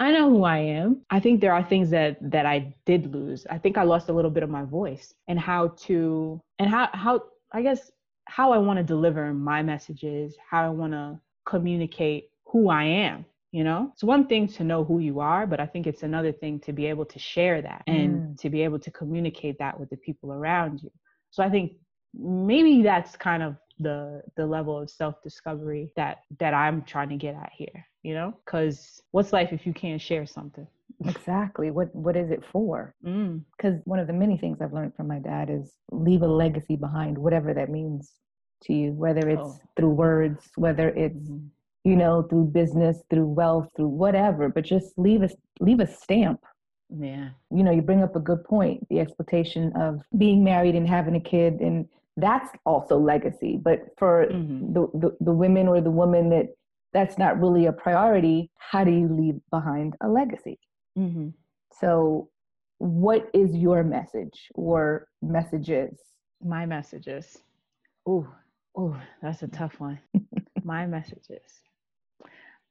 I 0.00 0.12
know 0.12 0.30
who 0.30 0.44
I 0.44 0.58
am. 0.58 1.02
I 1.10 1.18
think 1.20 1.40
there 1.40 1.52
are 1.52 1.62
things 1.62 1.90
that 1.90 2.18
that 2.30 2.46
I 2.46 2.74
did 2.86 3.12
lose. 3.12 3.46
I 3.50 3.58
think 3.58 3.76
I 3.76 3.82
lost 3.82 4.08
a 4.08 4.12
little 4.12 4.30
bit 4.30 4.42
of 4.42 4.50
my 4.50 4.64
voice 4.64 5.14
and 5.28 5.38
how 5.38 5.68
to 5.86 6.40
and 6.58 6.70
how 6.70 6.88
how 6.92 7.22
I 7.52 7.62
guess 7.62 7.90
how 8.26 8.52
I 8.52 8.58
want 8.58 8.78
to 8.78 8.84
deliver 8.84 9.32
my 9.32 9.62
messages, 9.62 10.36
how 10.50 10.64
I 10.66 10.68
want 10.68 10.92
to 10.92 11.20
communicate 11.46 12.30
who 12.44 12.68
I 12.68 12.84
am. 12.84 13.24
You 13.50 13.64
know, 13.64 13.90
it's 13.94 14.04
one 14.04 14.26
thing 14.26 14.46
to 14.48 14.64
know 14.64 14.84
who 14.84 14.98
you 14.98 15.20
are, 15.20 15.46
but 15.46 15.58
I 15.58 15.66
think 15.66 15.86
it's 15.86 16.02
another 16.02 16.32
thing 16.32 16.60
to 16.60 16.72
be 16.72 16.84
able 16.86 17.06
to 17.06 17.18
share 17.18 17.62
that 17.62 17.82
and 17.86 18.10
mm. 18.10 18.40
to 18.40 18.50
be 18.50 18.62
able 18.62 18.78
to 18.80 18.90
communicate 18.90 19.58
that 19.58 19.80
with 19.80 19.88
the 19.88 19.96
people 19.96 20.32
around 20.32 20.82
you. 20.82 20.90
So 21.30 21.42
I 21.42 21.48
think 21.48 21.72
maybe 22.14 22.82
that's 22.82 23.16
kind 23.16 23.42
of 23.42 23.56
the 23.78 24.22
the 24.36 24.46
level 24.46 24.78
of 24.78 24.90
self 24.90 25.22
discovery 25.22 25.92
that 25.96 26.18
that 26.40 26.54
I'm 26.54 26.82
trying 26.82 27.08
to 27.10 27.16
get 27.16 27.34
at 27.34 27.52
here 27.56 27.86
you 28.02 28.14
know 28.14 28.34
because 28.44 29.02
what's 29.12 29.32
life 29.32 29.50
if 29.52 29.66
you 29.66 29.72
can't 29.72 30.00
share 30.00 30.26
something 30.26 30.66
exactly 31.06 31.70
what 31.70 31.94
what 31.94 32.16
is 32.16 32.30
it 32.30 32.42
for 32.50 32.94
because 33.02 33.74
mm. 33.74 33.82
one 33.84 33.98
of 33.98 34.06
the 34.06 34.12
many 34.12 34.36
things 34.36 34.60
I've 34.60 34.72
learned 34.72 34.94
from 34.96 35.08
my 35.08 35.18
dad 35.18 35.48
is 35.50 35.74
leave 35.92 36.22
a 36.22 36.26
legacy 36.26 36.76
behind 36.76 37.16
whatever 37.16 37.54
that 37.54 37.70
means 37.70 38.12
to 38.64 38.72
you 38.72 38.92
whether 38.92 39.28
it's 39.28 39.40
oh. 39.40 39.60
through 39.76 39.90
words 39.90 40.48
whether 40.56 40.88
it's 40.88 41.28
mm-hmm. 41.28 41.46
You 41.88 41.96
know 41.96 42.22
through 42.22 42.44
business 42.44 42.98
through 43.08 43.26
wealth 43.26 43.68
through 43.74 43.88
whatever 43.88 44.50
but 44.50 44.62
just 44.62 44.98
leave 44.98 45.22
a 45.22 45.30
leave 45.60 45.80
a 45.80 45.86
stamp. 45.86 46.40
Yeah. 46.94 47.30
You 47.50 47.62
know 47.62 47.70
you 47.70 47.82
bring 47.82 48.02
up 48.02 48.14
a 48.14 48.20
good 48.20 48.44
point 48.44 48.86
the 48.90 49.00
expectation 49.00 49.72
of 49.74 50.02
being 50.18 50.44
married 50.44 50.74
and 50.74 50.86
having 50.86 51.16
a 51.16 51.20
kid 51.20 51.60
and 51.60 51.88
that's 52.18 52.50
also 52.66 52.98
legacy 52.98 53.58
but 53.62 53.78
for 53.96 54.26
mm-hmm. 54.26 54.72
the, 54.74 54.82
the, 55.02 55.16
the 55.20 55.32
women 55.32 55.66
or 55.66 55.80
the 55.80 55.90
woman 55.90 56.28
that 56.30 56.48
that's 56.92 57.16
not 57.16 57.40
really 57.40 57.66
a 57.66 57.72
priority 57.72 58.50
how 58.58 58.84
do 58.84 58.90
you 58.90 59.08
leave 59.08 59.40
behind 59.50 59.94
a 60.02 60.08
legacy? 60.08 60.58
Mm-hmm. 60.98 61.28
so 61.80 62.28
what 62.78 63.30
is 63.32 63.56
your 63.56 63.82
message 63.82 64.50
or 64.54 65.08
messages? 65.22 65.98
My 66.44 66.66
messages. 66.66 67.38
Oh 68.06 68.28
oh 68.76 68.96
that's 69.22 69.42
a 69.42 69.48
tough 69.48 69.80
one. 69.80 69.98
My 70.64 70.86
messages 70.86 71.62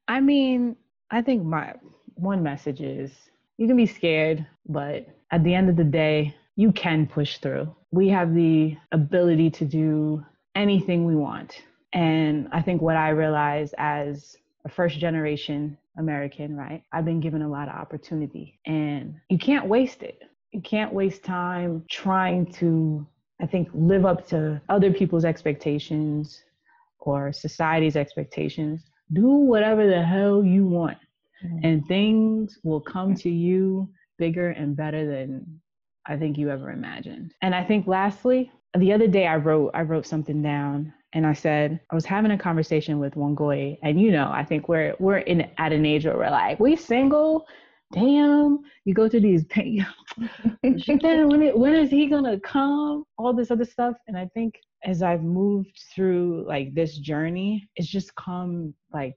i 0.08 0.20
mean 0.20 0.76
i 1.10 1.22
think 1.22 1.44
my 1.44 1.72
one 2.14 2.42
message 2.42 2.80
is 2.80 3.12
you 3.58 3.66
can 3.66 3.76
be 3.76 3.86
scared 3.86 4.44
but 4.68 5.06
at 5.30 5.44
the 5.44 5.54
end 5.54 5.68
of 5.68 5.76
the 5.76 5.84
day 5.84 6.34
you 6.58 6.72
can 6.72 7.06
push 7.06 7.38
through. 7.38 7.72
We 7.92 8.08
have 8.08 8.34
the 8.34 8.76
ability 8.90 9.48
to 9.50 9.64
do 9.64 10.26
anything 10.56 11.04
we 11.04 11.14
want. 11.14 11.62
And 11.92 12.48
I 12.50 12.62
think 12.62 12.82
what 12.82 12.96
I 12.96 13.10
realized 13.10 13.76
as 13.78 14.36
a 14.64 14.68
first 14.68 14.98
generation 14.98 15.78
American, 15.98 16.56
right? 16.56 16.82
I've 16.92 17.04
been 17.04 17.20
given 17.20 17.42
a 17.42 17.48
lot 17.48 17.68
of 17.68 17.76
opportunity 17.76 18.58
and 18.66 19.14
you 19.28 19.38
can't 19.38 19.68
waste 19.68 20.02
it. 20.02 20.20
You 20.50 20.60
can't 20.60 20.92
waste 20.92 21.22
time 21.22 21.84
trying 21.88 22.50
to, 22.54 23.06
I 23.40 23.46
think, 23.46 23.68
live 23.72 24.04
up 24.04 24.26
to 24.30 24.60
other 24.68 24.92
people's 24.92 25.24
expectations 25.24 26.42
or 26.98 27.32
society's 27.32 27.94
expectations. 27.94 28.82
Do 29.12 29.28
whatever 29.28 29.88
the 29.88 30.02
hell 30.02 30.44
you 30.44 30.66
want, 30.66 30.98
mm-hmm. 31.44 31.64
and 31.64 31.86
things 31.86 32.58
will 32.62 32.80
come 32.80 33.14
to 33.16 33.30
you 33.30 33.88
bigger 34.18 34.50
and 34.50 34.76
better 34.76 35.06
than 35.06 35.60
I 36.06 36.16
think 36.16 36.38
you 36.38 36.50
ever 36.50 36.70
imagined. 36.70 37.34
And 37.42 37.54
I 37.54 37.64
think 37.64 37.86
lastly, 37.86 38.50
the 38.76 38.92
other 38.92 39.06
day 39.06 39.26
I 39.26 39.36
wrote 39.36 39.70
I 39.74 39.82
wrote 39.82 40.06
something 40.06 40.42
down 40.42 40.92
and 41.12 41.26
I 41.26 41.32
said 41.32 41.80
I 41.90 41.94
was 41.94 42.04
having 42.04 42.32
a 42.32 42.38
conversation 42.38 42.98
with 42.98 43.14
Wangoi 43.14 43.78
and 43.82 44.00
you 44.00 44.10
know 44.10 44.30
I 44.32 44.44
think 44.44 44.68
we're 44.68 44.94
we're 44.98 45.18
in 45.18 45.50
at 45.58 45.72
an 45.72 45.86
age 45.86 46.04
where 46.04 46.16
we're 46.16 46.30
like 46.30 46.60
we 46.60 46.76
single 46.76 47.46
damn 47.92 48.58
you 48.84 48.92
go 48.92 49.08
to 49.08 49.18
these 49.18 49.44
pain 49.44 49.86
then 50.62 51.28
when 51.28 51.42
it, 51.42 51.56
when 51.56 51.74
is 51.74 51.90
he 51.90 52.06
gonna 52.06 52.38
come 52.40 53.04
all 53.16 53.32
this 53.32 53.50
other 53.50 53.64
stuff 53.64 53.96
and 54.06 54.18
I 54.18 54.26
think 54.34 54.54
as 54.84 55.02
I've 55.02 55.22
moved 55.22 55.80
through 55.94 56.44
like 56.46 56.74
this 56.74 56.98
journey 56.98 57.68
it's 57.76 57.88
just 57.88 58.14
come 58.14 58.74
like 58.92 59.16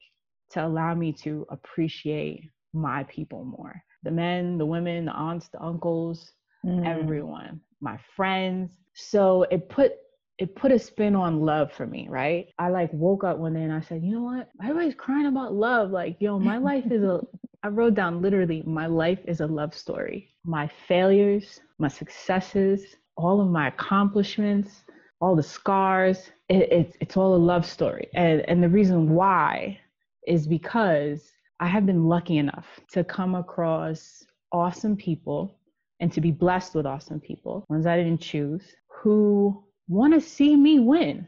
to 0.51 0.65
allow 0.65 0.93
me 0.93 1.13
to 1.13 1.45
appreciate 1.49 2.49
my 2.73 3.03
people 3.03 3.45
more 3.45 3.81
the 4.03 4.11
men 4.11 4.57
the 4.57 4.65
women 4.65 5.05
the 5.05 5.11
aunts 5.11 5.49
the 5.49 5.61
uncles 5.61 6.33
mm. 6.65 6.85
everyone, 6.85 7.61
my 7.79 7.97
friends. 8.15 8.71
So 8.93 9.43
it 9.51 9.69
put 9.69 9.93
it 10.37 10.55
put 10.55 10.71
a 10.71 10.79
spin 10.79 11.15
on 11.15 11.41
love 11.41 11.71
for 11.71 11.85
me, 11.85 12.07
right? 12.09 12.47
I 12.57 12.69
like 12.69 12.91
woke 12.93 13.23
up 13.23 13.37
one 13.37 13.53
day 13.53 13.61
and 13.61 13.73
I 13.73 13.81
said, 13.81 14.03
you 14.03 14.11
know 14.11 14.23
what? 14.23 14.49
Everybody's 14.61 14.95
crying 14.95 15.27
about 15.27 15.53
love. 15.53 15.91
Like, 15.91 16.17
yo, 16.19 16.39
my 16.39 16.57
life 16.71 16.85
is 16.91 17.03
a 17.03 17.21
I 17.63 17.67
wrote 17.67 17.93
down 17.93 18.21
literally, 18.21 18.63
my 18.65 18.87
life 18.87 19.19
is 19.27 19.39
a 19.39 19.45
love 19.45 19.75
story. 19.75 20.29
My 20.43 20.69
failures, 20.87 21.59
my 21.77 21.89
successes, 21.89 22.95
all 23.17 23.39
of 23.39 23.49
my 23.49 23.67
accomplishments, 23.67 24.83
all 25.21 25.35
the 25.35 25.43
scars, 25.43 26.31
it, 26.49 26.71
it, 26.71 26.97
it's 26.99 27.15
all 27.15 27.35
a 27.35 27.37
love 27.37 27.65
story. 27.65 28.09
And, 28.15 28.41
and 28.49 28.61
the 28.61 28.69
reason 28.69 29.11
why 29.11 29.79
is 30.27 30.47
because 30.47 31.31
I 31.59 31.67
have 31.67 31.85
been 31.85 32.05
lucky 32.05 32.37
enough 32.37 32.67
to 32.91 33.03
come 33.03 33.35
across 33.35 34.23
awesome 34.51 34.97
people 34.97 35.55
and 35.99 36.11
to 36.11 36.21
be 36.21 36.31
blessed 36.31 36.73
with 36.73 36.87
awesome 36.87 37.19
people, 37.19 37.63
ones 37.69 37.85
I 37.85 37.95
didn't 37.95 38.19
choose, 38.19 38.63
who 38.87 39.63
want 39.87 40.13
to 40.15 40.21
see 40.21 40.55
me 40.55 40.79
win, 40.79 41.27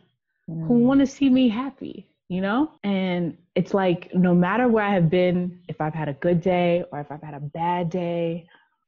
mm. 0.49 0.67
who 0.67 0.79
want 0.79 0.99
to 0.99 1.07
see 1.07 1.29
me 1.29 1.47
happy, 1.47 2.09
you 2.27 2.41
know? 2.41 2.71
And 2.83 3.37
it's 3.53 3.75
like 3.75 4.13
no 4.15 4.33
matter 4.33 4.67
where 4.67 4.83
I 4.83 4.93
have 4.93 5.11
been, 5.11 5.59
if 5.67 5.79
I've 5.79 5.93
had 5.93 6.09
a 6.09 6.13
good 6.13 6.41
day 6.41 6.83
or 6.91 6.99
if 6.99 7.11
I've 7.11 7.21
had 7.21 7.35
a 7.35 7.39
bad 7.39 7.91
day, 7.91 8.47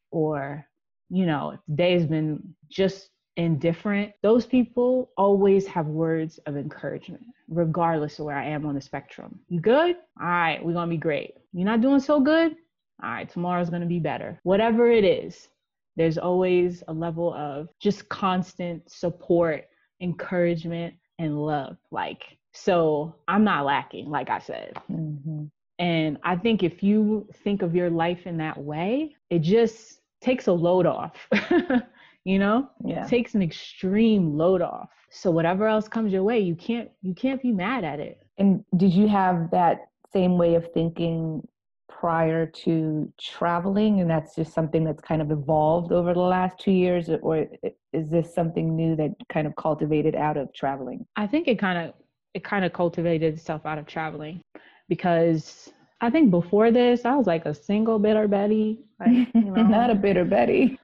or, 0.09 0.65
you 1.09 1.25
know, 1.25 1.51
if 1.51 1.59
the 1.67 1.75
day 1.75 1.93
has 1.93 2.05
been 2.07 2.55
just 2.69 3.09
indifferent, 3.38 4.13
those 4.21 4.45
people 4.45 5.11
always 5.17 5.67
have 5.67 5.88
words 5.88 6.38
of 6.45 6.55
encouragement, 6.55 7.23
regardless 7.49 8.19
of 8.19 8.25
where 8.25 8.38
I 8.38 8.45
am 8.45 8.65
on 8.65 8.75
the 8.75 8.81
spectrum. 8.81 9.39
You 9.49 9.59
good? 9.59 9.97
All 10.19 10.27
right, 10.27 10.63
we're 10.63 10.73
gonna 10.73 10.89
be 10.89 10.97
great. 10.97 11.36
You're 11.53 11.65
not 11.65 11.81
doing 11.81 11.99
so 11.99 12.19
good? 12.19 12.55
All 13.03 13.09
right, 13.09 13.29
tomorrow's 13.29 13.69
gonna 13.69 13.86
be 13.86 13.99
better. 13.99 14.39
Whatever 14.43 14.89
it 14.89 15.03
is, 15.03 15.49
there's 15.97 16.17
always 16.17 16.83
a 16.88 16.93
level 16.93 17.33
of 17.33 17.69
just 17.79 18.07
constant 18.09 18.89
support, 18.89 19.65
encouragement, 20.01 20.93
and 21.19 21.38
love. 21.45 21.77
Like, 21.91 22.38
so 22.53 23.15
I'm 23.27 23.43
not 23.43 23.65
lacking, 23.65 24.09
like 24.09 24.29
I 24.29 24.39
said. 24.39 24.73
Mm-hmm. 24.91 25.45
And 25.79 26.17
I 26.23 26.36
think 26.38 26.63
if 26.63 26.81
you 26.83 27.27
think 27.43 27.61
of 27.61 27.75
your 27.75 27.89
life 27.89 28.27
in 28.27 28.38
that 28.38 28.57
way, 28.57 29.15
it 29.29 29.39
just 29.39 29.99
takes 30.21 30.47
a 30.47 30.53
load 30.53 30.86
off. 30.86 31.15
you 32.26 32.39
know? 32.39 32.69
Yeah. 32.84 33.05
It 33.05 33.09
takes 33.09 33.36
an 33.36 33.41
extreme 33.41 34.38
load 34.38 34.61
off. 34.61 34.89
So 35.09 35.32
whatever 35.32 35.67
else 35.67 35.88
comes 35.88 36.11
your 36.11 36.23
way, 36.23 36.39
you 36.39 36.55
can't 36.55 36.89
you 37.01 37.13
can't 37.13 37.41
be 37.41 37.53
mad 37.53 37.86
at 37.86 37.99
it. 38.01 38.21
And 38.38 38.65
did 38.76 38.91
you 38.91 39.07
have 39.07 39.49
that 39.51 39.88
same 40.11 40.38
way 40.38 40.55
of 40.55 40.71
thinking 40.73 41.47
prior 41.88 42.45
to 42.45 43.11
traveling 43.17 44.01
and 44.01 44.09
that's 44.09 44.36
just 44.36 44.53
something 44.53 44.84
that's 44.84 45.01
kind 45.01 45.21
of 45.21 45.32
evolved 45.32 45.93
over 45.93 46.13
the 46.13 46.19
last 46.19 46.59
2 46.59 46.71
years 46.71 47.09
or 47.21 47.47
is 47.93 48.09
this 48.09 48.34
something 48.34 48.76
new 48.76 48.95
that 48.97 49.11
kind 49.30 49.47
of 49.47 49.55
cultivated 49.55 50.13
out 50.15 50.36
of 50.36 50.53
traveling? 50.53 51.05
I 51.15 51.26
think 51.28 51.47
it 51.47 51.57
kind 51.57 51.88
of 51.88 51.93
it 52.34 52.43
kind 52.43 52.65
of 52.65 52.73
cultivated 52.73 53.36
itself 53.36 53.65
out 53.65 53.78
of 53.78 53.86
traveling 53.86 54.41
because 54.89 55.71
I 56.05 56.11
think 56.11 56.29
before 56.29 56.69
this, 56.69 57.03
I 57.03 57.15
was 57.15 57.25
like 57.25 57.45
a 57.47 57.53
single 57.53 57.97
bitter 57.97 58.27
Betty. 58.27 58.79
Like, 58.99 59.27
you 59.33 59.41
know. 59.41 59.63
not 59.63 59.89
a 59.89 59.95
bitter 59.95 60.23
Betty. 60.23 60.79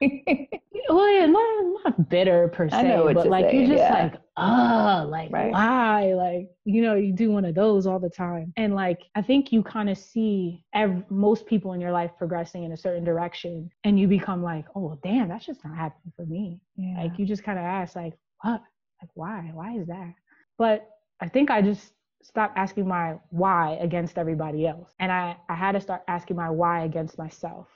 well, 0.88 1.12
yeah, 1.12 1.26
not, 1.26 1.64
not 1.84 2.08
bitter 2.08 2.48
per 2.48 2.68
se, 2.68 3.00
but 3.14 3.28
like 3.28 3.44
saying, 3.44 3.60
you're 3.60 3.76
just 3.76 3.88
yeah. 3.88 4.02
like, 4.02 4.14
oh, 4.36 5.06
like 5.08 5.30
right. 5.30 5.52
why? 5.52 6.14
Like, 6.14 6.50
you 6.64 6.82
know, 6.82 6.96
you 6.96 7.12
do 7.12 7.30
one 7.30 7.44
of 7.44 7.54
those 7.54 7.86
all 7.86 8.00
the 8.00 8.10
time. 8.10 8.52
And 8.56 8.74
like, 8.74 9.02
I 9.14 9.22
think 9.22 9.52
you 9.52 9.62
kind 9.62 9.88
of 9.88 9.96
see 9.96 10.64
every, 10.74 11.04
most 11.08 11.46
people 11.46 11.72
in 11.72 11.80
your 11.80 11.92
life 11.92 12.10
progressing 12.18 12.64
in 12.64 12.72
a 12.72 12.76
certain 12.76 13.04
direction 13.04 13.70
and 13.84 14.00
you 14.00 14.08
become 14.08 14.42
like, 14.42 14.64
oh, 14.74 14.80
well, 14.80 14.98
damn, 15.04 15.28
that's 15.28 15.46
just 15.46 15.64
not 15.64 15.76
happening 15.76 16.12
for 16.16 16.26
me. 16.26 16.60
Yeah. 16.76 17.00
Like, 17.00 17.16
you 17.16 17.26
just 17.26 17.44
kind 17.44 17.60
of 17.60 17.64
ask, 17.64 17.94
like, 17.94 18.14
what? 18.42 18.60
Like, 19.00 19.10
why? 19.14 19.50
Why 19.54 19.76
is 19.78 19.86
that? 19.86 20.14
But 20.58 20.88
I 21.20 21.28
think 21.28 21.52
I 21.52 21.62
just 21.62 21.92
stopped 22.22 22.56
asking 22.56 22.86
my 22.86 23.16
why 23.30 23.78
against 23.80 24.18
everybody 24.18 24.66
else. 24.66 24.90
And 25.00 25.10
I, 25.10 25.36
I 25.48 25.54
had 25.54 25.72
to 25.72 25.80
start 25.80 26.02
asking 26.08 26.36
my 26.36 26.50
why 26.50 26.84
against 26.84 27.18
myself. 27.18 27.68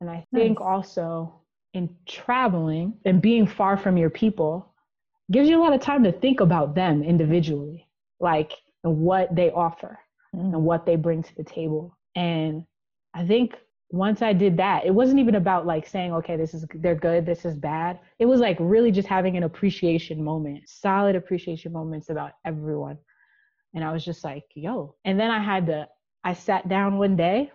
And 0.00 0.10
I 0.10 0.24
think 0.34 0.58
nice. 0.58 0.66
also 0.66 1.40
in 1.72 1.94
traveling 2.06 2.94
and 3.04 3.20
being 3.20 3.46
far 3.46 3.76
from 3.76 3.96
your 3.96 4.10
people 4.10 4.72
gives 5.30 5.48
you 5.48 5.58
a 5.58 5.62
lot 5.62 5.72
of 5.72 5.80
time 5.80 6.04
to 6.04 6.12
think 6.12 6.40
about 6.40 6.74
them 6.74 7.02
individually, 7.02 7.88
like 8.20 8.52
and 8.84 8.98
what 8.98 9.34
they 9.34 9.50
offer 9.50 9.98
mm. 10.34 10.54
and 10.54 10.62
what 10.62 10.86
they 10.86 10.96
bring 10.96 11.22
to 11.22 11.34
the 11.36 11.44
table. 11.44 11.96
And 12.14 12.64
I 13.14 13.26
think 13.26 13.54
once 13.90 14.22
I 14.22 14.32
did 14.32 14.56
that, 14.56 14.84
it 14.84 14.94
wasn't 14.94 15.20
even 15.20 15.36
about 15.36 15.66
like 15.66 15.86
saying, 15.86 16.12
okay, 16.14 16.36
this 16.36 16.52
is 16.52 16.66
they're 16.74 16.94
good, 16.94 17.24
this 17.24 17.44
is 17.44 17.54
bad. 17.54 17.98
It 18.18 18.26
was 18.26 18.40
like 18.40 18.56
really 18.60 18.90
just 18.90 19.08
having 19.08 19.36
an 19.36 19.44
appreciation 19.44 20.22
moment, 20.22 20.68
solid 20.68 21.16
appreciation 21.16 21.72
moments 21.72 22.10
about 22.10 22.32
everyone. 22.44 22.98
And 23.74 23.84
I 23.84 23.92
was 23.92 24.04
just 24.04 24.24
like, 24.24 24.44
yo. 24.54 24.94
And 25.04 25.18
then 25.18 25.30
I 25.30 25.42
had 25.42 25.66
to, 25.66 25.88
I 26.22 26.32
sat 26.32 26.68
down 26.68 26.98
one 26.98 27.16
day 27.16 27.50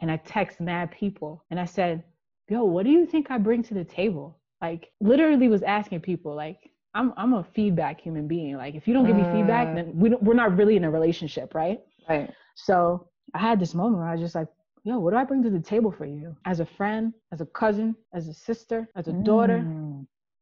and 0.00 0.10
I 0.10 0.16
text 0.18 0.60
mad 0.60 0.90
people 0.90 1.44
and 1.50 1.58
I 1.58 1.64
said, 1.64 2.02
yo, 2.48 2.64
what 2.64 2.84
do 2.84 2.90
you 2.90 3.06
think 3.06 3.30
I 3.30 3.38
bring 3.38 3.62
to 3.64 3.74
the 3.74 3.84
table? 3.84 4.38
Like 4.60 4.90
literally 5.00 5.48
was 5.48 5.62
asking 5.62 6.00
people 6.00 6.34
like, 6.34 6.58
I'm 6.92 7.14
I'm 7.16 7.34
a 7.34 7.46
feedback 7.54 8.00
human 8.00 8.26
being. 8.26 8.56
Like 8.56 8.74
if 8.74 8.88
you 8.88 8.94
don't 8.94 9.06
give 9.06 9.16
me 9.16 9.22
feedback, 9.32 9.68
uh. 9.68 9.74
then 9.74 9.92
we 9.94 10.08
don't, 10.08 10.22
we're 10.22 10.34
not 10.34 10.56
really 10.56 10.76
in 10.76 10.84
a 10.84 10.90
relationship, 10.90 11.54
right? 11.54 11.80
Right. 12.08 12.30
So 12.56 13.08
I 13.34 13.38
had 13.38 13.60
this 13.60 13.74
moment 13.74 13.98
where 13.98 14.08
I 14.08 14.12
was 14.12 14.20
just 14.20 14.34
like, 14.34 14.48
yo, 14.82 14.98
what 14.98 15.12
do 15.12 15.16
I 15.16 15.24
bring 15.24 15.42
to 15.44 15.50
the 15.50 15.60
table 15.60 15.92
for 15.92 16.06
you? 16.06 16.36
As 16.44 16.60
a 16.60 16.66
friend, 16.66 17.14
as 17.32 17.40
a 17.40 17.46
cousin, 17.46 17.94
as 18.12 18.28
a 18.28 18.34
sister, 18.34 18.88
as 18.96 19.08
a 19.08 19.12
mm. 19.12 19.24
daughter? 19.24 19.64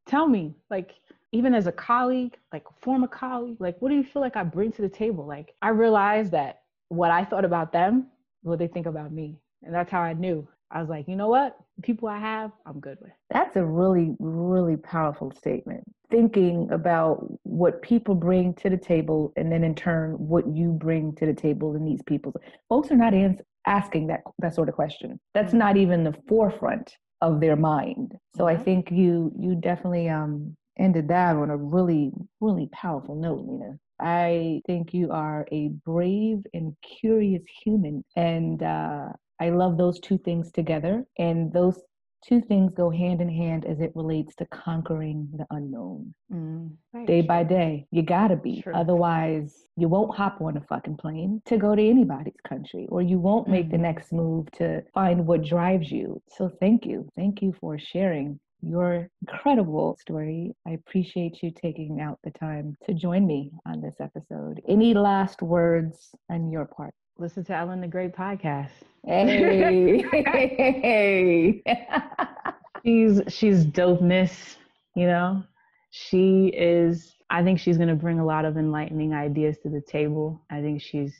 Tell 0.07 0.27
me, 0.27 0.55
like, 0.71 0.95
even 1.31 1.53
as 1.53 1.67
a 1.67 1.71
colleague, 1.71 2.35
like 2.51 2.63
a 2.69 2.81
former 2.81 3.07
colleague, 3.07 3.57
like, 3.59 3.75
what 3.79 3.89
do 3.89 3.95
you 3.95 4.03
feel 4.03 4.21
like 4.21 4.35
I 4.35 4.43
bring 4.43 4.71
to 4.73 4.81
the 4.81 4.89
table? 4.89 5.25
Like, 5.25 5.53
I 5.61 5.69
realized 5.69 6.31
that 6.31 6.61
what 6.89 7.11
I 7.11 7.23
thought 7.23 7.45
about 7.45 7.71
them, 7.71 8.07
what 8.41 8.59
they 8.59 8.67
think 8.67 8.85
about 8.85 9.11
me. 9.11 9.37
And 9.63 9.73
that's 9.73 9.91
how 9.91 10.01
I 10.01 10.13
knew 10.13 10.47
I 10.71 10.79
was 10.79 10.89
like, 10.89 11.07
you 11.07 11.15
know 11.15 11.29
what? 11.29 11.57
The 11.77 11.81
people 11.81 12.07
I 12.07 12.19
have, 12.19 12.51
I'm 12.65 12.79
good 12.79 12.97
with. 13.01 13.11
That's 13.31 13.55
a 13.55 13.65
really, 13.65 14.15
really 14.19 14.77
powerful 14.77 15.31
statement. 15.31 15.83
Thinking 16.11 16.69
about 16.71 17.25
what 17.43 17.81
people 17.81 18.13
bring 18.13 18.53
to 18.55 18.69
the 18.69 18.77
table, 18.77 19.33
and 19.35 19.51
then 19.51 19.63
in 19.63 19.73
turn, 19.73 20.13
what 20.13 20.47
you 20.47 20.71
bring 20.71 21.15
to 21.15 21.25
the 21.25 21.33
table 21.33 21.75
in 21.75 21.85
these 21.85 22.01
people. 22.03 22.33
Folks 22.67 22.91
are 22.91 22.95
not 22.95 23.13
ans- 23.13 23.41
asking 23.65 24.07
that 24.07 24.21
that 24.39 24.53
sort 24.55 24.69
of 24.69 24.75
question. 24.75 25.19
That's 25.33 25.53
not 25.53 25.75
even 25.75 26.03
the 26.03 26.15
forefront 26.27 26.95
of 27.21 27.39
their 27.39 27.55
mind. 27.55 28.15
So 28.35 28.45
mm-hmm. 28.45 28.59
I 28.59 28.63
think 28.63 28.91
you 28.91 29.31
you 29.37 29.55
definitely 29.55 30.09
um, 30.09 30.55
ended 30.79 31.09
that 31.09 31.35
on 31.35 31.49
a 31.49 31.57
really, 31.57 32.11
really 32.39 32.69
powerful 32.71 33.15
note, 33.15 33.45
Nina. 33.45 33.77
I 33.99 34.61
think 34.65 34.93
you 34.93 35.11
are 35.11 35.45
a 35.51 35.69
brave 35.85 36.39
and 36.53 36.75
curious 37.01 37.43
human, 37.63 38.03
and 38.15 38.63
uh, 38.63 39.09
I 39.39 39.49
love 39.49 39.77
those 39.77 39.99
two 39.99 40.17
things 40.17 40.51
together. 40.51 41.05
And 41.17 41.51
those 41.51 41.79
two 42.25 42.41
things 42.41 42.73
go 42.73 42.89
hand 42.89 43.21
in 43.21 43.29
hand 43.29 43.65
as 43.65 43.79
it 43.79 43.91
relates 43.95 44.35
to 44.35 44.45
conquering 44.47 45.29
the 45.33 45.45
unknown. 45.51 46.13
Mm, 46.31 46.71
day 47.05 47.21
true. 47.21 47.27
by 47.27 47.43
day, 47.43 47.87
you 47.91 48.01
gotta 48.01 48.35
be. 48.35 48.61
True. 48.61 48.73
Otherwise, 48.73 49.65
you 49.75 49.87
won't 49.87 50.15
hop 50.15 50.41
on 50.41 50.57
a 50.57 50.61
fucking 50.61 50.97
plane 50.97 51.41
to 51.45 51.57
go 51.57 51.75
to 51.75 51.89
anybody's 51.89 52.39
country, 52.47 52.87
or 52.89 53.01
you 53.01 53.19
won't 53.19 53.47
make 53.49 53.67
mm. 53.67 53.71
the 53.71 53.77
next 53.77 54.13
move 54.13 54.49
to 54.51 54.81
find 54.93 55.27
what 55.27 55.43
drives 55.43 55.91
you. 55.91 56.21
So, 56.37 56.49
thank 56.59 56.85
you. 56.85 57.09
Thank 57.17 57.41
you 57.41 57.53
for 57.59 57.77
sharing 57.77 58.39
your 58.61 59.09
incredible 59.21 59.97
story. 59.99 60.55
I 60.67 60.71
appreciate 60.71 61.41
you 61.41 61.51
taking 61.51 62.01
out 62.01 62.19
the 62.23 62.31
time 62.31 62.77
to 62.85 62.93
join 62.93 63.25
me 63.25 63.51
on 63.65 63.81
this 63.81 63.95
episode. 63.99 64.61
Any 64.67 64.93
last 64.93 65.41
words 65.41 66.09
on 66.29 66.51
your 66.51 66.65
part? 66.65 66.93
listen 67.19 67.43
to 67.43 67.53
Ellen 67.53 67.81
the 67.81 67.87
Great 67.87 68.15
podcast. 68.15 68.71
Hey, 69.05 70.01
hey. 70.11 71.63
she's 72.85 73.21
she's 73.27 73.65
dopeness. 73.65 74.55
You 74.95 75.07
know, 75.07 75.43
she 75.91 76.47
is. 76.47 77.15
I 77.29 77.43
think 77.43 77.59
she's 77.59 77.77
going 77.77 77.89
to 77.89 77.95
bring 77.95 78.19
a 78.19 78.25
lot 78.25 78.45
of 78.45 78.57
enlightening 78.57 79.13
ideas 79.13 79.57
to 79.63 79.69
the 79.69 79.81
table. 79.81 80.41
I 80.49 80.61
think 80.61 80.81
she's 80.81 81.13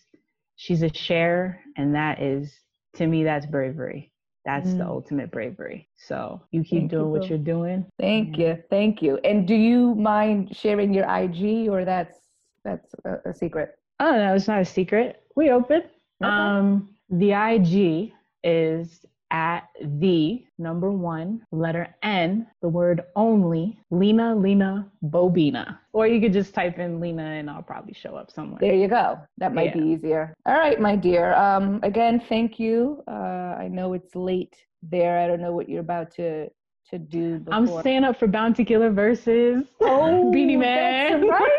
she's 0.55 0.81
a 0.81 0.93
share, 0.93 1.61
and 1.77 1.93
that 1.95 2.21
is 2.21 2.53
to 2.95 3.05
me 3.05 3.23
that's 3.23 3.45
bravery. 3.45 4.11
That's 4.45 4.69
mm. 4.69 4.77
the 4.77 4.85
ultimate 4.87 5.31
bravery. 5.31 5.87
So 5.97 6.41
you 6.51 6.63
keep 6.63 6.81
Thank 6.81 6.91
doing 6.91 7.05
you, 7.05 7.11
what 7.11 7.29
you're 7.29 7.37
doing. 7.37 7.85
Thank 7.99 8.37
yeah. 8.37 8.47
you. 8.47 8.63
Thank 8.69 9.01
you. 9.01 9.17
And 9.23 9.47
do 9.47 9.55
you 9.55 9.95
mind 9.95 10.55
sharing 10.55 10.93
your 10.93 11.05
IG 11.09 11.69
or 11.69 11.85
that's 11.85 12.17
that's 12.63 12.93
a, 13.05 13.29
a 13.29 13.33
secret? 13.33 13.77
Oh 13.99 14.11
no, 14.11 14.35
it's 14.35 14.47
not 14.47 14.61
a 14.61 14.65
secret. 14.65 15.23
We 15.35 15.51
open. 15.51 15.83
Okay. 16.23 16.31
Um, 16.31 16.89
the 17.09 17.33
IG 17.33 18.13
is 18.43 19.05
at 19.31 19.69
the 19.81 20.43
number 20.57 20.91
one 20.91 21.41
letter 21.51 21.95
N, 22.03 22.47
the 22.61 22.69
word 22.69 23.03
only, 23.15 23.79
Lena 23.91 24.35
Lena 24.35 24.89
Bobina. 25.05 25.77
Or 25.93 26.07
you 26.07 26.19
could 26.19 26.33
just 26.33 26.53
type 26.53 26.79
in 26.79 26.99
Lena 26.99 27.23
and 27.23 27.49
I'll 27.49 27.61
probably 27.61 27.93
show 27.93 28.15
up 28.15 28.31
somewhere. 28.31 28.59
There 28.59 28.73
you 28.73 28.87
go. 28.87 29.19
That 29.37 29.53
might 29.53 29.75
yeah. 29.75 29.81
be 29.81 29.87
easier. 29.89 30.33
All 30.45 30.55
right, 30.55 30.79
my 30.79 30.95
dear. 30.95 31.33
Um, 31.35 31.79
again, 31.83 32.21
thank 32.27 32.59
you. 32.59 33.03
Uh, 33.07 33.55
I 33.59 33.67
know 33.67 33.93
it's 33.93 34.15
late 34.15 34.55
there. 34.81 35.19
I 35.19 35.27
don't 35.27 35.41
know 35.41 35.51
what 35.51 35.69
you're 35.69 35.81
about 35.81 36.11
to 36.15 36.49
to 36.89 36.97
do. 36.97 37.39
Before. 37.39 37.53
I'm 37.53 37.67
staying 37.81 38.03
up 38.03 38.17
for 38.17 38.27
Bounty 38.27 38.65
Killer 38.65 38.89
versus 38.91 39.65
oh, 39.81 40.31
Beenie 40.33 40.57
Man. 40.57 41.27
right. 41.27 41.51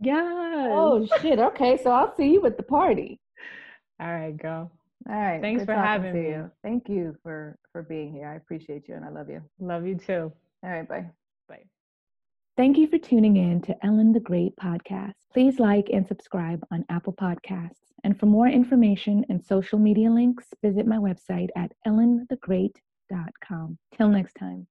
yes. 0.00 0.68
Oh 0.72 1.06
shit. 1.20 1.38
Okay, 1.38 1.78
so 1.82 1.90
I'll 1.90 2.14
see 2.16 2.32
you 2.32 2.44
at 2.46 2.56
the 2.56 2.62
party. 2.62 3.20
All 4.00 4.12
right, 4.12 4.36
girl. 4.36 4.72
All 5.08 5.14
right. 5.14 5.40
Thanks 5.40 5.64
for 5.64 5.74
having 5.74 6.14
me. 6.14 6.28
You. 6.30 6.50
Thank 6.62 6.88
you 6.88 7.16
for 7.22 7.58
for 7.72 7.82
being 7.82 8.12
here. 8.12 8.28
I 8.28 8.36
appreciate 8.36 8.88
you 8.88 8.94
and 8.94 9.04
I 9.04 9.08
love 9.08 9.28
you. 9.28 9.42
Love 9.58 9.86
you 9.86 9.96
too. 9.96 10.32
All 10.64 10.70
right, 10.70 10.88
bye. 10.88 11.06
Bye. 11.48 11.64
Thank 12.56 12.78
you 12.78 12.86
for 12.86 12.98
tuning 12.98 13.36
in 13.36 13.60
to 13.62 13.74
Ellen 13.84 14.12
the 14.12 14.20
Great 14.20 14.54
podcast. 14.56 15.14
Please 15.32 15.58
like 15.58 15.88
and 15.92 16.06
subscribe 16.06 16.64
on 16.70 16.84
Apple 16.88 17.14
Podcasts. 17.14 17.90
And 18.04 18.18
for 18.18 18.26
more 18.26 18.48
information 18.48 19.24
and 19.28 19.42
social 19.44 19.78
media 19.78 20.10
links, 20.10 20.46
visit 20.62 20.86
my 20.86 20.98
website 20.98 21.48
at 21.56 21.72
ellenthegreat.com. 21.86 23.78
Till 23.96 24.08
next 24.08 24.34
time. 24.34 24.66